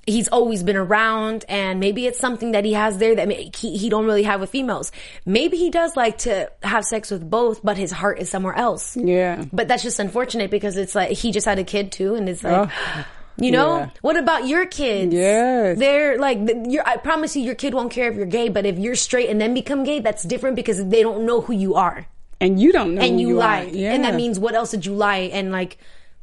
he's 0.05 0.27
always 0.27 0.63
been 0.63 0.75
around, 0.75 1.45
and 1.47 1.79
maybe 1.79 2.05
it's 2.05 2.19
something 2.19 2.51
that 2.51 2.65
he 2.65 2.73
has 2.73 2.97
there 2.97 3.15
that 3.15 3.27
may, 3.27 3.49
he 3.55 3.77
he 3.77 3.89
don't 3.89 4.05
really 4.05 4.23
have 4.23 4.41
with 4.41 4.49
females. 4.49 4.91
Maybe 5.25 5.57
he 5.57 5.69
does 5.69 5.95
like 5.95 6.17
to 6.19 6.51
have 6.61 6.85
sex 6.85 7.09
with 7.09 7.29
both, 7.29 7.63
but 7.63 7.77
his 7.77 7.91
heart 7.91 8.19
is 8.19 8.29
somewhere 8.29 8.53
else. 8.53 8.97
yeah, 8.97 9.45
But 9.53 9.67
that's 9.67 9.83
just 9.83 9.99
unfortunate 9.99 10.51
because 10.51 10.77
it's 10.77 10.93
like 10.93 11.11
he 11.11 11.31
just 11.31 11.45
had 11.45 11.59
a 11.59 11.63
kid 11.63 11.91
too, 11.91 12.15
and 12.15 12.27
it's 12.29 12.43
like. 12.43 12.69
Oh, 12.69 13.05
You 13.37 13.51
know, 13.51 13.77
yeah. 13.77 13.89
what 14.01 14.15
about 14.15 14.47
your 14.47 14.65
kids? 14.65 15.13
Yes. 15.13 15.79
They're 15.79 16.19
like, 16.19 16.37
you're, 16.67 16.87
I 16.87 16.97
promise 16.97 17.35
you, 17.35 17.41
your 17.41 17.55
kid 17.55 17.73
won't 17.73 17.91
care 17.91 18.09
if 18.11 18.15
you're 18.15 18.25
gay, 18.27 18.49
but 18.49 18.65
if 18.65 18.77
you're 18.77 18.95
straight 18.95 19.29
and 19.29 19.41
then 19.41 19.53
become 19.53 19.83
gay, 19.83 19.99
that's 20.01 20.23
different 20.23 20.55
because 20.55 20.85
they 20.85 21.01
don't 21.01 21.25
know 21.25 21.41
who 21.41 21.53
you 21.53 21.75
are. 21.75 22.05
and 22.39 22.59
you 22.61 22.71
don't 22.71 22.93
know 22.95 23.01
and 23.01 23.15
who 23.15 23.21
you, 23.21 23.27
you. 23.29 23.41
Are. 23.41 23.63
Yeah. 23.63 23.93
And 23.93 24.03
that 24.03 24.15
means 24.15 24.37
what 24.39 24.53
else 24.53 24.71
did 24.71 24.85
you 24.85 24.93
lie? 24.93 25.29
And 25.33 25.51
like, 25.51 25.77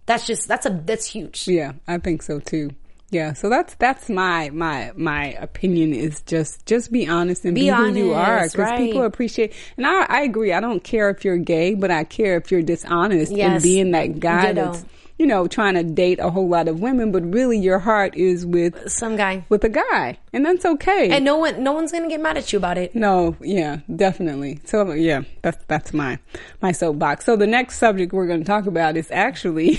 that's 0.07 0.27
just, 0.27 0.47
that's 0.47 0.67
a, 0.67 0.71
that's 0.85 1.07
huge. 1.07 1.49
Yeah, 1.49 1.73
I 1.89 1.99
think 1.99 2.23
so 2.23 2.39
too. 2.39 2.71
Yeah, 3.13 3.33
so 3.33 3.49
that's 3.49 3.75
that's 3.75 4.09
my 4.09 4.51
my 4.51 4.93
my 4.95 5.33
opinion 5.33 5.93
is 5.95 6.23
just 6.23 6.65
just 6.65 6.93
be 6.93 7.09
honest 7.09 7.45
and 7.45 7.57
be, 7.57 7.63
Be 7.63 7.67
who 7.69 7.93
you 7.93 8.15
are 8.15 8.39
honest, 8.39 8.55
because 8.55 8.79
people 8.79 9.03
appreciate. 9.03 9.53
And 9.77 9.85
I 9.85 10.03
I 10.05 10.21
agree. 10.23 10.53
I 10.53 10.61
don't 10.61 10.85
care 10.85 11.11
if 11.11 11.25
you're 11.25 11.37
gay, 11.37 11.75
but 11.75 11.91
I 11.91 12.05
care 12.05 12.37
if 12.37 12.53
you're 12.53 12.63
dishonest 12.63 13.31
and 13.33 13.39
Yes. 13.39 13.63
being 13.65 13.91
that 13.93 14.21
guy 14.21 14.53
Ditto. 14.53 14.73
that's 14.75 14.85
you 15.21 15.27
know 15.27 15.47
trying 15.47 15.75
to 15.75 15.83
date 15.85 16.19
a 16.19 16.31
whole 16.31 16.49
lot 16.49 16.67
of 16.67 16.81
women, 16.81 17.13
but 17.13 17.23
really 17.31 17.59
your 17.59 17.79
heart 17.79 18.17
is 18.17 18.47
with 18.47 18.91
Some 18.91 19.17
guy. 19.17 19.45
with 19.51 19.63
a 19.65 19.69
guy, 19.69 20.17
and 20.33 20.47
that's 20.47 20.65
okay. 20.65 21.11
And 21.11 21.27
no 21.27 21.37
one, 21.37 21.63
no 21.63 21.73
one's 21.73 21.93
going 21.93 22.05
to 22.05 22.09
get 22.09 22.23
mad 22.23 22.39
at 22.39 22.51
you 22.53 22.57
about 22.57 22.79
it. 22.79 22.95
No, 22.95 23.37
yeah, 23.43 23.81
definitely. 23.95 24.61
So 24.65 24.93
yeah, 24.93 25.23
that's 25.43 25.63
that's 25.69 25.93
my 25.93 26.19
my 26.63 26.73
soapbox. 26.73 27.27
So 27.27 27.37
the 27.37 27.47
next 27.47 27.77
subject 27.77 28.15
we're 28.15 28.27
going 28.27 28.41
to 28.41 28.47
talk 28.47 28.65
about 28.67 28.97
is 28.97 29.11
actually 29.11 29.77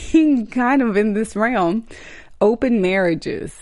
kind 0.52 0.84
of 0.84 0.96
in 0.96 1.14
this 1.14 1.36
realm, 1.36 1.88
open 2.40 2.80
marriages. 2.80 3.58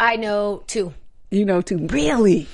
I 0.00 0.16
know 0.16 0.64
two. 0.66 0.94
You 1.30 1.44
know, 1.44 1.60
two, 1.60 1.78
really, 1.88 2.46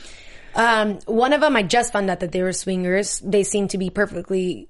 Um, 0.55 0.99
one 1.07 1.33
of 1.33 1.41
them, 1.43 1.55
I 1.55 1.63
just 1.63 1.93
found 1.93 2.11
out 2.11 2.21
that 2.21 2.33
they 2.33 2.43
were 2.43 2.53
swingers. 2.53 3.21
They 3.21 3.45
seem 3.45 3.69
to 3.69 3.79
be 3.79 3.89
perfectly 3.91 4.69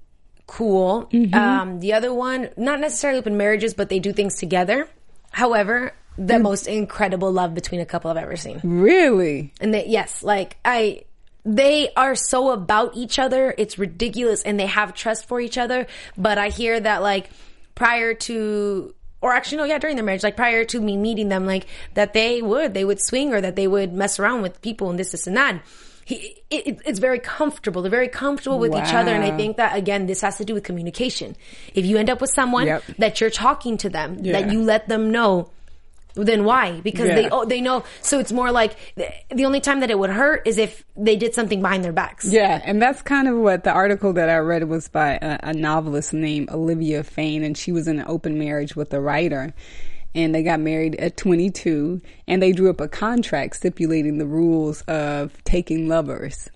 cool. 0.51 1.05
Mm-hmm. 1.13 1.33
Um, 1.33 1.79
the 1.79 1.93
other 1.93 2.13
one, 2.13 2.49
not 2.57 2.79
necessarily 2.81 3.19
open 3.19 3.37
marriages, 3.37 3.73
but 3.73 3.87
they 3.89 3.99
do 3.99 4.11
things 4.11 4.35
together. 4.35 4.87
However, 5.31 5.93
the 6.17 6.33
Mm. 6.35 6.41
most 6.41 6.67
incredible 6.67 7.31
love 7.31 7.53
between 7.55 7.79
a 7.79 7.85
couple 7.85 8.11
I've 8.11 8.17
ever 8.17 8.35
seen. 8.35 8.59
really, 8.63 9.53
And 9.61 9.73
they, 9.73 9.85
yes, 9.87 10.23
like 10.23 10.57
I, 10.65 11.05
they 11.45 11.89
are 11.95 12.15
so 12.15 12.51
about 12.51 12.91
each 12.97 13.17
other. 13.17 13.55
It's 13.57 13.79
ridiculous 13.79 14.43
and 14.43 14.59
they 14.59 14.65
have 14.67 14.93
trust 14.93 15.27
for 15.29 15.39
each 15.39 15.57
other. 15.57 15.87
But 16.17 16.37
I 16.37 16.49
hear 16.49 16.77
that 16.79 17.01
like 17.01 17.29
prior 17.75 18.13
to, 18.27 18.93
or 19.21 19.31
actually 19.33 19.59
no, 19.59 19.63
yeah, 19.63 19.77
during 19.79 19.95
their 19.95 20.03
marriage, 20.05 20.23
like 20.23 20.35
prior 20.35 20.65
to 20.65 20.81
me 20.81 20.97
meeting 20.97 21.29
them, 21.29 21.45
like 21.45 21.65
that 21.93 22.11
they 22.13 22.41
would, 22.41 22.73
they 22.73 22.83
would 22.83 22.99
swing 23.01 23.33
or 23.33 23.39
that 23.39 23.55
they 23.55 23.67
would 23.67 23.93
mess 23.93 24.19
around 24.19 24.41
with 24.41 24.61
people 24.61 24.89
and 24.89 24.99
this, 24.99 25.11
this 25.13 25.27
and 25.27 25.37
that. 25.37 25.61
He, 26.11 26.43
it, 26.49 26.67
it- 26.67 26.81
it's 26.85 26.99
very 26.99 27.19
comfortable. 27.19 27.81
They're 27.81 27.91
very 28.01 28.07
comfortable 28.09 28.59
with 28.59 28.71
each 28.75 28.93
other. 28.93 29.11
And 29.17 29.23
I 29.23 29.35
think 29.37 29.57
that 29.57 29.75
again, 29.75 30.05
this 30.07 30.21
has 30.21 30.37
to 30.37 30.45
do 30.45 30.53
with 30.53 30.63
communication. 30.63 31.35
If 31.73 31.85
you 31.85 31.97
end 31.97 32.09
up 32.09 32.19
with 32.21 32.31
someone 32.33 32.67
Yep. 32.67 32.83
that 32.99 33.21
you're 33.21 33.29
talking 33.47 33.77
to 33.77 33.89
them, 33.89 34.17
Yeah. 34.21 34.33
that 34.41 34.51
you 34.51 34.61
let 34.63 34.87
them 34.87 35.11
know 35.11 35.49
then 36.13 36.43
why? 36.43 36.81
Because 36.81 37.07
they 37.07 37.29
oh, 37.29 37.45
they 37.45 37.61
know. 37.61 37.85
So 38.01 38.19
it's 38.19 38.33
more 38.33 38.51
like 38.51 38.75
the, 38.95 39.07
the 39.33 39.45
only 39.45 39.61
time 39.61 39.79
that 39.79 39.89
it 39.89 39.97
would 39.97 40.09
hurt 40.09 40.45
is 40.45 40.57
if 40.57 40.83
they 40.97 41.15
did 41.15 41.33
something 41.33 41.61
behind 41.61 41.85
their 41.85 41.93
backs. 41.93 42.25
yeah. 42.29 42.59
And 42.65 42.81
that's 42.81 43.01
kind 43.01 43.29
of 43.29 43.37
what 43.37 43.63
the 43.63 43.71
article 43.71 44.11
that 44.19 44.27
I 44.29 44.35
read 44.39 44.67
was 44.67 44.89
by 44.89 45.17
a, 45.21 45.39
a 45.41 45.53
novelist 45.53 46.11
named 46.13 46.49
Olivia 46.49 47.05
Fane, 47.05 47.45
and 47.45 47.57
she 47.57 47.71
was 47.71 47.87
in 47.87 47.99
an 47.99 48.05
open 48.09 48.37
marriage 48.37 48.75
with 48.75 48.93
a 48.93 48.99
writer. 48.99 49.53
And 50.13 50.35
they 50.35 50.43
got 50.43 50.59
married 50.59 50.95
at 50.95 51.15
22, 51.15 52.01
and 52.27 52.43
they 52.43 52.51
drew 52.51 52.69
up 52.69 52.81
a 52.81 52.87
contract 52.89 53.55
stipulating 53.55 54.17
the 54.17 54.25
rules 54.25 54.81
of 54.81 55.41
taking 55.45 55.87
lovers. 55.87 56.49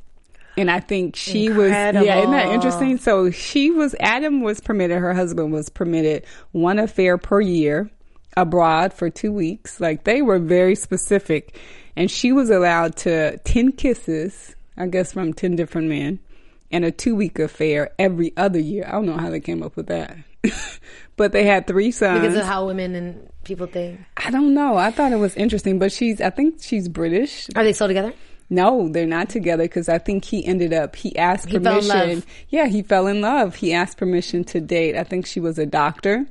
And 0.58 0.72
I 0.72 0.80
think 0.80 1.16
she 1.16 1.50
was, 1.50 1.70
yeah, 1.70 2.20
isn't 2.20 2.32
that 2.32 2.48
interesting? 2.48 2.98
So 2.98 3.30
she 3.32 3.72
was, 3.72 3.96
Adam 4.00 4.42
was 4.42 4.62
permitted, 4.62 4.98
her 4.98 5.14
husband 5.14 5.52
was 5.52 5.70
permitted 5.70 6.26
one 6.52 6.80
affair 6.80 7.18
per 7.18 7.42
year 7.42 7.90
abroad 8.38 8.94
for 8.94 9.10
two 9.10 9.32
weeks. 9.32 9.80
Like 9.80 10.04
they 10.04 10.22
were 10.22 10.40
very 10.40 10.76
specific. 10.76 11.60
And 11.96 12.10
she 12.12 12.32
was 12.32 12.50
allowed 12.50 12.96
to 12.98 13.38
10 13.40 13.74
kisses, 13.74 14.56
I 14.78 14.88
guess 14.88 15.14
from 15.14 15.34
10 15.34 15.56
different 15.56 15.88
men, 15.88 16.20
and 16.72 16.84
a 16.84 16.92
two 16.92 17.16
week 17.16 17.40
affair 17.40 17.92
every 17.98 18.34
other 18.36 18.60
year. 18.60 18.86
I 18.88 18.92
don't 18.92 19.06
know 19.06 19.18
how 19.18 19.30
they 19.30 19.40
came 19.40 19.64
up 19.64 19.76
with 19.76 19.88
that. 19.88 20.18
but 21.18 21.32
they 21.32 21.46
had 21.46 21.68
three 21.68 21.92
sons. 21.92 22.22
Because 22.22 22.38
of 22.38 22.46
how 22.46 22.66
women 22.66 22.96
and 22.96 23.30
people 23.44 23.68
think. 23.68 24.00
I 24.18 24.32
don't 24.32 24.54
know. 24.54 24.78
I 24.78 24.92
thought 24.92 25.12
it 25.12 25.20
was 25.20 25.36
interesting, 25.36 25.80
but 25.80 25.92
she's, 25.92 26.22
I 26.22 26.30
think 26.30 26.62
she's 26.62 26.90
British. 26.90 27.48
Are 27.56 27.64
they 27.64 27.74
still 27.74 27.88
together? 27.88 28.14
No, 28.50 28.90
they're 28.90 29.08
not 29.08 29.30
together 29.30 29.64
because 29.64 29.90
I 29.90 29.98
think 29.98 30.24
he 30.26 30.46
ended 30.46 30.72
up, 30.72 30.96
he 30.96 31.18
asked 31.18 31.50
He 31.50 31.58
permission. 31.58 32.24
Yeah, 32.50 32.68
he 32.68 32.84
fell 32.84 33.08
in 33.08 33.22
love. 33.22 33.56
He 33.56 33.74
asked 33.74 33.98
permission 33.98 34.44
to 34.46 34.62
date. 34.62 34.96
I 34.96 35.04
think 35.04 35.26
she 35.26 35.40
was 35.40 35.58
a 35.58 35.66
doctor 35.66 36.28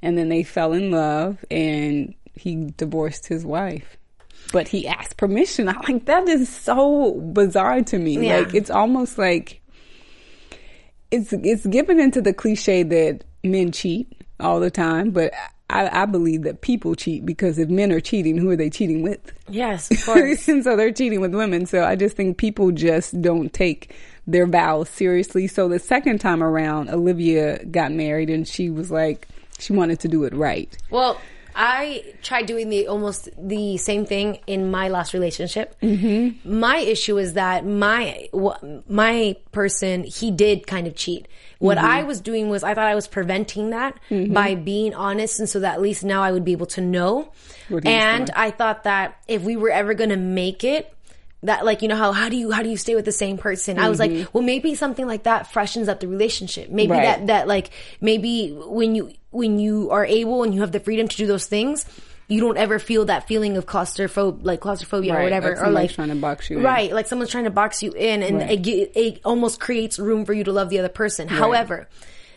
and 0.00 0.16
then 0.16 0.28
they 0.28 0.42
fell 0.42 0.72
in 0.72 0.90
love 0.90 1.44
and 1.50 2.14
he 2.34 2.72
divorced 2.76 3.26
his 3.26 3.44
wife. 3.44 3.98
But 4.52 4.68
he 4.68 4.86
asked 4.86 5.18
permission. 5.18 5.68
I'm 5.68 5.80
like, 5.88 6.06
that 6.06 6.26
is 6.28 6.48
so 6.48 7.20
bizarre 7.20 7.82
to 7.82 7.98
me. 7.98 8.26
Yeah. 8.26 8.38
Like, 8.38 8.54
it's 8.54 8.70
almost 8.70 9.18
like, 9.18 9.57
it's, 11.10 11.32
it's 11.32 11.66
given 11.66 11.98
into 11.98 12.20
the 12.20 12.32
cliche 12.32 12.82
that 12.82 13.24
men 13.44 13.72
cheat 13.72 14.12
all 14.40 14.60
the 14.60 14.70
time, 14.70 15.10
but 15.10 15.32
I, 15.70 16.02
I 16.02 16.06
believe 16.06 16.42
that 16.44 16.60
people 16.62 16.94
cheat 16.94 17.26
because 17.26 17.58
if 17.58 17.68
men 17.68 17.92
are 17.92 18.00
cheating, 18.00 18.38
who 18.38 18.50
are 18.50 18.56
they 18.56 18.70
cheating 18.70 19.02
with? 19.02 19.32
Yes, 19.48 19.90
of 19.90 20.02
course. 20.04 20.48
and 20.48 20.64
so 20.64 20.76
they're 20.76 20.92
cheating 20.92 21.20
with 21.20 21.34
women. 21.34 21.66
So 21.66 21.84
I 21.84 21.96
just 21.96 22.16
think 22.16 22.38
people 22.38 22.70
just 22.72 23.20
don't 23.20 23.52
take 23.52 23.94
their 24.26 24.46
vows 24.46 24.88
seriously. 24.88 25.46
So 25.46 25.68
the 25.68 25.78
second 25.78 26.20
time 26.20 26.42
around, 26.42 26.88
Olivia 26.90 27.64
got 27.66 27.92
married 27.92 28.30
and 28.30 28.46
she 28.46 28.70
was 28.70 28.90
like, 28.90 29.28
she 29.58 29.72
wanted 29.72 30.00
to 30.00 30.08
do 30.08 30.24
it 30.24 30.32
right. 30.34 30.74
well, 30.90 31.20
I 31.60 32.14
tried 32.22 32.46
doing 32.46 32.68
the 32.68 32.86
almost 32.86 33.28
the 33.36 33.76
same 33.78 34.06
thing 34.06 34.38
in 34.46 34.70
my 34.70 34.88
last 34.88 35.12
relationship. 35.12 35.74
Mm-hmm. 35.82 36.60
My 36.60 36.78
issue 36.78 37.18
is 37.18 37.32
that 37.32 37.66
my 37.66 38.28
my 38.88 39.36
person 39.50 40.04
he 40.04 40.30
did 40.30 40.68
kind 40.68 40.86
of 40.86 40.94
cheat. 40.94 41.26
What 41.58 41.76
Mm-hmm. 41.76 41.86
I 41.86 42.02
was 42.04 42.20
doing 42.20 42.48
was 42.48 42.62
I 42.62 42.74
thought 42.74 42.86
I 42.86 42.94
was 42.94 43.08
preventing 43.08 43.70
that 43.70 43.98
by 44.32 44.54
being 44.54 44.94
honest, 44.94 45.40
and 45.40 45.48
so 45.48 45.58
that 45.60 45.74
at 45.74 45.80
least 45.80 46.04
now 46.04 46.22
I 46.22 46.30
would 46.30 46.44
be 46.44 46.52
able 46.52 46.66
to 46.66 46.80
know. 46.80 47.32
What 47.68 47.82
he 47.82 47.92
was 47.92 48.04
And. 48.04 48.30
I 48.30 48.52
thought 48.52 48.84
that 48.84 49.18
if 49.26 49.42
we 49.42 49.56
were 49.56 49.70
ever 49.70 49.94
going 49.94 50.10
to 50.10 50.16
make 50.16 50.62
it, 50.62 50.94
that 51.42 51.64
like 51.64 51.82
you 51.82 51.88
know 51.88 51.96
how 51.96 52.12
how 52.12 52.28
do 52.28 52.36
you 52.36 52.50
how 52.50 52.62
do 52.62 52.68
you 52.68 52.76
stay 52.76 52.94
with 52.94 53.04
the 53.04 53.12
same 53.12 53.38
person? 53.38 53.78
I 53.78 53.88
was 53.88 53.98
like, 54.00 54.12
well, 54.32 54.42
maybe 54.42 54.74
something 54.74 55.06
like 55.06 55.22
that 55.24 55.52
freshens 55.52 55.88
up 55.88 56.00
the 56.00 56.08
relationship. 56.08 56.68
Maybe 56.70 56.88
Mm-hmm. 56.92 56.98
Right. 56.98 57.18
that 57.18 57.26
that 57.28 57.48
like 57.48 57.70
maybe 58.00 58.50
when 58.52 58.94
you 58.94 59.12
when 59.30 59.58
you 59.58 59.90
are 59.90 60.04
able 60.04 60.42
and 60.42 60.54
you 60.54 60.62
have 60.62 60.72
the 60.72 60.80
freedom 60.80 61.06
to 61.08 61.16
do 61.16 61.26
those 61.26 61.46
things. 61.46 61.84
You 62.30 62.40
don't 62.42 62.58
ever 62.58 62.78
feel 62.78 63.06
that 63.06 63.26
feeling 63.26 63.56
of 63.56 63.64
claustrophobe, 63.64 64.40
like 64.42 64.60
claustrophobia 64.60 65.14
or 65.16 65.22
whatever, 65.22 65.54
like 65.56 65.64
or 65.66 65.70
like 65.70 65.90
trying 65.92 66.10
to 66.10 66.14
box 66.16 66.50
you 66.50 66.58
in. 66.58 66.62
right, 66.62 66.92
like 66.92 67.06
someone's 67.06 67.30
trying 67.30 67.44
to 67.44 67.50
box 67.50 67.82
you 67.82 67.92
in, 67.92 68.22
and 68.22 68.36
Right. 68.40 68.66
it, 68.66 68.92
it 68.94 69.20
almost 69.24 69.60
creates 69.60 69.98
room 69.98 70.26
for 70.26 70.34
you 70.34 70.44
to 70.44 70.52
love 70.52 70.68
the 70.68 70.78
other 70.78 70.90
person. 70.90 71.26
However, 71.26 71.88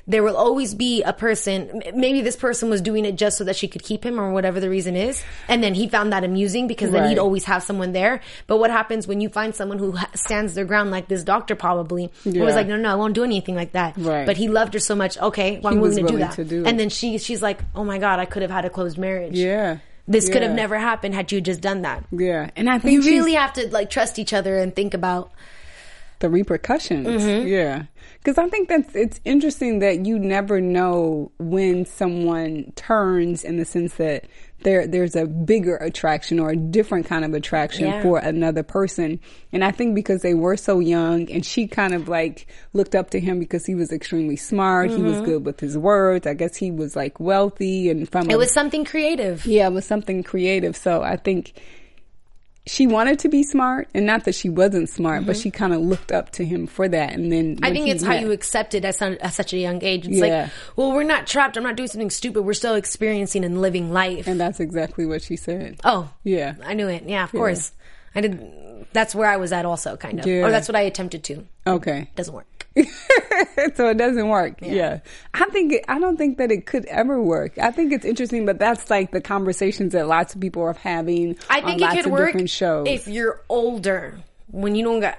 there 0.08 0.24
will 0.24 0.36
always 0.36 0.74
be 0.74 1.04
a 1.04 1.14
person. 1.14 1.82
Maybe 1.94 2.22
this 2.22 2.36
person 2.36 2.70
was 2.70 2.82
doing 2.82 3.06
it 3.06 3.16
just 3.16 3.38
so 3.38 3.44
that 3.44 3.56
she 3.56 3.68
could 3.68 3.84
keep 3.84 4.06
him, 4.06 4.20
or 4.20 4.32
whatever 4.32 4.60
the 4.60 4.70
reason 4.70 4.96
is, 4.96 5.24
and 5.48 5.64
then 5.64 5.74
he 5.74 5.88
found 5.88 6.12
that 6.14 6.24
amusing 6.24 6.68
because 6.68 6.92
then 6.92 7.02
Right. 7.04 7.10
he'd 7.12 7.20
always 7.20 7.44
have 7.46 7.64
someone 7.64 7.92
there. 7.92 8.22
But 8.48 8.58
what 8.58 8.72
happens 8.72 9.08
when 9.08 9.22
you 9.22 9.30
find 9.30 9.54
someone 9.56 9.78
who 9.80 9.96
stands 10.16 10.56
their 10.56 10.66
ground, 10.66 10.92
like 10.92 11.08
this 11.08 11.24
doctor 11.24 11.56
probably, 11.56 12.12
who 12.24 12.32
Yeah. 12.32 12.44
was 12.44 12.56
like, 12.56 12.68
no, 12.68 12.78
no, 12.78 12.92
I 12.92 12.96
won't 12.96 13.14
do 13.14 13.24
anything 13.24 13.56
like 13.56 13.74
that. 13.74 13.94
Right. 13.98 14.26
But 14.26 14.38
he 14.38 14.48
loved 14.48 14.74
her 14.74 14.80
so 14.80 14.96
much. 14.96 15.18
Okay, 15.20 15.60
well, 15.62 15.72
He 15.72 15.78
I'm 15.78 15.82
willing 15.82 16.06
to 16.08 16.12
do 16.12 16.18
that. 16.20 16.32
to 16.34 16.44
do 16.44 16.66
and 16.66 16.80
then 16.80 16.90
she, 16.90 17.18
she's 17.18 17.42
like, 17.42 17.60
oh 17.76 17.84
my 17.84 17.98
god, 17.98 18.20
I 18.20 18.26
could 18.26 18.42
have 18.42 18.52
had 18.52 18.66
a 18.66 18.70
closed 18.70 18.98
marriage. 18.98 19.34
Yeah. 19.38 19.78
This 20.08 20.28
could 20.30 20.42
have 20.42 20.52
never 20.56 20.78
happened 20.78 21.14
had 21.16 21.32
you 21.32 21.40
just 21.40 21.62
done 21.62 21.84
that. 21.84 22.04
Yeah. 22.12 22.50
And 22.56 22.70
I 22.70 22.80
think 22.80 22.94
You 23.06 23.10
really 23.12 23.34
have 23.36 23.54
to 23.54 23.68
like 23.70 23.90
trust 23.90 24.20
each 24.20 24.34
other 24.34 24.58
and 24.58 24.76
think 24.76 24.94
about 24.94 25.32
the 26.20 26.30
repercussions. 26.30 27.08
Mm-hmm. 27.08 27.48
Yeah. 27.48 27.84
Because 28.24 28.38
I 28.38 28.48
think 28.50 28.70
that's 28.70 28.96
it's 28.96 29.20
interesting 29.26 29.80
that 29.80 30.06
you 30.06 30.20
never 30.20 30.62
know 30.62 31.32
when 31.40 31.86
someone 31.86 32.72
turns 32.76 33.44
in 33.44 33.58
the 33.58 33.66
sense 33.66 33.96
that 33.96 34.26
there 34.64 34.86
there's 34.86 35.16
a 35.16 35.26
bigger 35.26 35.76
attraction 35.78 36.40
or 36.40 36.52
a 36.52 36.56
different 36.56 37.08
kind 37.08 37.26
of 37.26 37.34
attraction 37.34 37.86
Yeah. 37.88 38.04
for 38.04 38.20
another 38.20 38.62
person. 38.62 39.20
And 39.52 39.64
I 39.64 39.72
think 39.72 39.96
because 39.96 40.22
they 40.22 40.36
were 40.36 40.56
so 40.56 40.78
young 40.80 41.32
and 41.32 41.44
she 41.44 41.66
kind 41.68 41.96
of 41.96 42.08
like 42.08 42.46
looked 42.74 42.94
up 42.94 43.10
to 43.10 43.20
him 43.20 43.40
because 43.40 43.66
he 43.66 43.74
was 43.74 43.92
extremely 43.92 44.36
smart, 44.36 44.92
he 44.92 44.98
Mm-hmm. 44.98 45.06
was 45.06 45.22
good 45.22 45.44
with 45.44 45.60
his 45.60 45.76
words. 45.76 46.28
I 46.28 46.36
guess 46.36 46.56
he 46.56 46.70
was 46.70 46.96
like 46.96 47.20
wealthy 47.20 47.90
and 47.90 48.08
from 48.08 48.30
it 48.30 48.34
a- 48.36 48.38
was 48.38 48.54
something 48.54 48.86
creative. 48.86 49.48
yeah, 49.48 49.66
it 49.68 49.74
was 49.74 49.86
something 49.86 50.22
creative. 50.22 50.78
So 50.78 51.02
I 51.02 51.16
think 51.18 51.54
she 52.68 52.86
wanted 52.88 53.18
to 53.20 53.30
be 53.30 53.42
smart, 53.44 53.88
and 53.94 54.06
not 54.06 54.26
that 54.26 54.36
she 54.36 54.48
wasn't 54.50 54.88
smart, 54.90 55.26
but 55.26 55.36
she 55.36 55.50
kind 55.50 55.74
of 55.74 55.82
looked 55.82 56.12
up 56.12 56.30
to 56.34 56.46
him 56.46 56.68
for 56.68 56.88
that. 56.88 57.14
And 57.14 57.32
then 57.32 57.56
Mm-hmm. 57.56 57.66
I 57.66 57.72
think 57.72 57.88
it's 57.88 58.04
how 58.04 58.14
you 58.14 58.32
accept 58.32 58.76
it 58.76 58.86
at, 58.86 58.96
some, 58.96 59.18
at 59.20 59.34
such 59.34 59.52
a 59.54 59.58
young 59.58 59.84
age. 59.84 60.08
It's 60.08 60.18
Yeah. 60.18 60.44
like, 60.44 60.52
well, 60.76 60.92
we're 60.94 61.04
not 61.04 61.26
trapped. 61.28 61.58
I'm 61.58 61.64
not 61.64 61.76
doing 61.76 61.90
something 61.90 62.10
stupid. 62.12 62.44
We're 62.44 62.54
still 62.54 62.76
experiencing 62.76 63.44
and 63.44 63.62
living 63.62 63.92
life. 63.92 64.28
and 64.28 64.40
that's 64.40 64.60
exactly 64.60 65.06
what 65.06 65.22
she 65.24 65.36
said. 65.36 65.80
oh, 65.84 66.10
Yeah. 66.24 66.54
I 66.64 66.74
knew 66.76 66.88
it. 66.88 67.04
Yeah, 67.08 67.24
of 67.24 67.32
course. 67.32 67.72
I 68.14 68.22
did. 68.22 68.86
That's 68.94 69.16
where 69.16 69.30
I 69.30 69.38
was 69.38 69.52
at, 69.54 69.66
also, 69.66 69.96
kind 69.98 70.20
of, 70.20 70.26
Yeah. 70.28 70.44
or 70.46 70.52
that's 70.52 70.68
what 70.68 70.76
I 70.76 70.82
attempted 70.82 71.24
to. 71.26 71.46
Okay, 71.66 72.00
It 72.02 72.16
Doesn't 72.16 72.34
work. 72.34 72.46
so 73.76 73.90
it 73.90 73.98
doesn't 73.98 74.30
work. 74.30 74.60
Yeah. 74.62 75.00
I 75.34 75.46
think 75.46 75.74
it, 75.74 75.86
I 75.88 76.00
don't 76.00 76.18
think 76.18 76.38
that 76.38 76.52
it 76.52 76.66
could 76.66 76.86
ever 76.86 77.22
work. 77.22 77.58
I 77.58 77.72
think 77.72 77.92
it's 77.92 78.06
interesting, 78.06 78.46
but 78.46 78.60
that's 78.60 78.90
like 78.90 79.12
the 79.12 79.22
conversations 79.22 79.94
that 79.94 80.08
lots 80.08 80.34
of 80.36 80.42
people 80.42 80.64
are 80.64 80.74
having. 80.74 81.38
I 81.50 81.60
on 81.60 81.66
think 81.66 81.82
lots 81.82 81.96
it 81.96 82.04
could 82.04 82.12
work 82.12 82.48
shows. 82.48 82.88
if 82.88 83.08
you're 83.08 83.44
older 83.50 84.20
when 84.48 84.76
you 84.76 84.84
don't 84.84 85.02
got 85.02 85.18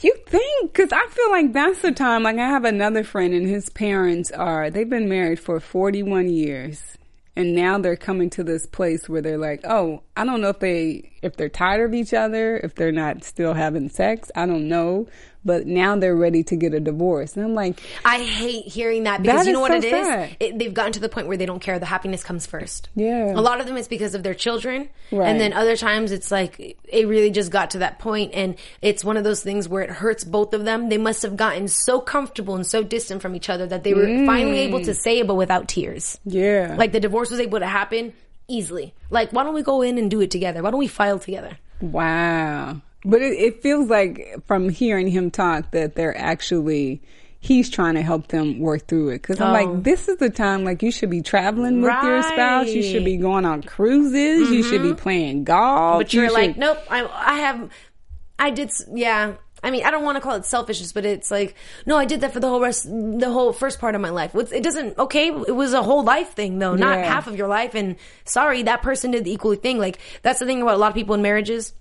You 0.00 0.14
think? 0.26 0.72
Because 0.72 0.92
I 0.92 1.06
feel 1.08 1.30
like 1.30 1.52
that's 1.52 1.80
the 1.82 1.92
time. 1.92 2.22
Like 2.22 2.38
I 2.38 2.48
have 2.48 2.64
another 2.64 3.04
friend, 3.04 3.34
and 3.34 3.46
his 3.46 3.68
parents 3.68 4.30
are 4.30 4.70
they've 4.70 4.88
been 4.88 5.08
married 5.08 5.40
for 5.40 5.60
forty 5.60 6.02
one 6.02 6.28
years, 6.28 6.82
and 7.36 7.54
now 7.54 7.78
they're 7.78 7.96
coming 7.96 8.30
to 8.30 8.44
this 8.44 8.66
place 8.66 9.08
where 9.08 9.22
they're 9.22 9.38
like, 9.38 9.60
oh, 9.64 10.02
I 10.16 10.24
don't 10.24 10.40
know 10.40 10.48
if 10.48 10.58
they 10.58 11.12
if 11.22 11.36
they're 11.36 11.48
tired 11.48 11.86
of 11.86 11.94
each 11.94 12.14
other, 12.14 12.56
if 12.56 12.74
they're 12.74 12.92
not 12.92 13.24
still 13.24 13.54
having 13.54 13.88
sex. 13.88 14.30
I 14.34 14.46
don't 14.46 14.68
know, 14.68 15.06
but 15.44 15.66
now 15.66 15.96
they're 15.96 16.16
ready 16.16 16.42
to 16.44 16.56
get 16.56 16.74
a 16.74 16.80
divorce, 16.80 17.36
and 17.36 17.44
I'm 17.44 17.54
like, 17.54 17.80
I 18.04 18.22
hate 18.22 18.66
hearing 18.66 19.04
that 19.04 19.22
because 19.22 19.40
That 19.40 19.46
you 19.46 19.52
know 19.52 19.60
what 19.60 19.72
so 19.72 19.78
it 19.78 19.84
is? 19.84 20.36
It, 20.40 20.58
they've 20.58 20.72
gotten 20.72 20.92
to 20.92 21.00
the 21.00 21.08
point 21.08 21.26
where 21.26 21.36
they 21.36 21.46
don't 21.46 21.60
care. 21.60 21.78
The 21.78 21.86
happiness 21.86 22.22
comes 22.22 22.46
first. 22.46 22.88
Yeah. 22.94 23.32
A 23.32 23.40
lot 23.40 23.60
of 23.60 23.66
them 23.66 23.76
is 23.76 23.88
because 23.88 24.14
of 24.14 24.22
their 24.22 24.34
children. 24.34 24.88
Right. 25.10 25.28
And 25.28 25.40
then 25.40 25.52
other 25.52 25.76
times 25.76 26.12
it's 26.12 26.30
like 26.30 26.78
it 26.84 27.06
really 27.06 27.30
just 27.30 27.50
got 27.50 27.72
to 27.72 27.78
that 27.78 27.98
point 27.98 28.32
and 28.34 28.56
it's 28.80 29.04
one 29.04 29.16
of 29.16 29.24
those 29.24 29.42
things 29.42 29.68
where 29.68 29.82
it 29.82 29.90
hurts 29.90 30.24
both 30.24 30.54
of 30.54 30.64
them. 30.64 30.88
They 30.88 30.98
must 30.98 31.22
have 31.22 31.36
gotten 31.36 31.68
so 31.68 32.00
comfortable 32.00 32.54
and 32.54 32.66
so 32.66 32.82
distant 32.82 33.22
from 33.22 33.34
each 33.34 33.48
other 33.48 33.66
that 33.66 33.84
they 33.84 33.94
were 33.94 34.06
finally 34.26 34.60
able 34.60 34.80
to 34.84 34.92
mm. 34.92 34.96
say 34.96 35.18
it 35.20 35.26
but 35.26 35.34
without 35.34 35.68
tears. 35.68 36.18
yeah, 36.24 36.76
Like 36.78 36.92
the 36.92 37.00
divorce 37.00 37.30
was 37.30 37.40
able 37.40 37.58
to 37.58 37.66
happen 37.66 38.12
easily. 38.48 38.94
Like 39.10 39.32
why 39.32 39.44
don't 39.44 39.54
we 39.54 39.62
go 39.62 39.82
in 39.82 39.98
and 39.98 40.10
do 40.10 40.20
it 40.20 40.30
together? 40.30 40.62
Why 40.62 40.70
don't 40.70 40.80
we 40.80 40.88
file 40.88 41.18
together? 41.18 41.58
Wow. 41.80 42.80
But 43.04 43.20
it, 43.22 43.32
it 43.32 43.62
feels 43.62 43.88
like 43.88 44.36
from 44.46 44.68
hearing 44.68 45.08
him 45.08 45.30
talk 45.30 45.70
that 45.72 45.94
they're 45.96 46.16
actually 46.16 47.02
he's 47.40 47.68
trying 47.68 47.94
to 47.94 48.02
help 48.02 48.28
them 48.28 48.60
work 48.60 48.86
through 48.86 49.08
it. 49.08 49.20
Cause 49.24 49.40
I'm 49.40 49.48
Oh. 49.48 49.52
like, 49.74 49.82
this 49.82 50.08
is 50.08 50.18
the 50.18 50.30
time 50.30 50.64
like 50.64 50.80
you 50.80 50.92
should 50.92 51.10
be 51.10 51.22
traveling 51.22 51.82
with 51.82 51.90
your 52.04 52.22
spouse. 52.22 52.68
You 52.68 52.84
should 52.84 53.04
be 53.04 53.16
going 53.16 53.44
on 53.44 53.64
cruises. 53.64 54.48
You 54.48 54.62
should 54.62 54.82
be 54.82 54.90
mm-hmm. 54.90 54.96
playing 54.98 55.42
golf. 55.44 55.98
But 55.98 56.14
you're 56.14 56.26
You 56.26 56.32
like, 56.32 56.50
should- 56.50 56.58
nope. 56.58 56.78
I, 56.88 57.04
I 57.04 57.38
have, 57.40 57.68
I 58.38 58.50
did. 58.50 58.70
Yeah. 58.94 59.34
I 59.60 59.72
mean, 59.72 59.84
I 59.84 59.90
don't 59.90 60.04
want 60.04 60.16
to 60.16 60.20
call 60.20 60.36
it 60.36 60.44
selfishness, 60.44 60.92
but 60.92 61.04
it's 61.04 61.32
like, 61.32 61.56
no, 61.84 61.96
I 61.96 62.04
did 62.04 62.20
that 62.20 62.32
for 62.32 62.38
the 62.38 62.48
whole 62.48 62.60
rest, 62.60 62.84
the 62.84 63.28
whole 63.30 63.52
first 63.52 63.80
part 63.80 63.96
of 63.96 64.00
my 64.00 64.10
life. 64.10 64.34
It 64.36 64.62
doesn't, 64.62 64.98
okay, 64.98 65.28
it 65.28 65.54
was 65.54 65.72
a 65.72 65.82
whole 65.82 66.04
life 66.04 66.34
thing 66.34 66.60
though, 66.60 66.76
not 66.76 66.98
Yeah. 66.98 67.12
half 67.12 67.26
of 67.26 67.36
your 67.36 67.48
life. 67.48 67.74
And 67.74 67.96
sorry, 68.24 68.62
that 68.64 68.82
person 68.82 69.10
did 69.10 69.24
the 69.24 69.32
equally 69.32 69.56
thing. 69.56 69.78
Like, 69.78 69.98
that's 70.22 70.38
the 70.38 70.46
thing 70.46 70.62
about 70.62 70.74
a 70.74 70.78
lot 70.78 70.88
of 70.88 70.94
people 70.94 71.16
in 71.16 71.22
marriages 71.22 71.72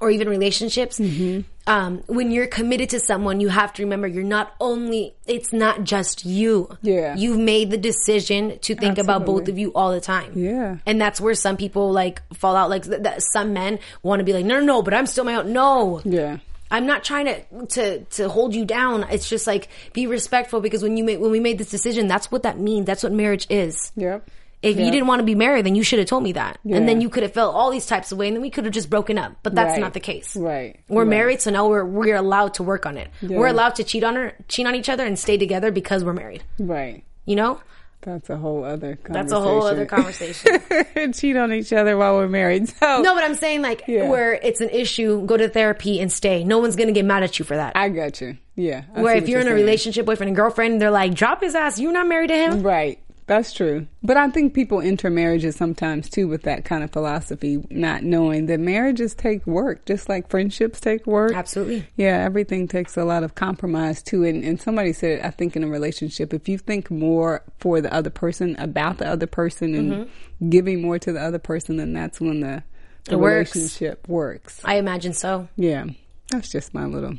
or 0.00 0.10
even 0.10 0.28
relationships. 0.28 0.98
Mm-hmm. 0.98 1.42
Um, 1.66 2.02
when 2.06 2.30
you're 2.30 2.46
committed 2.46 2.90
to 2.90 3.00
someone, 3.00 3.38
you 3.38 3.48
have 3.48 3.72
to 3.74 3.82
remember 3.82 4.08
you're 4.08 4.24
not 4.24 4.54
only, 4.60 5.14
it's 5.26 5.52
not 5.52 5.84
just 5.84 6.24
you. 6.24 6.76
Yeah. 6.82 7.14
You've 7.14 7.38
made 7.38 7.70
the 7.70 7.76
decision 7.76 8.58
to 8.60 8.74
think 8.74 8.98
about 8.98 9.24
both 9.24 9.48
of 9.48 9.58
you 9.58 9.72
all 9.74 9.92
the 9.92 10.00
time. 10.00 10.32
Yeah. 10.34 10.78
And 10.86 11.00
that's 11.00 11.20
where 11.20 11.34
some 11.34 11.56
people 11.56 11.92
like 11.92 12.22
fall 12.34 12.56
out. 12.56 12.70
Like 12.70 12.84
th- 12.84 13.02
that 13.02 13.22
some 13.22 13.52
men 13.52 13.78
want 14.02 14.20
to 14.20 14.24
be 14.24 14.32
like, 14.32 14.44
no, 14.44 14.58
no, 14.58 14.64
no, 14.64 14.82
but 14.82 14.94
I'm 14.94 15.06
still 15.06 15.24
my 15.24 15.36
own. 15.36 15.52
No. 15.52 16.00
Yeah. 16.04 16.38
I'm 16.72 16.86
not 16.86 17.04
trying 17.04 17.26
to, 17.26 17.66
to, 17.66 18.04
to 18.04 18.28
hold 18.28 18.54
you 18.54 18.64
down. 18.64 19.04
It's 19.10 19.28
just 19.28 19.46
like, 19.46 19.68
be 19.92 20.06
respectful 20.06 20.60
because 20.60 20.82
when 20.82 20.96
you 20.96 21.04
made, 21.04 21.20
when 21.20 21.30
we 21.30 21.40
made 21.40 21.58
this 21.58 21.70
decision, 21.70 22.06
that's 22.06 22.30
what 22.32 22.44
that 22.44 22.58
means. 22.58 22.86
That's 22.86 23.02
what 23.02 23.12
marriage 23.12 23.46
is. 23.50 23.92
Yep. 23.96 24.28
If 24.62 24.78
you 24.78 24.90
didn't 24.90 25.06
want 25.06 25.20
to 25.20 25.24
be 25.24 25.34
married, 25.34 25.64
then 25.64 25.74
you 25.74 25.82
should 25.82 25.98
have 26.00 26.08
told 26.08 26.22
me 26.22 26.32
that. 26.32 26.58
Yeah. 26.64 26.76
And 26.76 26.86
then 26.88 27.00
you 27.00 27.08
could 27.08 27.22
have 27.22 27.32
felt 27.32 27.54
all 27.54 27.70
these 27.70 27.86
types 27.86 28.12
of 28.12 28.18
way 28.18 28.26
and 28.28 28.36
then 28.36 28.42
we 28.42 28.50
could 28.50 28.64
have 28.66 28.74
just 28.74 28.90
broken 28.90 29.16
up. 29.16 29.32
But 29.42 29.54
that's 29.54 29.72
Right. 29.72 29.80
not 29.80 29.94
the 29.94 30.00
case. 30.00 30.36
Right. 30.36 30.78
We're 30.88 31.02
Right. 31.04 31.08
married, 31.08 31.40
so 31.40 31.50
now 31.50 31.66
we're, 31.68 31.84
we're 31.84 32.16
allowed 32.16 32.54
to 32.54 32.62
work 32.62 32.84
on 32.84 32.98
it. 32.98 33.08
Yeah. 33.22 33.38
We're 33.38 33.46
allowed 33.46 33.76
to 33.76 33.84
cheat 33.84 34.04
on 34.04 34.16
her, 34.16 34.34
cheat 34.48 34.66
on 34.66 34.74
each 34.74 34.90
other 34.90 35.04
and 35.06 35.18
stay 35.18 35.38
together 35.38 35.70
because 35.70 36.04
we're 36.04 36.12
married. 36.12 36.42
Right. 36.58 37.04
You 37.24 37.36
know? 37.36 37.60
That's 38.02 38.30
a 38.30 38.36
whole 38.38 38.64
other 38.64 38.96
conversation. 38.96 39.12
That's 39.12 39.32
a 39.32 39.40
whole 39.40 39.62
other 39.66 39.84
conversation. 39.84 40.60
Cheat 41.12 41.36
on 41.36 41.52
each 41.52 41.70
other 41.70 41.98
while 41.98 42.16
we're 42.16 42.28
married. 42.28 42.70
So 42.70 43.02
No, 43.02 43.14
but 43.14 43.22
I'm 43.24 43.34
saying 43.34 43.60
like 43.60 43.84
Yeah. 43.86 44.08
where 44.08 44.32
it's 44.32 44.62
an 44.62 44.70
issue, 44.70 45.26
go 45.26 45.36
to 45.36 45.50
therapy 45.50 46.00
and 46.00 46.10
stay. 46.10 46.42
No 46.42 46.58
one's 46.60 46.76
gonna 46.76 46.92
get 46.92 47.04
mad 47.04 47.22
at 47.24 47.38
you 47.38 47.44
for 47.44 47.56
that. 47.56 47.76
I 47.76 47.90
got 47.90 48.18
you. 48.22 48.38
Yeah. 48.56 48.84
I 48.96 49.02
where 49.02 49.16
if 49.16 49.24
what 49.24 49.28
you're 49.28 49.40
in 49.42 49.48
a 49.48 49.52
relationship, 49.54 50.06
boyfriend 50.06 50.28
and 50.28 50.36
girlfriend, 50.36 50.80
they're 50.80 50.90
like, 50.90 51.12
drop 51.12 51.42
his 51.42 51.54
ass. 51.54 51.78
You're 51.78 51.92
not 51.92 52.06
married 52.08 52.28
to 52.28 52.36
him. 52.36 52.62
Right. 52.62 52.98
That's 53.30 53.52
true. 53.52 53.86
But 54.02 54.16
I 54.16 54.28
think 54.30 54.54
people 54.54 54.80
enter 54.80 55.08
marriages 55.08 55.54
sometimes 55.54 56.10
too 56.10 56.26
with 56.26 56.42
that 56.42 56.64
kind 56.64 56.82
of 56.82 56.90
philosophy, 56.90 57.64
not 57.70 58.02
knowing 58.02 58.46
that 58.46 58.58
marriages 58.58 59.14
take 59.14 59.46
work, 59.46 59.84
just 59.86 60.08
like 60.08 60.28
friendships 60.28 60.80
take 60.80 61.06
work. 61.06 61.32
Absolutely. 61.32 61.86
Yeah, 61.94 62.24
everything 62.24 62.66
takes 62.66 62.96
a 62.96 63.04
lot 63.04 63.22
of 63.22 63.36
compromise 63.36 64.02
too. 64.02 64.24
And, 64.24 64.42
and 64.42 64.60
somebody 64.60 64.92
said, 64.92 65.20
I 65.20 65.30
think 65.30 65.54
in 65.54 65.62
a 65.62 65.68
relationship, 65.68 66.34
if 66.34 66.48
you 66.48 66.58
think 66.58 66.90
more 66.90 67.44
for 67.60 67.80
the 67.80 67.94
other 67.94 68.10
person, 68.10 68.56
about 68.58 68.98
the 68.98 69.06
other 69.06 69.28
person, 69.28 69.76
and 69.76 70.50
giving 70.50 70.82
more 70.82 70.98
to 70.98 71.12
the 71.12 71.20
other 71.22 71.38
person, 71.38 71.76
then 71.76 71.92
that's 71.92 72.20
when 72.20 72.40
the, 72.40 72.64
the 73.04 73.12
Mm-hmm. 73.12 73.20
Works. 73.20 73.54
relationship 73.54 74.08
works. 74.08 74.60
I 74.64 74.74
imagine 74.74 75.12
so. 75.12 75.46
Yeah, 75.54 75.84
that's 76.30 76.50
just 76.50 76.74
my 76.74 76.84
little. 76.84 77.14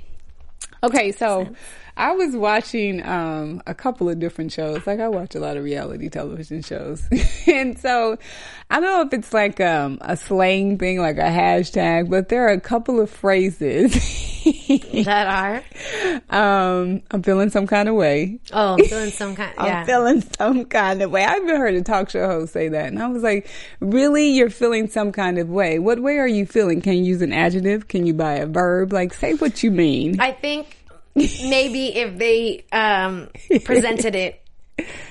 Okay, 0.83 1.13
so 1.13 1.55
I 2.01 2.13
was 2.13 2.35
watching 2.35 3.05
um, 3.05 3.61
a 3.67 3.75
couple 3.75 4.09
of 4.09 4.17
different 4.17 4.51
shows. 4.51 4.87
Like 4.87 4.99
I 4.99 5.07
watch 5.07 5.35
a 5.35 5.39
lot 5.39 5.55
of 5.55 5.63
reality 5.63 6.09
television 6.09 6.63
shows, 6.63 7.07
and 7.47 7.77
so 7.77 8.17
I 8.71 8.79
don't 8.79 8.89
know 8.89 9.01
if 9.03 9.13
it's 9.13 9.31
like 9.31 9.61
um, 9.61 9.99
a 10.01 10.17
slang 10.17 10.79
thing, 10.79 10.97
like 10.97 11.17
a 11.17 11.29
hashtag, 11.29 12.09
but 12.09 12.29
there 12.29 12.47
are 12.47 12.53
a 12.53 12.59
couple 12.59 12.99
of 12.99 13.09
phrases. 13.09 13.95
That 14.41 15.27
are. 15.27 16.81
um, 16.81 17.03
I'm 17.11 17.21
feeling 17.21 17.51
some 17.51 17.67
kind 17.67 17.87
of 17.87 17.93
way. 17.93 18.39
Oh, 18.51 18.73
I'm 18.73 18.85
feeling 18.85 19.11
some 19.11 19.35
kind. 19.35 19.53
I'm 19.55 19.85
feeling 19.85 20.21
some 20.21 20.65
kind 20.65 20.99
of 21.03 21.11
way. 21.11 21.23
I 21.23 21.35
even 21.35 21.57
heard 21.57 21.75
a 21.75 21.83
talk 21.83 22.09
show 22.09 22.25
host 22.25 22.53
say 22.53 22.67
that. 22.69 22.87
And 22.87 23.03
I 23.03 23.07
was 23.07 23.21
like, 23.21 23.47
really? 23.81 24.29
You're 24.29 24.49
feeling 24.49 24.87
some 24.87 25.11
kind 25.11 25.37
of 25.37 25.49
way? 25.49 25.77
What 25.77 26.01
way 26.01 26.17
are 26.17 26.27
you 26.27 26.47
feeling? 26.47 26.81
Can 26.81 26.93
you 26.93 27.03
use 27.03 27.21
an 27.21 27.33
adjective? 27.33 27.87
Can 27.87 28.07
you 28.07 28.15
buy 28.15 28.33
a 28.35 28.47
verb? 28.47 28.91
Like, 28.91 29.13
say 29.13 29.35
what 29.35 29.61
you 29.61 29.69
mean. 29.69 30.19
I 30.19 30.31
think 30.31 30.80
maybe 31.15 31.95
if 31.95 32.17
they 32.17 32.65
um, 32.71 33.29
presented 33.63 34.15
it, 34.15 34.40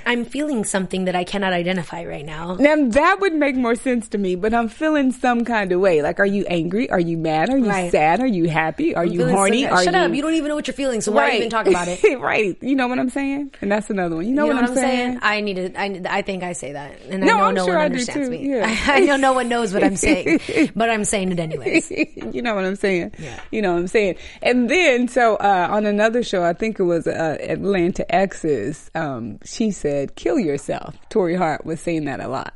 I'm 0.07 0.25
feeling 0.25 0.64
something 0.64 1.05
that 1.07 1.14
I 1.16 1.25
cannot 1.25 1.53
identify 1.53 2.05
right 2.05 2.25
now. 2.25 2.57
Now 2.57 2.77
that 2.89 3.21
would 3.21 3.35
make 3.35 3.57
more 3.57 3.75
sense 3.75 4.09
to 4.11 4.18
me, 4.18 4.35
but 4.37 4.53
I'm 4.55 4.68
feeling 4.68 5.12
some 5.12 5.45
kind 5.45 5.71
of 5.73 5.81
way. 5.81 6.03
Like, 6.03 6.18
are 6.21 6.27
you 6.27 6.45
angry? 6.49 6.91
Are 6.91 7.01
you 7.01 7.16
mad? 7.16 7.51
Are 7.51 7.59
you 7.59 7.68
Right. 7.68 7.91
sad? 7.91 8.21
Are 8.21 8.27
you 8.27 8.49
happy? 8.49 8.95
Are 8.95 9.05
you 9.05 9.27
horny? 9.29 9.64
some- 9.64 9.73
Are 9.75 9.85
Shut 9.85 9.95
you... 9.95 10.01
up! 10.01 10.14
You 10.14 10.23
don't 10.23 10.35
even 10.35 10.49
know 10.49 10.55
what 10.57 10.66
you're 10.66 10.75
feeling, 10.75 11.01
so 11.01 11.12
why 11.12 11.23
Right. 11.29 11.35
even 11.39 11.51
talk 11.51 11.66
about 11.66 11.89
it? 11.89 12.03
right. 12.21 12.57
You 12.61 12.75
know 12.77 12.89
what 12.89 12.99
I'm 12.99 13.11
saying? 13.11 13.53
And 13.61 13.71
that's 13.71 13.91
another 13.91 14.16
one. 14.16 14.27
You 14.27 14.33
know, 14.35 14.47
You 14.47 14.55
know 14.55 14.61
what, 14.62 14.71
I'm 14.71 14.77
saying? 14.77 15.18
I 15.23 15.41
need 15.41 15.55
to. 15.57 15.81
I, 15.81 16.01
I 16.18 16.23
think 16.23 16.43
I 16.43 16.53
say 16.53 16.73
that, 16.73 16.93
and 17.09 17.23
No, 17.23 17.35
I 17.35 17.39
know 17.39 17.45
I'm 17.45 17.55
no 17.55 17.64
sure 17.64 17.75
one 17.75 17.83
I 17.83 17.87
understands 17.87 18.29
too, 18.29 18.31
me. 18.31 18.51
yeah. 18.51 18.77
I 18.89 19.01
know 19.01 19.16
no 19.16 19.33
one 19.33 19.49
knows 19.49 19.73
what 19.75 19.85
I'm 19.85 19.97
saying, 19.97 20.41
but 20.75 20.91
I'm 20.91 21.05
saying 21.05 21.33
it 21.33 21.39
anyways. 21.41 21.91
you 21.91 22.43
know 22.43 22.55
what 22.55 22.64
I'm 22.64 22.77
saying? 22.77 23.12
Yeah. 23.18 23.39
You 23.51 23.62
know 23.62 23.73
what 23.75 23.79
I'm 23.81 23.87
saying? 23.89 24.16
And 24.43 24.68
then, 24.71 25.09
so, 25.09 25.37
uh, 25.37 25.68
on 25.71 25.87
another 25.87 26.23
show, 26.23 26.43
I 26.43 26.53
think 26.53 26.79
it 26.81 26.85
was, 26.85 27.07
uh, 27.07 27.37
Atlanta 27.41 28.05
Exes, 28.14 28.91
um, 28.95 29.39
she 29.45 29.60
said, 29.69 30.15
kill 30.17 30.39
yourself. 30.39 30.97
Torrei 31.11 31.37
Hart 31.37 31.67
was 31.67 31.81
saying 31.81 32.07
that 32.07 32.21
a 32.21 32.29
lot. 32.29 32.55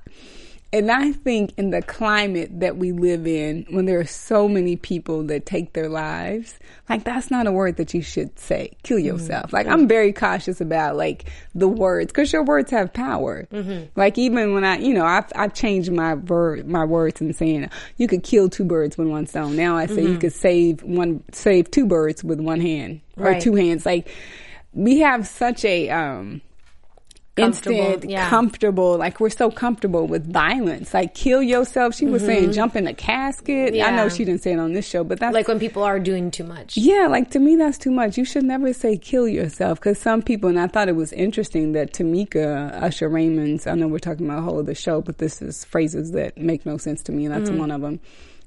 And 0.74 0.90
I 0.90 1.12
think 1.12 1.52
in 1.56 1.70
the 1.70 1.82
climate 1.82 2.58
that 2.58 2.76
we 2.76 2.90
live 2.90 3.28
in, 3.28 3.64
when 3.70 3.84
there 3.86 4.00
are 4.00 4.04
so 4.04 4.48
many 4.48 4.74
people 4.74 5.22
that 5.24 5.46
take 5.46 5.72
their 5.72 5.88
lives, 5.88 6.58
like 6.88 7.04
that's 7.04 7.30
not 7.30 7.46
a 7.46 7.52
word 7.52 7.76
that 7.76 7.94
you 7.94 8.02
should 8.02 8.36
say. 8.40 8.72
Kill 8.82 8.96
mm-hmm. 8.98 9.06
yourself. 9.06 9.52
Like 9.52 9.68
I'm 9.68 9.86
very 9.86 10.12
cautious 10.12 10.60
about 10.60 10.96
like 10.96 11.30
the 11.54 11.68
words 11.68 12.10
because 12.10 12.32
your 12.32 12.42
words 12.42 12.72
have 12.72 12.92
power. 12.92 13.46
Mm-hmm. 13.52 13.84
Like 13.94 14.18
even 14.18 14.52
when 14.52 14.64
I, 14.64 14.78
you 14.78 14.94
know, 14.94 15.04
I've, 15.04 15.30
I've 15.36 15.54
changed 15.54 15.92
my 15.92 16.14
word, 16.14 16.66
my 16.68 16.84
words 16.84 17.20
and 17.20 17.36
saying 17.36 17.70
you 17.96 18.08
could 18.08 18.24
kill 18.24 18.48
two 18.48 18.64
birds 18.64 18.98
with 18.98 19.06
one 19.06 19.28
stone. 19.28 19.54
Now 19.54 19.76
I 19.76 19.86
say 19.86 20.02
you 20.02 20.08
mm-hmm. 20.08 20.18
could 20.18 20.32
save 20.32 20.82
one, 20.82 21.22
save 21.30 21.70
two 21.70 21.86
birds 21.86 22.24
with 22.24 22.40
one 22.40 22.60
hand 22.60 23.00
or 23.16 23.26
Right. 23.26 23.40
two 23.40 23.54
hands. 23.54 23.86
Like 23.86 24.08
we 24.72 24.98
have 25.00 25.28
such 25.28 25.64
a, 25.64 25.88
um, 25.90 26.40
instant, 27.36 28.08
yeah. 28.08 28.28
comfortable. 28.30 28.96
Like 28.96 29.18
we're 29.20 29.30
so 29.30 29.50
comfortable 29.50 30.06
with 30.06 30.30
violence. 30.32 30.94
Like 30.94 31.14
kill 31.14 31.42
yourself. 31.42 31.94
She 31.94 32.06
was 32.06 32.22
saying 32.24 32.52
jump 32.52 32.76
in 32.76 32.86
a 32.86 32.94
casket. 32.94 33.74
I 33.74 33.90
know 33.90 34.04
Mm-hmm. 34.06 34.16
She 34.16 34.24
didn't 34.24 34.42
say 34.42 34.52
it 34.52 34.58
on 34.58 34.72
this 34.72 34.86
show, 34.88 35.02
but 35.02 35.18
that's 35.18 35.34
Like 35.34 35.48
when 35.48 35.58
people 35.58 35.82
are 35.82 35.98
doing 35.98 36.30
too 36.30 36.44
much. 36.44 36.76
yeah, 36.76 37.06
like 37.08 37.30
to 37.30 37.38
me, 37.38 37.56
that's 37.56 37.78
too 37.78 37.90
much. 37.90 38.16
You 38.18 38.24
should 38.24 38.44
never 38.44 38.72
say 38.72 38.96
kill 38.96 39.26
yourself 39.26 39.80
because 39.80 39.98
some 39.98 40.22
people, 40.22 40.48
and 40.50 40.60
I 40.60 40.66
thought 40.66 40.88
it 40.88 40.96
was 40.96 41.12
interesting 41.12 41.72
that 41.72 41.92
Tameka 41.92 42.82
Usher 42.82 43.08
Raymond's, 43.08 43.66
I 43.66 43.74
know 43.74 43.88
we're 43.88 43.98
talking 43.98 44.26
about 44.26 44.38
a 44.40 44.42
whole 44.42 44.58
other 44.58 44.74
show, 44.74 45.00
but 45.00 45.18
this 45.18 45.40
is 45.42 45.64
phrases 45.64 46.12
that 46.12 46.36
make 46.38 46.64
no 46.66 46.76
sense 46.76 47.02
to 47.04 47.12
me, 47.12 47.24
and 47.26 47.34
that's 47.34 47.50
Mm-hmm. 47.50 47.58
one 47.58 47.70
of 47.70 47.80
them. 47.80 48.00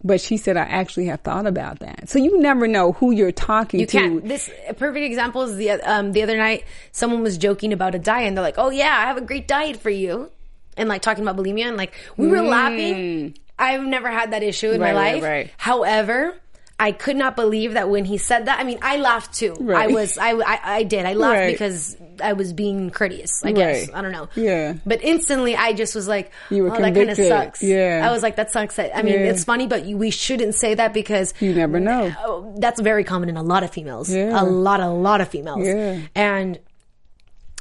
But 0.04 0.22
she 0.22 0.38
said, 0.38 0.58
I 0.58 0.62
actually 0.62 1.06
have 1.08 1.22
thought 1.22 1.48
about 1.48 1.80
that. 1.80 2.08
So 2.08 2.20
you 2.20 2.40
never 2.40 2.68
know 2.68 2.92
who 2.94 3.12
you're 3.12 3.32
talking 3.32 3.80
You 3.80 3.86
to. 3.88 3.98
can't. 3.98 4.28
This 4.28 4.50
perfect 4.78 5.04
example 5.06 5.42
is 5.44 5.56
the 5.58 5.72
um 5.72 6.12
the 6.12 6.22
other 6.24 6.38
night 6.38 6.64
someone 6.92 7.24
was 7.24 7.38
joking 7.38 7.74
about 7.74 7.96
a 7.96 8.00
diet 8.00 8.28
and 8.28 8.38
they're 8.38 8.44
like, 8.44 8.60
"Oh 8.60 8.70
yeah, 8.70 8.96
I 8.96 9.08
have 9.08 9.18
a 9.18 9.22
great 9.22 9.48
diet 9.48 9.78
for 9.78 9.90
you," 9.90 10.30
and 10.78 10.88
like 10.88 11.02
talking 11.02 11.24
about 11.28 11.36
bulimia 11.36 11.66
and 11.66 11.78
like 11.78 11.94
we 12.16 12.28
were 12.28 12.42
laughing. 12.42 13.36
I've 13.60 13.82
never 13.84 14.08
had 14.12 14.32
that 14.34 14.44
issue 14.44 14.70
in 14.70 14.80
Mm. 14.80 14.84
Right, 14.84 14.94
my 14.94 15.02
right, 15.02 15.14
life. 15.16 15.24
right. 15.24 15.50
However. 15.58 16.36
I 16.80 16.92
could 16.92 17.16
not 17.16 17.36
believe 17.36 17.74
that 17.74 17.90
when 17.90 18.06
he 18.06 18.20
said 18.20 18.46
that. 18.46 18.60
I 18.60 18.64
mean, 18.64 18.78
I 18.84 18.98
laughed 18.98 19.34
too. 19.34 19.56
Right. 19.60 19.90
I 19.90 19.94
was, 19.94 20.18
I, 20.20 20.34
I, 20.34 20.60
I 20.64 20.84
did. 20.84 21.08
I 21.08 21.14
laughed 21.14 21.34
Right. 21.40 21.52
because 21.52 21.98
I 22.24 22.34
was 22.34 22.54
being 22.54 22.92
courteous. 22.92 23.44
I 23.44 23.52
guess 23.52 23.88
Right. 23.88 23.98
I 23.98 24.02
don't 24.04 24.12
know. 24.12 24.30
Yeah. 24.36 24.76
But 24.86 25.04
instantly, 25.04 25.56
I 25.56 25.74
just 25.74 25.96
was 25.96 26.08
like, 26.08 26.32
You 26.52 26.64
were 26.64 26.70
"Oh, 26.76 26.80
that 26.80 26.94
kind 26.94 27.10
of 27.10 27.18
sucks." 27.18 27.64
Yeah. 27.64 28.06
I 28.08 28.12
was 28.12 28.22
like, 28.22 28.36
"That 28.36 28.52
sucks." 28.52 28.78
I 28.78 28.92
mean, 29.02 29.14
Yeah. 29.14 29.32
it's 29.32 29.44
funny, 29.44 29.66
but 29.66 29.86
we 29.86 30.12
shouldn't 30.12 30.54
say 30.54 30.76
that 30.76 30.94
because 30.94 31.34
You 31.40 31.54
never 31.56 31.80
know. 31.80 32.14
Oh, 32.24 32.54
that's 32.60 32.80
very 32.80 33.04
common 33.04 33.30
in 33.30 33.38
a 33.38 33.44
lot 33.44 33.64
of 33.64 33.72
females. 33.72 34.14
Yeah. 34.14 34.40
A 34.40 34.46
lot, 34.46 34.80
a 34.80 34.88
lot 34.90 35.20
of 35.20 35.30
females. 35.30 35.66
Yeah. 35.68 36.00
And 36.14 36.60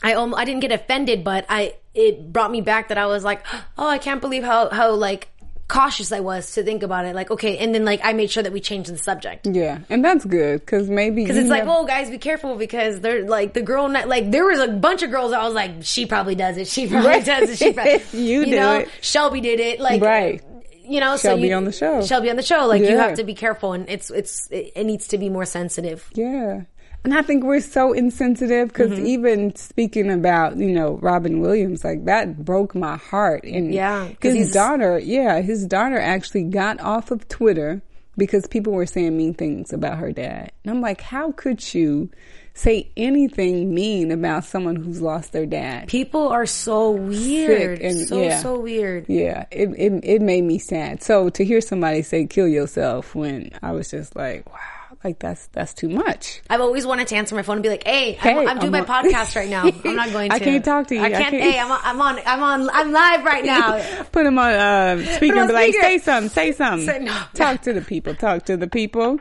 I 0.03 0.15
I 0.15 0.45
didn't 0.45 0.61
get 0.61 0.73
offended, 0.73 1.25
but 1.25 1.47
I 1.49 1.75
it 1.95 2.31
brought 2.33 2.51
me 2.51 2.61
back 2.61 2.89
that 2.89 2.99
I 2.99 3.07
was 3.07 3.25
like, 3.25 3.47
oh, 3.79 3.89
I 3.89 3.97
can't 3.97 4.21
believe 4.21 4.45
how 4.45 4.69
how 4.69 4.93
like 4.93 5.29
cautious 5.69 6.13
I 6.13 6.21
was 6.21 6.53
to 6.55 6.63
think 6.63 6.83
about 6.83 7.05
it. 7.07 7.15
Like, 7.15 7.31
okay, 7.31 7.59
and 7.59 7.75
then 7.75 7.85
like 7.85 8.01
I 8.05 8.13
made 8.13 8.31
sure 8.31 8.43
that 8.43 8.53
we 8.53 8.61
changed 8.61 8.93
the 8.93 8.99
subject. 8.99 9.47
Yeah, 9.47 9.79
and 9.91 10.05
that's 10.05 10.25
good 10.25 10.61
because 10.61 10.89
maybe 10.89 11.23
Because 11.25 11.37
it's 11.39 11.49
like, 11.51 11.65
oh, 11.67 11.85
guys, 11.87 12.11
be 12.11 12.19
careful 12.19 12.57
because 12.57 13.01
they're 13.01 13.25
like 13.27 13.53
the 13.55 13.63
girl. 13.63 13.89
Not, 13.89 14.09
like 14.09 14.31
there 14.31 14.45
was 14.45 14.59
a 14.61 14.69
bunch 14.69 15.03
of 15.03 15.11
girls. 15.11 15.33
I 15.33 15.43
was 15.45 15.55
like, 15.55 15.73
she 15.83 16.07
probably 16.07 16.35
does 16.35 16.57
it. 16.57 16.67
She 16.69 16.87
probably 16.89 17.09
Right. 17.09 17.25
does 17.25 17.51
it. 17.51 17.59
She 17.59 17.73
probably, 17.73 18.03
You 18.13 18.45
do 18.45 18.51
know, 18.57 18.77
it. 18.79 18.89
Shelby 19.01 19.41
did 19.41 19.61
it. 19.61 19.81
Like, 19.81 20.01
Right. 20.03 20.43
You 20.89 21.01
know, 21.01 21.17
so 21.17 21.31
Shelby 21.31 21.49
you, 21.49 21.55
on 21.57 21.65
the 21.65 21.73
show. 21.73 22.01
Shelby 22.05 22.31
on 22.31 22.37
the 22.37 22.43
show. 22.45 22.67
Like 22.67 22.81
you 22.83 22.97
have 22.97 23.15
to 23.17 23.25
be 23.25 23.35
careful, 23.35 23.73
and 23.73 23.89
it's 23.89 24.09
it's 24.11 24.49
it, 24.53 24.71
it 24.77 24.85
needs 24.85 25.09
to 25.09 25.19
be 25.19 25.29
more 25.29 25.45
sensitive. 25.45 26.09
Yeah. 26.15 26.63
And 27.07 27.15
I 27.17 27.23
think 27.23 27.45
we're 27.45 27.61
so 27.61 27.93
insensitive 27.93 28.67
because 28.69 28.91
Mm-hmm. 28.91 29.07
even 29.07 29.55
speaking 29.55 30.11
about, 30.11 30.57
you 30.57 30.73
know, 30.73 30.99
Robin 31.01 31.41
Williams, 31.41 31.85
like 31.85 32.05
that 32.07 32.45
broke 32.45 32.75
my 32.75 32.97
heart. 32.97 33.45
And 33.45 33.73
Yeah, 33.73 34.09
his 34.21 34.51
daughter, 34.53 34.99
yeah, 34.99 35.41
his 35.41 35.67
daughter 35.67 35.99
actually 36.01 36.43
got 36.45 36.81
off 36.81 37.13
of 37.13 37.29
Twitter 37.29 37.81
because 38.17 38.49
people 38.49 38.73
were 38.73 38.87
saying 38.87 39.17
mean 39.17 39.35
things 39.35 39.73
about 39.73 39.99
her 39.99 40.11
dad. 40.11 40.51
And 40.65 40.75
I'm 40.75 40.81
like, 40.81 41.01
how 41.01 41.31
could 41.31 41.73
you 41.75 42.11
say 42.55 42.91
anything 42.97 43.73
mean 43.73 44.11
about 44.11 44.45
someone 44.45 44.75
who's 44.75 45.01
lost 45.01 45.33
their 45.33 45.47
dad? 45.47 45.87
People 45.87 46.27
are 46.31 46.47
so 46.47 46.91
weird, 46.91 47.81
and- 47.83 48.09
so 48.09 48.21
yeah. 48.21 48.41
so 48.41 48.59
weird. 48.59 49.05
Yeah, 49.09 49.45
it, 49.53 49.69
it 49.79 50.01
it 50.05 50.23
made 50.23 50.43
me 50.43 50.59
sad. 50.59 51.03
So 51.05 51.29
to 51.31 51.45
hear 51.45 51.61
somebody 51.61 52.03
say 52.03 52.27
"kill 52.27 52.49
yourself" 52.49 53.15
when 53.15 53.51
I 53.63 53.71
was 53.73 53.91
just 53.91 54.17
like, 54.17 54.51
wow, 54.51 54.59
like 55.05 55.19
that's 55.19 55.47
that's 55.49 55.73
too 55.75 55.89
much. 55.89 56.41
I've 56.51 56.61
always 56.61 56.87
wanted 56.87 57.07
to 57.09 57.17
answer 57.17 57.35
my 57.35 57.43
phone 57.43 57.57
and 57.57 57.63
be 57.63 57.69
like, 57.69 57.85
"Hey, 57.87 58.13
Hey, 58.13 58.31
I'm, 58.33 58.49
I'm 58.49 58.59
doing 58.59 58.75
I'm 58.75 58.87
my 58.87 58.95
on- 58.99 59.05
podcast 59.11 59.37
right 59.37 59.49
now. 59.49 59.63
I'm 59.85 59.95
not 59.97 60.11
going 60.13 60.31
to. 60.31 60.35
I 60.37 60.39
can't 60.39 60.65
talk 60.65 60.87
to 60.89 60.95
you. 60.95 61.03
I 61.03 61.07
I 61.07 61.11
can't. 61.11 61.31
can't- 61.31 61.43
Hey, 61.43 61.59
I'm 61.59 61.71
on, 61.71 61.81
I'm 61.85 62.01
on. 62.01 62.19
I'm 62.27 62.43
on. 62.43 62.71
I'm 62.71 62.93
live 62.93 63.25
right 63.25 63.45
now. 63.55 63.79
Put 64.13 64.25
them 64.25 64.39
on 64.39 64.53
uh, 64.53 65.05
speaker 65.17 65.39
and 65.39 65.49
be 65.49 65.55
like, 65.55 65.75
say 65.75 65.99
something, 65.99 66.29
say 66.31 66.53
something. 66.53 66.87
Say- 66.87 66.99
no. 67.01 67.23
Talk 67.35 67.63
to 67.63 67.73
the 67.73 67.83
people. 67.83 68.15
Talk 68.15 68.45
to 68.47 68.57
the 68.57 68.67
people. 68.69 69.21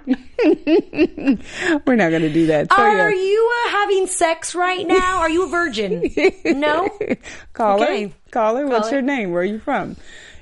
We're 1.86 1.96
not 1.96 2.10
going 2.10 2.22
to 2.22 2.34
do 2.34 2.48
that. 2.48 2.72
So, 2.72 2.78
Are 2.82 3.12
yeah. 3.12 3.22
you 3.22 3.54
uh, 3.66 3.70
having 3.72 4.08
sex 4.08 4.56
right 4.56 4.86
now? 4.86 5.20
Are 5.20 5.30
you 5.30 5.44
a 5.46 5.48
virgin? 5.48 6.10
no. 6.46 6.90
Caller, 7.54 7.84
Okay. 7.86 8.14
caller, 8.32 8.66
what's 8.68 8.86
Caller. 8.88 8.94
your 8.94 9.02
name? 9.02 9.32
Where 9.32 9.42
are 9.42 9.46
you 9.46 9.60
from? 9.60 9.96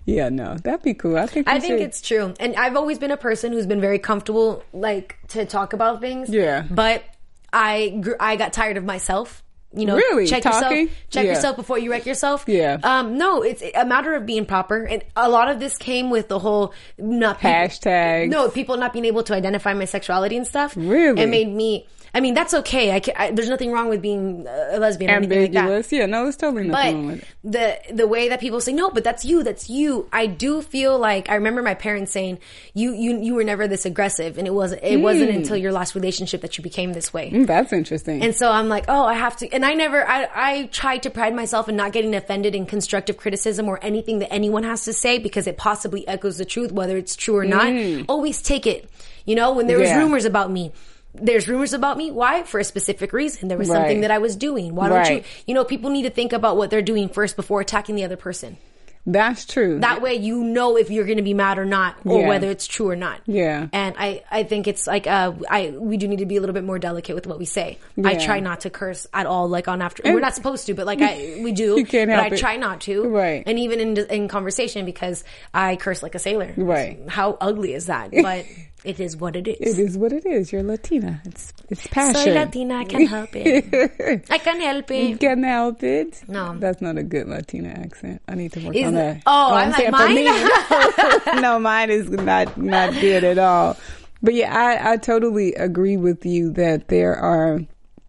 Yeah, 0.05 0.29
no, 0.29 0.55
that'd 0.55 0.81
be 0.83 0.93
cool. 0.93 1.17
I 1.17 1.27
think. 1.27 1.47
I 1.47 1.59
think 1.59 1.73
should- 1.73 1.81
it's 1.81 2.01
true, 2.01 2.33
and 2.39 2.55
I've 2.55 2.75
always 2.75 2.99
been 2.99 3.11
a 3.11 3.17
person 3.17 3.53
who's 3.53 3.65
been 3.65 3.79
very 3.81 3.99
comfortable, 3.99 4.63
like 4.73 5.17
to 5.29 5.45
talk 5.45 5.73
about 5.73 6.01
things. 6.01 6.29
Yeah. 6.29 6.63
But 6.69 7.03
I 7.51 7.97
gr- 8.01 8.15
I 8.19 8.35
got 8.35 8.51
tired 8.53 8.77
of 8.77 8.83
myself. 8.83 9.41
You 9.75 9.87
know, 9.87 9.95
Really? 9.95 10.27
check 10.27 10.43
Talking? 10.43 10.77
yourself. 10.81 10.97
Check 11.09 11.25
Yeah. 11.25 11.31
yourself 11.33 11.55
before 11.55 11.79
you 11.79 11.89
wreck 11.89 12.05
yourself. 12.05 12.43
Yeah. 12.47 12.77
Um. 12.83 13.17
No, 13.17 13.41
it's 13.41 13.63
a 13.73 13.85
matter 13.85 14.13
of 14.13 14.25
being 14.25 14.45
proper, 14.45 14.83
and 14.83 15.03
a 15.15 15.27
lot 15.29 15.49
of 15.49 15.59
this 15.59 15.77
came 15.77 16.09
with 16.11 16.27
the 16.27 16.37
whole 16.37 16.73
not 16.99 17.39
hashtag. 17.39 18.29
No, 18.29 18.49
people 18.49 18.77
not 18.77 18.93
being 18.93 19.05
able 19.05 19.23
to 19.23 19.33
identify 19.33 19.73
my 19.73 19.85
sexuality 19.85 20.37
and 20.37 20.45
stuff. 20.45 20.73
Really? 20.75 21.21
It 21.21 21.27
made 21.29 21.47
me. 21.51 21.87
I 22.15 22.19
mean, 22.19 22.35
that's 22.35 22.53
okay. 22.53 22.91
I, 22.91 22.99
can, 22.99 23.15
I 23.17 23.31
there's 23.31 23.49
nothing 23.49 23.71
wrong 23.71 23.89
with 23.89 24.01
being 24.01 24.45
a 24.47 24.77
lesbian 24.77 25.09
anything 25.09 25.41
like 25.41 25.51
that. 25.53 25.91
Yeah, 25.91 26.05
no, 26.05 26.23
there's 26.23 26.37
totally 26.37 26.67
nothing 26.67 26.95
wrong 26.95 27.07
But 27.07 27.13
with 27.15 27.23
it. 27.23 27.87
the 27.89 27.95
the 27.95 28.07
way 28.07 28.29
that 28.29 28.39
people 28.39 28.61
say 28.61 28.71
no, 28.71 28.91
but 28.91 29.03
that's 29.03 29.25
you, 29.25 29.41
that's 29.43 29.67
you. 29.69 30.07
I 30.13 30.27
do 30.27 30.61
feel 30.61 30.99
like 30.99 31.29
I 31.29 31.35
remember 31.35 31.63
my 31.63 31.73
parents 31.73 32.11
saying 32.11 32.37
you 32.75 32.93
you 32.93 33.17
you 33.19 33.33
were 33.33 33.43
never 33.43 33.67
this 33.67 33.85
aggressive, 33.85 34.37
and 34.37 34.45
it 34.47 34.53
wasn't 34.53 34.83
it 34.83 34.97
wasn't 34.97 35.31
until 35.31 35.57
your 35.57 35.71
last 35.71 35.95
relationship 35.95 36.41
that 36.41 36.55
you 36.57 36.63
became 36.63 36.93
this 36.93 37.11
way. 37.13 37.31
Mm, 37.31 37.47
That's 37.47 37.73
interesting. 37.73 38.21
And 38.21 38.35
so 38.35 38.51
I'm 38.51 38.69
like, 38.69 38.85
oh, 38.89 39.05
I 39.05 39.15
have 39.15 39.35
to. 39.37 39.49
And 39.51 39.65
I 39.65 39.73
never, 39.73 40.07
I, 40.07 40.27
I 40.35 40.63
try 40.67 40.99
to 40.99 41.09
pride 41.09 41.33
myself 41.35 41.67
in 41.67 41.75
not 41.75 41.93
getting 41.93 42.13
offended 42.13 42.53
in 42.53 42.67
constructive 42.67 43.17
criticism 43.17 43.67
or 43.67 43.79
anything 43.83 44.19
that 44.19 44.31
anyone 44.31 44.63
has 44.63 44.85
to 44.85 44.93
say 44.93 45.17
because 45.17 45.47
it 45.47 45.57
possibly 45.57 46.07
echoes 46.07 46.37
the 46.37 46.45
truth, 46.45 46.71
whether 46.71 46.95
it's 46.95 47.15
true 47.15 47.37
or 47.37 47.45
not. 47.45 47.73
Always 48.07 48.41
take 48.43 48.67
it. 48.67 48.87
You 49.25 49.35
know, 49.35 49.53
when 49.53 49.65
there 49.67 49.79
was 49.79 49.89
Mm. 49.89 49.93
Yeah. 49.93 49.99
rumors 50.03 50.25
about 50.25 50.51
me, 50.51 50.71
there's 51.15 51.47
rumors 51.47 51.73
about 51.73 51.97
me. 51.97 52.11
Why? 52.11 52.43
For 52.43 52.59
a 52.59 52.63
specific 52.63 53.13
reason. 53.13 53.47
There 53.47 53.57
was 53.57 53.69
Right. 53.69 53.77
something 53.77 54.01
that 54.01 54.11
I 54.11 54.17
was 54.17 54.35
doing. 54.35 54.75
Why 54.75 54.89
don't 54.89 55.05
you? 55.09 55.15
Right. 55.17 55.25
You 55.45 55.53
know, 55.53 55.63
people 55.63 55.89
need 55.89 56.03
to 56.03 56.09
think 56.09 56.33
about 56.33 56.57
what 56.57 56.69
they're 56.69 56.81
doing 56.81 57.09
first 57.09 57.35
before 57.35 57.61
attacking 57.61 57.95
the 57.95 58.03
other 58.03 58.17
person. 58.17 58.57
That's 59.05 59.43
true. 59.45 59.81
That 59.81 60.01
way, 60.01 60.13
you 60.13 60.45
know 60.45 60.77
if 60.77 60.89
you're 60.89 61.03
going 61.03 61.17
to 61.17 61.23
be 61.23 61.33
mad 61.33 61.59
or 61.59 61.65
not, 61.65 61.97
or 62.05 62.21
Yeah. 62.21 62.27
whether 62.29 62.49
it's 62.49 62.65
true 62.65 62.89
or 62.89 62.95
not. 62.95 63.19
Yeah. 63.25 63.67
And 63.73 63.95
I, 63.99 64.23
I 64.31 64.43
think 64.43 64.65
it's 64.65 64.87
like, 64.87 65.07
uh, 65.07 65.33
I, 65.49 65.73
we 65.77 65.97
do 65.97 66.07
need 66.07 66.19
to 66.19 66.25
be 66.25 66.37
a 66.37 66.39
little 66.39 66.53
bit 66.53 66.63
more 66.63 66.79
delicate 66.79 67.13
with 67.13 67.27
what 67.27 67.37
we 67.37 67.43
say. 67.43 67.79
I 68.01 68.15
try 68.15 68.39
not 68.39 68.61
to 68.61 68.69
curse 68.69 69.05
at 69.13 69.25
all, 69.25 69.49
like 69.49 69.67
on 69.67 69.81
after. 69.81 70.03
we're 70.05 70.21
not 70.21 70.35
supposed 70.35 70.67
to, 70.67 70.73
but 70.73 70.85
like 70.85 71.01
I, 71.01 71.37
we 71.43 71.51
do. 71.51 71.77
You 71.77 71.85
can't 71.85 72.09
but 72.09 72.13
help 72.17 72.31
I 72.31 72.35
it. 72.35 72.39
try 72.39 72.55
not 72.55 72.79
to. 72.81 73.03
Right. 73.09 73.43
And 73.45 73.59
even 73.59 73.81
in 73.81 73.97
in 74.09 74.27
conversation, 74.29 74.85
because 74.85 75.25
I 75.53 75.75
curse 75.75 76.01
like 76.01 76.15
a 76.15 76.19
sailor. 76.19 76.53
Right. 76.55 76.99
How 77.09 77.37
ugly 77.41 77.73
is 77.73 77.87
that? 77.87 78.11
But 78.23 78.45
it 78.83 78.99
is 78.99 79.15
what 79.15 79.35
it 79.35 79.47
it 79.47 79.61
is. 79.61 79.79
is 79.79 79.97
what 79.97 80.11
it 80.11 80.25
is. 80.25 80.51
You're 80.51 80.63
Latina. 80.63 81.21
It's 81.25 81.53
it's 81.69 81.87
passion. 81.87 82.15
Soy 82.15 82.33
Latina. 82.33 82.75
I 82.75 82.83
can 82.85 83.05
help 83.07 83.29
it. 83.33 84.25
I 84.29 84.37
can 84.37 84.59
help 84.59 84.91
it. 84.91 85.09
You 85.09 85.17
can 85.17 85.43
help 85.43 85.83
it. 85.83 86.23
No. 86.27 86.57
that's 86.57 86.81
not 86.81 86.97
a 86.97 87.03
good 87.03 87.27
Latina 87.27 87.69
accent. 87.69 88.21
I 88.27 88.35
need 88.35 88.51
to 88.53 88.65
work 88.65 88.75
Isn't 88.75 88.87
on 88.87 88.93
that. 88.95 89.23
Oh, 89.25 89.49
it? 89.49 89.51
Oh, 89.51 89.55
I'm 89.55 89.71
like, 89.71 89.79
saying 89.79 89.93
for 89.93 91.35
me. 91.35 91.41
no, 91.41 91.59
mine 91.59 91.89
is 91.89 92.09
not 92.09 92.57
not 92.57 92.93
good 92.93 93.23
at 93.23 93.37
all. 93.37 93.77
But 94.21 94.33
yeah, 94.35 94.55
I, 94.55 94.93
I 94.93 94.97
totally 94.97 95.53
agree 95.55 95.97
with 95.97 96.25
you 96.25 96.51
that 96.53 96.87
there 96.87 97.15
are 97.15 97.59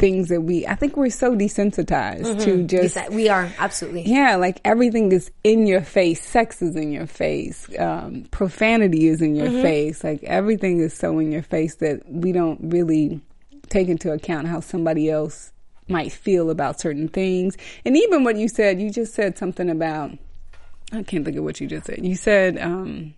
things 0.05 0.29
that 0.29 0.43
we. 0.43 0.67
I 0.67 0.75
think 0.75 0.97
we're 0.99 1.09
so 1.09 1.35
desensitized 1.35 2.45
to 2.45 2.63
just. 2.65 2.97
Yes, 2.97 3.11
We 3.11 3.29
are 3.31 3.51
absolutely. 3.59 4.03
Yeah, 4.03 4.37
like 4.37 4.61
everything 4.65 5.11
is 5.13 5.31
in 5.43 5.67
your 5.67 5.81
face. 5.81 6.23
Sex 6.23 6.61
is 6.61 6.77
in 6.77 6.93
your 6.93 7.07
face. 7.07 7.69
Um, 7.79 8.27
profanity 8.31 9.09
is 9.09 9.23
in 9.23 9.35
your 9.35 9.49
Mm-hmm. 9.49 9.63
face. 9.63 10.05
Like 10.05 10.23
everything 10.25 10.81
is 10.81 10.93
so 10.95 11.19
in 11.19 11.33
your 11.33 11.43
face 11.43 11.77
that 11.77 12.03
we 12.07 12.33
don't 12.33 12.61
really 12.63 13.21
take 13.71 13.89
into 13.89 14.13
account 14.13 14.47
how 14.47 14.61
somebody 14.61 15.09
else 15.11 15.53
might 15.89 16.13
feel 16.13 16.51
about 16.51 16.81
certain 16.81 17.09
things. 17.09 17.57
And 17.87 17.97
even 17.97 18.25
what 18.25 18.37
you 18.37 18.49
said, 18.49 18.81
you 18.81 18.91
just 18.91 19.15
said 19.15 19.39
something 19.39 19.69
about, 19.71 20.11
I 20.93 21.03
can't 21.03 21.25
think 21.25 21.37
of 21.39 21.45
what 21.45 21.61
you 21.61 21.67
just 21.67 21.87
said. 21.87 22.01
You 22.05 22.15
said, 22.17 22.59
um, 22.59 23.15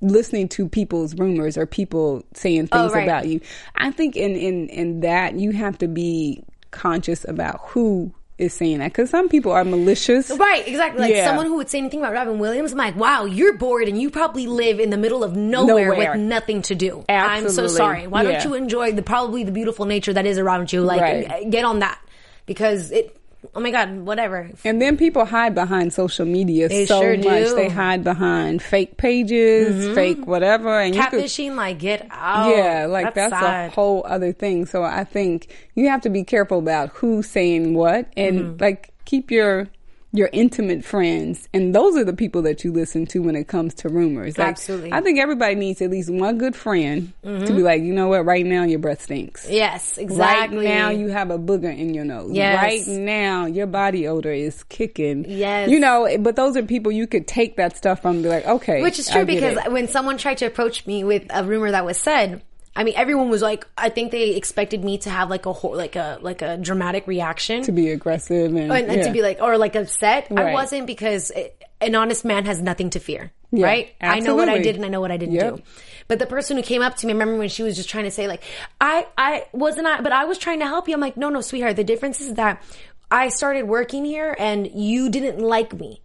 listening 0.00 0.48
to 0.48 0.68
people's 0.68 1.14
rumors 1.16 1.56
or 1.58 1.66
people 1.66 2.24
saying 2.34 2.68
oh, 2.72 2.78
things 2.78 2.92
Oh, 2.92 2.94
right. 2.94 3.04
about 3.04 3.26
you. 3.26 3.40
I 3.76 3.90
think 3.90 4.16
in, 4.16 4.36
in, 4.36 4.68
in 4.68 5.00
that 5.00 5.34
you 5.34 5.50
have 5.52 5.78
to 5.78 5.88
be 5.88 6.42
conscious 6.70 7.24
about 7.28 7.60
who 7.62 8.12
is 8.38 8.54
saying 8.54 8.78
that 8.78 8.92
because 8.92 9.10
some 9.10 9.28
people 9.28 9.50
are 9.50 9.64
malicious. 9.64 10.30
Right, 10.30 10.66
exactly. 10.68 11.00
Like 11.00 11.14
Yeah. 11.14 11.24
someone 11.26 11.46
who 11.46 11.56
would 11.56 11.68
say 11.68 11.78
anything 11.78 11.98
about 11.98 12.12
Robin 12.12 12.38
Williams, 12.38 12.70
I'm 12.70 12.78
like, 12.78 12.94
wow, 12.94 13.24
you're 13.24 13.56
bored 13.58 13.88
and 13.88 14.00
you 14.00 14.10
probably 14.10 14.46
live 14.46 14.78
in 14.78 14.90
the 14.90 14.96
middle 14.96 15.24
of 15.24 15.34
nowhere, 15.34 15.88
Nowhere. 15.88 16.12
with 16.12 16.20
nothing 16.20 16.62
to 16.62 16.76
do. 16.76 17.04
I'm 17.08 17.48
so 17.48 17.66
sorry. 17.66 18.06
Why 18.06 18.22
Yeah. 18.22 18.32
don't 18.32 18.44
you 18.44 18.54
enjoy 18.54 18.92
the 18.92 19.02
probably 19.02 19.42
the 19.42 19.50
beautiful 19.50 19.86
nature 19.86 20.12
that 20.12 20.24
is 20.26 20.38
around 20.38 20.72
you? 20.72 20.82
Like, 20.82 21.00
Right. 21.00 21.50
get 21.50 21.64
on 21.64 21.80
that 21.80 21.98
because 22.46 22.92
it. 22.92 23.17
Oh 23.54 23.60
my 23.60 23.70
god, 23.70 24.00
whatever. 24.00 24.50
And 24.64 24.82
then 24.82 24.96
people 24.96 25.24
hide 25.24 25.54
behind 25.54 25.92
social 25.92 26.26
media 26.26 26.68
They 26.68 26.86
so 26.86 27.00
sure 27.00 27.16
much. 27.16 27.24
Mm-hmm. 27.24 27.56
They 27.56 27.68
hide 27.68 28.02
behind 28.04 28.62
fake 28.62 28.96
pages, 28.96 29.94
fake 29.94 30.26
whatever, 30.26 30.80
and 30.80 30.94
could, 30.94 31.22
Catfishing, 31.22 31.54
like, 31.54 31.78
get 31.78 32.06
out. 32.10 32.54
yeah, 32.56 32.86
like 32.86 33.14
that's, 33.14 33.30
sad. 33.32 33.70
a 33.70 33.74
whole 33.74 34.04
other 34.06 34.32
thing. 34.32 34.66
So 34.66 34.82
I 34.82 35.04
think 35.04 35.54
you 35.74 35.88
have 35.88 36.00
to 36.02 36.10
be 36.10 36.24
careful 36.24 36.58
about 36.58 36.88
who's 36.90 37.28
saying 37.28 37.74
what, 37.74 38.06
and 38.16 38.40
Mm-hmm. 38.40 38.62
like 38.62 38.92
keep 39.04 39.30
your 39.30 39.68
your 40.12 40.30
intimate 40.32 40.84
friends, 40.84 41.48
and 41.52 41.74
those 41.74 41.96
are 41.96 42.04
the 42.04 42.14
people 42.14 42.40
that 42.42 42.64
you 42.64 42.72
listen 42.72 43.04
to 43.06 43.18
when 43.20 43.36
it 43.36 43.46
comes 43.46 43.74
to 43.74 43.88
rumors. 43.90 44.38
Like, 44.38 44.48
Absolutely. 44.48 44.88
Mm-hmm. 44.88 44.98
I 44.98 45.00
think 45.02 45.18
everybody 45.18 45.54
needs 45.54 45.82
at 45.82 45.90
least 45.90 46.10
one 46.10 46.38
good 46.38 46.56
friend 46.56 47.12
to 47.22 47.46
be 47.46 47.62
like, 47.62 47.82
you 47.82 47.92
know 47.92 48.08
what, 48.08 48.24
right 48.24 48.44
now 48.44 48.62
your 48.62 48.78
breath 48.78 49.02
stinks. 49.02 49.48
Yes, 49.50 49.98
exactly. 49.98 50.58
Right 50.58 50.64
now, 50.64 50.88
you 50.90 51.08
have 51.08 51.30
a 51.30 51.38
booger 51.38 51.76
in 51.76 51.92
your 51.92 52.04
nose. 52.04 52.32
Yes. 52.32 52.62
Right 52.62 52.98
now, 52.98 53.44
your 53.46 53.66
body 53.66 54.08
odor 54.08 54.32
is 54.32 54.62
kicking. 54.64 55.26
Yes. 55.28 55.68
You 55.68 55.78
know, 55.78 56.08
but 56.20 56.36
those 56.36 56.56
are 56.56 56.62
people 56.62 56.90
you 56.90 57.06
could 57.06 57.26
take 57.26 57.56
that 57.56 57.76
stuff 57.76 58.00
from 58.00 58.16
and 58.16 58.22
be 58.22 58.30
like, 58.30 58.46
okay. 58.46 58.82
Which 58.82 58.98
is 58.98 59.10
true 59.10 59.26
because 59.26 59.58
it. 59.58 59.72
when 59.72 59.88
someone 59.88 60.16
tried 60.16 60.38
to 60.38 60.46
approach 60.46 60.86
me 60.86 61.04
with 61.04 61.26
a 61.30 61.44
rumor 61.44 61.70
that 61.70 61.84
was 61.84 61.98
said, 61.98 62.42
I 62.78 62.84
mean, 62.84 62.94
everyone 62.96 63.28
was 63.28 63.42
like, 63.42 63.66
I 63.76 63.88
think 63.88 64.12
they 64.12 64.36
expected 64.36 64.84
me 64.84 64.98
to 64.98 65.10
have 65.10 65.28
like 65.28 65.46
a 65.46 65.52
whole, 65.52 65.76
like 65.76 65.96
a 65.96 66.18
like 66.22 66.42
a 66.42 66.56
dramatic 66.56 67.08
reaction 67.08 67.62
to 67.64 67.72
be 67.72 67.90
aggressive 67.90 68.54
and, 68.54 68.70
and, 68.70 68.86
and 68.86 68.98
yeah. 68.98 69.02
to 69.02 69.12
be 69.12 69.20
like 69.20 69.40
or 69.42 69.58
like 69.58 69.74
upset. 69.74 70.28
I 70.30 70.52
wasn't 70.52 70.86
because 70.86 71.32
it, 71.32 71.60
an 71.80 71.96
honest 71.96 72.24
man 72.24 72.44
has 72.44 72.62
nothing 72.62 72.90
to 72.90 73.00
fear. 73.00 73.32
Yeah, 73.50 73.66
right? 73.66 73.94
I 74.00 74.20
know 74.20 74.36
what 74.36 74.48
I 74.48 74.58
did 74.58 74.76
and 74.76 74.84
I 74.84 74.88
know 74.88 75.00
what 75.00 75.10
I 75.10 75.16
didn't 75.16 75.34
Yep. 75.34 75.56
do. 75.56 75.62
But 76.06 76.20
the 76.20 76.26
person 76.26 76.56
who 76.56 76.62
came 76.62 76.80
up 76.80 76.94
to 76.98 77.06
me, 77.06 77.12
I 77.12 77.14
remember 77.14 77.36
when 77.38 77.48
she 77.48 77.64
was 77.64 77.74
just 77.74 77.88
trying 77.88 78.04
to 78.04 78.12
say 78.12 78.28
like, 78.28 78.44
I, 78.80 79.06
I 79.18 79.46
wasn't 79.52 79.88
I, 79.88 80.00
but 80.00 80.12
I 80.12 80.26
was 80.26 80.38
trying 80.38 80.60
to 80.60 80.66
help 80.66 80.86
you. 80.86 80.94
I'm 80.94 81.00
like, 81.00 81.16
no, 81.16 81.30
no, 81.30 81.40
sweetheart. 81.40 81.74
The 81.74 81.82
difference 81.82 82.20
is 82.20 82.34
that 82.34 82.62
I 83.10 83.28
started 83.30 83.64
working 83.64 84.04
here 84.04 84.36
and 84.38 84.70
you 84.72 85.10
didn't 85.10 85.40
like 85.40 85.72
me. 85.72 86.00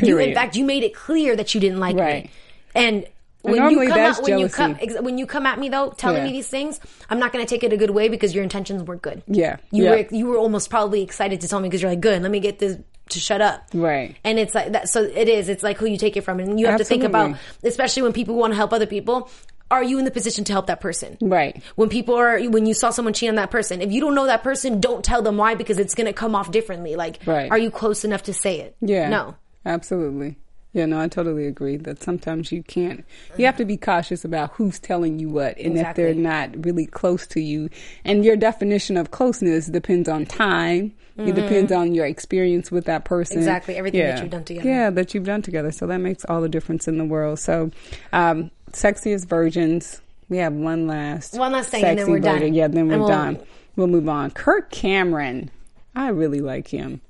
You, 0.00 0.18
in 0.18 0.34
fact, 0.34 0.56
you 0.56 0.64
made 0.64 0.82
it 0.82 0.94
clear 0.94 1.36
that 1.36 1.54
you 1.54 1.60
didn't 1.60 1.80
like 1.80 1.96
Right. 1.96 2.24
me. 2.24 2.30
And 2.74 3.06
when 3.46 3.56
normally 3.60 3.86
you 3.86 3.92
come 3.92 3.98
that's 3.98 4.18
out, 4.18 4.24
when 4.24 4.38
you 4.38 4.48
come, 4.48 4.76
ex- 4.80 5.00
when 5.00 5.18
you 5.18 5.26
come 5.26 5.46
at 5.46 5.58
me 5.58 5.68
though, 5.68 5.90
telling 5.90 6.18
Yeah. 6.18 6.24
me 6.26 6.32
these 6.32 6.48
things, 6.48 6.80
I'm 7.10 7.18
not 7.18 7.32
going 7.32 7.44
to 7.44 7.48
take 7.48 7.64
it 7.64 7.72
a 7.72 7.76
good 7.76 7.90
way 7.90 8.08
because 8.08 8.34
your 8.34 8.44
intentions 8.44 8.82
were 8.84 8.96
good. 8.96 9.22
Yeah. 9.26 9.56
You 9.70 9.84
Yeah. 9.84 9.90
were, 9.90 10.06
you 10.10 10.26
were 10.26 10.36
almost 10.38 10.70
probably 10.70 11.02
excited 11.02 11.40
to 11.42 11.48
tell 11.48 11.60
me 11.60 11.68
because 11.68 11.82
you're 11.82 11.90
like, 11.90 12.00
good, 12.00 12.22
let 12.22 12.30
me 12.30 12.40
get 12.40 12.58
this 12.58 12.76
to 13.10 13.20
shut 13.20 13.40
up. 13.40 13.62
Right. 13.72 14.16
And 14.24 14.38
it's 14.38 14.54
like 14.54 14.72
that. 14.72 14.88
So 14.88 15.02
it 15.02 15.28
is. 15.28 15.48
It's 15.48 15.62
like 15.62 15.76
who 15.78 15.86
you 15.86 15.96
take 15.96 16.16
it 16.16 16.22
from, 16.22 16.40
and 16.40 16.58
you 16.58 16.66
have 16.66 16.78
to 16.78 16.84
think 16.84 17.04
about, 17.04 17.36
especially 17.62 18.02
when 18.02 18.12
people 18.12 18.34
want 18.34 18.52
to 18.52 18.56
help 18.56 18.72
other 18.72 18.86
people. 18.86 19.30
Are 19.68 19.82
you 19.82 19.98
in 19.98 20.04
the 20.04 20.12
position 20.12 20.44
to 20.44 20.52
help 20.52 20.66
that 20.68 20.80
person? 20.80 21.16
Right. 21.20 21.60
When 21.74 21.88
people 21.88 22.14
are, 22.14 22.38
when 22.40 22.66
you 22.66 22.74
saw 22.74 22.90
someone 22.90 23.14
cheat 23.14 23.28
on 23.28 23.34
that 23.34 23.50
person, 23.50 23.80
if 23.82 23.90
you 23.90 24.00
don't 24.00 24.14
know 24.14 24.26
that 24.26 24.44
person, 24.44 24.80
don't 24.80 25.04
tell 25.04 25.22
them 25.22 25.36
why 25.38 25.56
because 25.56 25.78
it's 25.80 25.96
going 25.96 26.06
to 26.06 26.12
come 26.12 26.36
off 26.36 26.52
differently. 26.52 26.94
Like, 26.94 27.18
Right. 27.26 27.50
are 27.50 27.58
you 27.58 27.72
close 27.72 28.04
enough 28.04 28.22
to 28.24 28.32
say 28.32 28.60
it? 28.60 28.76
Yeah. 28.80 29.08
No. 29.08 29.34
Absolutely. 29.64 30.36
Yeah, 30.76 30.84
no, 30.84 31.00
I 31.00 31.08
totally 31.08 31.46
agree 31.46 31.78
that 31.78 32.02
sometimes 32.02 32.52
you 32.52 32.62
can't, 32.62 33.02
you 33.38 33.46
have 33.46 33.56
to 33.56 33.64
be 33.64 33.78
cautious 33.78 34.26
about 34.26 34.52
who's 34.52 34.78
telling 34.78 35.18
you 35.18 35.30
what 35.30 35.56
and 35.56 35.72
Exactly. 35.72 36.04
if 36.04 36.14
they're 36.14 36.22
not 36.22 36.66
really 36.66 36.84
close 36.84 37.26
to 37.28 37.40
you. 37.40 37.70
And 38.04 38.22
your 38.26 38.36
definition 38.36 38.98
of 38.98 39.10
closeness 39.10 39.68
depends 39.68 40.06
on 40.06 40.26
time. 40.26 40.92
It 41.16 41.34
depends 41.34 41.72
on 41.72 41.94
your 41.94 42.04
experience 42.04 42.70
with 42.70 42.84
that 42.84 43.06
person. 43.06 43.36
Mm-hmm. 43.36 43.48
Exactly, 43.48 43.76
everything 43.76 44.00
that 44.02 44.20
you've 44.20 44.30
done 44.30 44.44
together. 44.44 44.68
Yeah, 44.68 44.90
that 44.90 45.14
you've 45.14 45.24
done 45.24 45.40
together. 45.40 45.72
So 45.72 45.86
that 45.86 45.96
makes 45.96 46.26
all 46.26 46.42
the 46.42 46.48
difference 46.50 46.86
in 46.86 46.98
the 46.98 47.06
world. 47.06 47.38
So, 47.38 47.70
um, 48.12 48.50
sexiest 48.72 49.26
virgins. 49.26 50.02
We 50.28 50.36
have 50.38 50.52
one 50.52 50.86
last, 50.86 51.38
One 51.38 51.52
last 51.52 51.70
thing, 51.70 51.82
and 51.86 51.98
then 51.98 52.10
we're 52.10 52.18
done. 52.18 52.52
Yeah, 52.52 52.68
then 52.68 52.88
we're 52.88 52.98
we'll- 52.98 53.08
done. 53.08 53.38
We'll 53.76 53.86
move 53.86 54.10
on. 54.10 54.30
Kirk 54.32 54.70
Cameron. 54.70 55.50
I 55.94 56.08
really 56.08 56.40
like 56.40 56.68
him. 56.68 57.00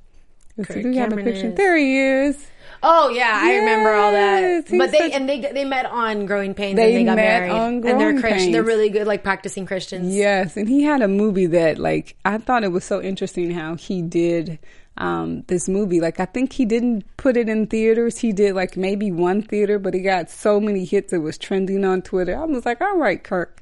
Kirk 0.56 0.82
do 0.82 0.88
we 0.90 0.96
have 0.98 1.08
a 1.08 1.16
Cameron 1.16 1.24
picture? 1.24 1.48
is- 1.48 1.54
There 1.56 1.76
he 1.76 1.98
is. 1.98 2.46
Oh 2.82 3.08
yeah, 3.10 3.32
I 3.42 3.56
remember 3.56 3.90
all 3.92 4.12
that. 4.12 4.66
But 4.70 4.92
they 4.92 4.98
such- 4.98 5.12
and 5.12 5.28
they 5.28 5.40
they 5.40 5.64
met 5.64 5.86
on 5.86 6.26
Growing 6.26 6.54
Pains 6.54 6.76
They 6.76 6.94
and 6.94 6.96
they 6.96 7.04
got 7.04 7.16
met 7.16 7.40
married. 7.48 7.52
and 7.86 8.00
they're 8.00 8.20
Christian. 8.20 8.52
They're 8.52 8.62
really 8.62 8.88
good, 8.90 9.06
like 9.06 9.22
practicing 9.22 9.66
Christians. 9.66 10.14
Yes, 10.14 10.56
and 10.56 10.68
he 10.68 10.82
had 10.82 11.02
a 11.02 11.08
movie 11.08 11.46
that 11.46 11.78
like 11.78 12.16
I 12.24 12.38
thought 12.38 12.64
it 12.64 12.72
was 12.72 12.84
so 12.84 13.00
interesting 13.02 13.50
how 13.50 13.76
he 13.76 14.02
did 14.02 14.58
um 14.98 15.42
this 15.48 15.68
movie. 15.68 16.00
Like 16.00 16.20
I 16.20 16.24
think 16.26 16.52
he 16.52 16.64
didn't 16.64 17.04
put 17.16 17.36
it 17.36 17.48
in 17.48 17.66
theaters. 17.66 18.18
He 18.18 18.32
did 18.32 18.54
like 18.54 18.76
maybe 18.76 19.10
one 19.12 19.42
theater, 19.42 19.78
but 19.78 19.94
he 19.94 20.00
got 20.00 20.30
so 20.30 20.58
many 20.60 20.84
hits 20.84 21.12
it 21.12 21.18
was 21.18 21.38
trending 21.38 21.84
on 21.84 22.02
Twitter. 22.02 22.36
I 22.36 22.44
was 22.44 22.64
like, 22.64 22.80
"All 22.80 22.96
right, 22.96 23.22
Kirk. 23.22 23.60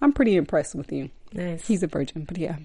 I'm 0.00 0.12
pretty 0.12 0.36
impressed 0.36 0.74
with 0.74 0.90
you." 0.92 1.10
Nice. 1.32 1.66
He's 1.66 1.82
a 1.82 1.86
virgin, 1.86 2.24
but 2.24 2.36
yeah. 2.38 2.56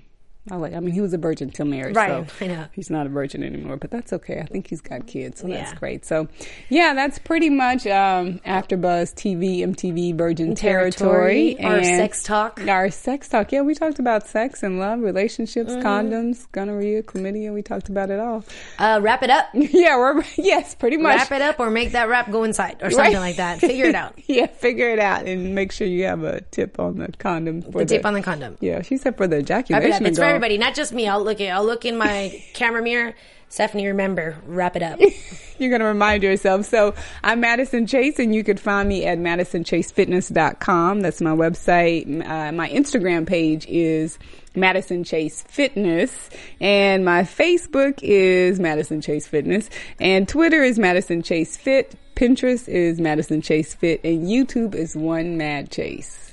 I 0.49 0.55
like 0.55 0.73
I 0.73 0.79
mean 0.79 0.93
he 0.93 1.01
was 1.01 1.13
a 1.13 1.17
virgin 1.17 1.49
till 1.49 1.65
marriage. 1.65 1.95
Right, 1.95 2.29
so 2.29 2.45
I 2.45 2.47
know. 2.47 2.65
He's 2.73 2.89
not 2.89 3.05
a 3.05 3.09
virgin 3.09 3.43
anymore, 3.43 3.77
but 3.77 3.91
that's 3.91 4.13
okay. 4.13 4.39
I 4.39 4.45
think 4.45 4.67
he's 4.67 4.81
got 4.81 5.07
kids, 5.07 5.41
so 5.41 5.47
that's 5.47 5.73
great. 5.73 6.05
So 6.05 6.27
yeah, 6.69 6.93
that's 6.93 7.19
pretty 7.19 7.49
much 7.49 7.85
um 7.87 8.39
AfterBuzz 8.45 9.13
TV, 9.15 9.59
MTV 9.59 10.17
Virgin 10.17 10.55
Territory, 10.55 11.55
Territory, 11.55 11.63
our 11.63 11.83
sex 11.83 12.23
talk. 12.23 12.61
Our 12.67 12.89
sex 12.91 13.27
talk. 13.29 13.51
Yeah, 13.51 13.61
we 13.61 13.73
talked 13.75 13.99
about 13.99 14.27
sex 14.27 14.63
and 14.63 14.79
love, 14.79 14.99
relationships, 15.01 15.71
Mm-hmm. 15.71 15.85
condoms, 15.87 16.47
gonorrhea, 16.51 17.03
chlamydia. 17.03 17.53
We 17.53 17.61
talked 17.61 17.89
about 17.89 18.09
it 18.09 18.19
all. 18.19 18.43
Uh, 18.79 18.99
wrap 19.01 19.23
it 19.23 19.29
up. 19.29 19.47
Yeah, 19.53 19.97
we're 19.97 20.23
yes, 20.37 20.75
pretty 20.75 20.97
much. 20.97 21.17
wrap 21.17 21.31
it 21.31 21.41
up, 21.41 21.59
or 21.59 21.69
make 21.69 21.91
that 21.91 22.07
wrap 22.09 22.31
go 22.31 22.43
inside, 22.43 22.77
or 22.81 22.89
something 22.91 23.13
Right. 23.13 23.19
like 23.19 23.35
that. 23.37 23.59
Figure 23.59 23.85
it 23.85 23.95
out. 23.95 24.13
yeah, 24.27 24.47
figure 24.47 24.89
it 24.89 24.99
out, 24.99 25.25
and 25.27 25.53
make 25.53 25.71
sure 25.71 25.87
you 25.87 26.05
have 26.05 26.23
a 26.23 26.41
tip 26.41 26.79
on 26.79 26.97
the 26.97 27.11
condom. 27.17 27.61
For 27.61 27.79
The 27.79 27.85
tip 27.85 28.05
on 28.05 28.13
the 28.13 28.21
condom. 28.21 28.57
Yeah, 28.61 28.81
she 28.81 28.97
said 28.97 29.17
for 29.17 29.27
the 29.27 29.37
ejaculation. 29.39 30.05
It 30.37 30.43
up. 30.43 30.57
It's 30.57 30.57
for 30.57 30.57
to 30.57 30.57
go. 30.57 30.57
everybody, 30.57 30.57
not 30.57 30.75
just 30.75 30.93
me. 30.93 31.07
I'll 31.07 31.23
look. 31.23 31.41
I'll 31.41 31.65
look 31.65 31.85
in 31.85 31.97
my 31.97 32.43
camera 32.53 32.81
mirror. 32.81 33.13
Stephanie, 33.49 33.87
remember, 33.87 34.35
wrap 34.45 34.75
it 34.75 34.83
up. 34.83 34.99
You're 35.57 35.69
going 35.69 35.79
to 35.79 35.87
remind 35.87 36.21
yourself. 36.21 36.65
So 36.65 36.93
I'm 37.23 37.39
Madison 37.39 37.87
Chase, 37.87 38.19
and 38.19 38.35
you 38.35 38.43
could 38.43 38.59
find 38.59 38.89
me 38.89 39.05
at 39.05 39.17
madisonchasefitness.com. 39.17 41.01
That's 41.01 41.21
my 41.21 41.31
website. 41.31 42.27
Uh, 42.27 42.51
my 42.51 42.69
Instagram 42.69 43.25
page 43.25 43.65
is 43.67 44.19
Madison 44.53 45.03
Chase 45.03 45.43
Fitness, 45.43 46.29
and 46.59 47.05
my 47.05 47.21
Facebook 47.23 47.99
is 48.03 48.59
Madison 48.59 49.01
Chase 49.01 49.27
Fitness, 49.27 49.69
and 49.99 50.27
Twitter 50.27 50.61
is 50.61 50.77
Madison 50.77 51.23
Chase 51.23 51.55
Fit. 51.55 51.95
Pinterest 52.15 52.67
is 52.67 52.99
Madison 52.99 53.41
Chase 53.41 53.73
Fit, 53.73 54.01
and 54.03 54.27
YouTube 54.27 54.75
is 54.75 54.95
One 54.95 55.37
Mad 55.37 55.71
Chase. 55.71 56.26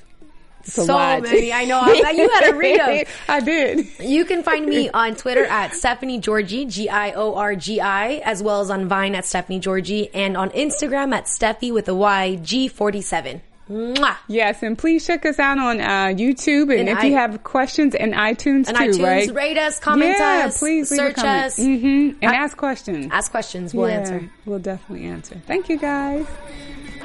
It's 0.67 0.75
So 0.75 0.87
many. 0.87 1.53
I 1.53 1.65
know. 1.65 1.79
I'm 1.81 2.01
like, 2.03 2.17
you 2.17 2.29
had 2.29 2.51
to 2.51 2.55
read 2.57 2.81
'em. 2.81 3.05
I 3.29 3.41
did. 3.41 3.87
You 4.01 4.25
can 4.25 4.43
find 4.43 4.67
me 4.67 4.89
on 4.91 5.15
Twitter 5.15 5.45
at 5.45 5.75
Stephanie 5.75 6.21
Giorgi, 6.21 6.69
G 6.71 6.89
I 6.89 7.13
O 7.13 7.35
R 7.35 7.55
G 7.55 7.81
I, 7.81 8.15
as 8.25 8.43
well 8.43 8.61
as 8.61 8.71
on 8.71 8.89
Vine 8.89 9.15
at 9.15 9.25
Stephanie 9.25 9.61
Giorgi, 9.61 10.09
and 10.15 10.37
on 10.37 10.51
Instagram 10.51 11.15
at 11.15 11.25
Steffi 11.27 11.73
with 11.73 11.89
a 11.89 11.95
Y 11.95 12.39
G47. 12.43 13.41
Mwah! 13.71 14.17
Yes, 14.29 14.63
and 14.63 14.77
please 14.77 15.07
check 15.07 15.25
us 15.25 15.39
out 15.39 15.57
on 15.59 15.81
uh, 15.81 15.87
YouTube, 16.15 16.65
and, 16.71 16.81
And 16.81 16.89
if 16.91 16.99
I- 16.99 17.05
you 17.07 17.15
have 17.15 17.43
questions, 17.45 17.95
and 17.95 18.13
iTunes 18.13 18.69
And 18.69 18.77
too, 18.77 18.85
iTunes, 19.01 19.03
right? 19.03 19.31
rate 19.35 19.57
us, 19.57 19.79
comment 19.81 20.17
yeah, 20.19 20.45
us, 20.49 20.59
please 20.59 20.91
search 20.91 21.17
us, 21.17 21.57
hmm 21.57 22.11
and 22.21 22.31
I- 22.31 22.35
ask 22.35 22.59
questions. 22.59 23.09
ask 23.11 23.31
questions, 23.31 23.73
we'll 23.75 23.89
Yeah, 23.89 24.01
answer. 24.01 24.31
We'll 24.45 24.59
definitely 24.59 25.07
answer. 25.07 25.41
Thank 25.47 25.71
you, 25.71 25.79
guys. 25.79 26.27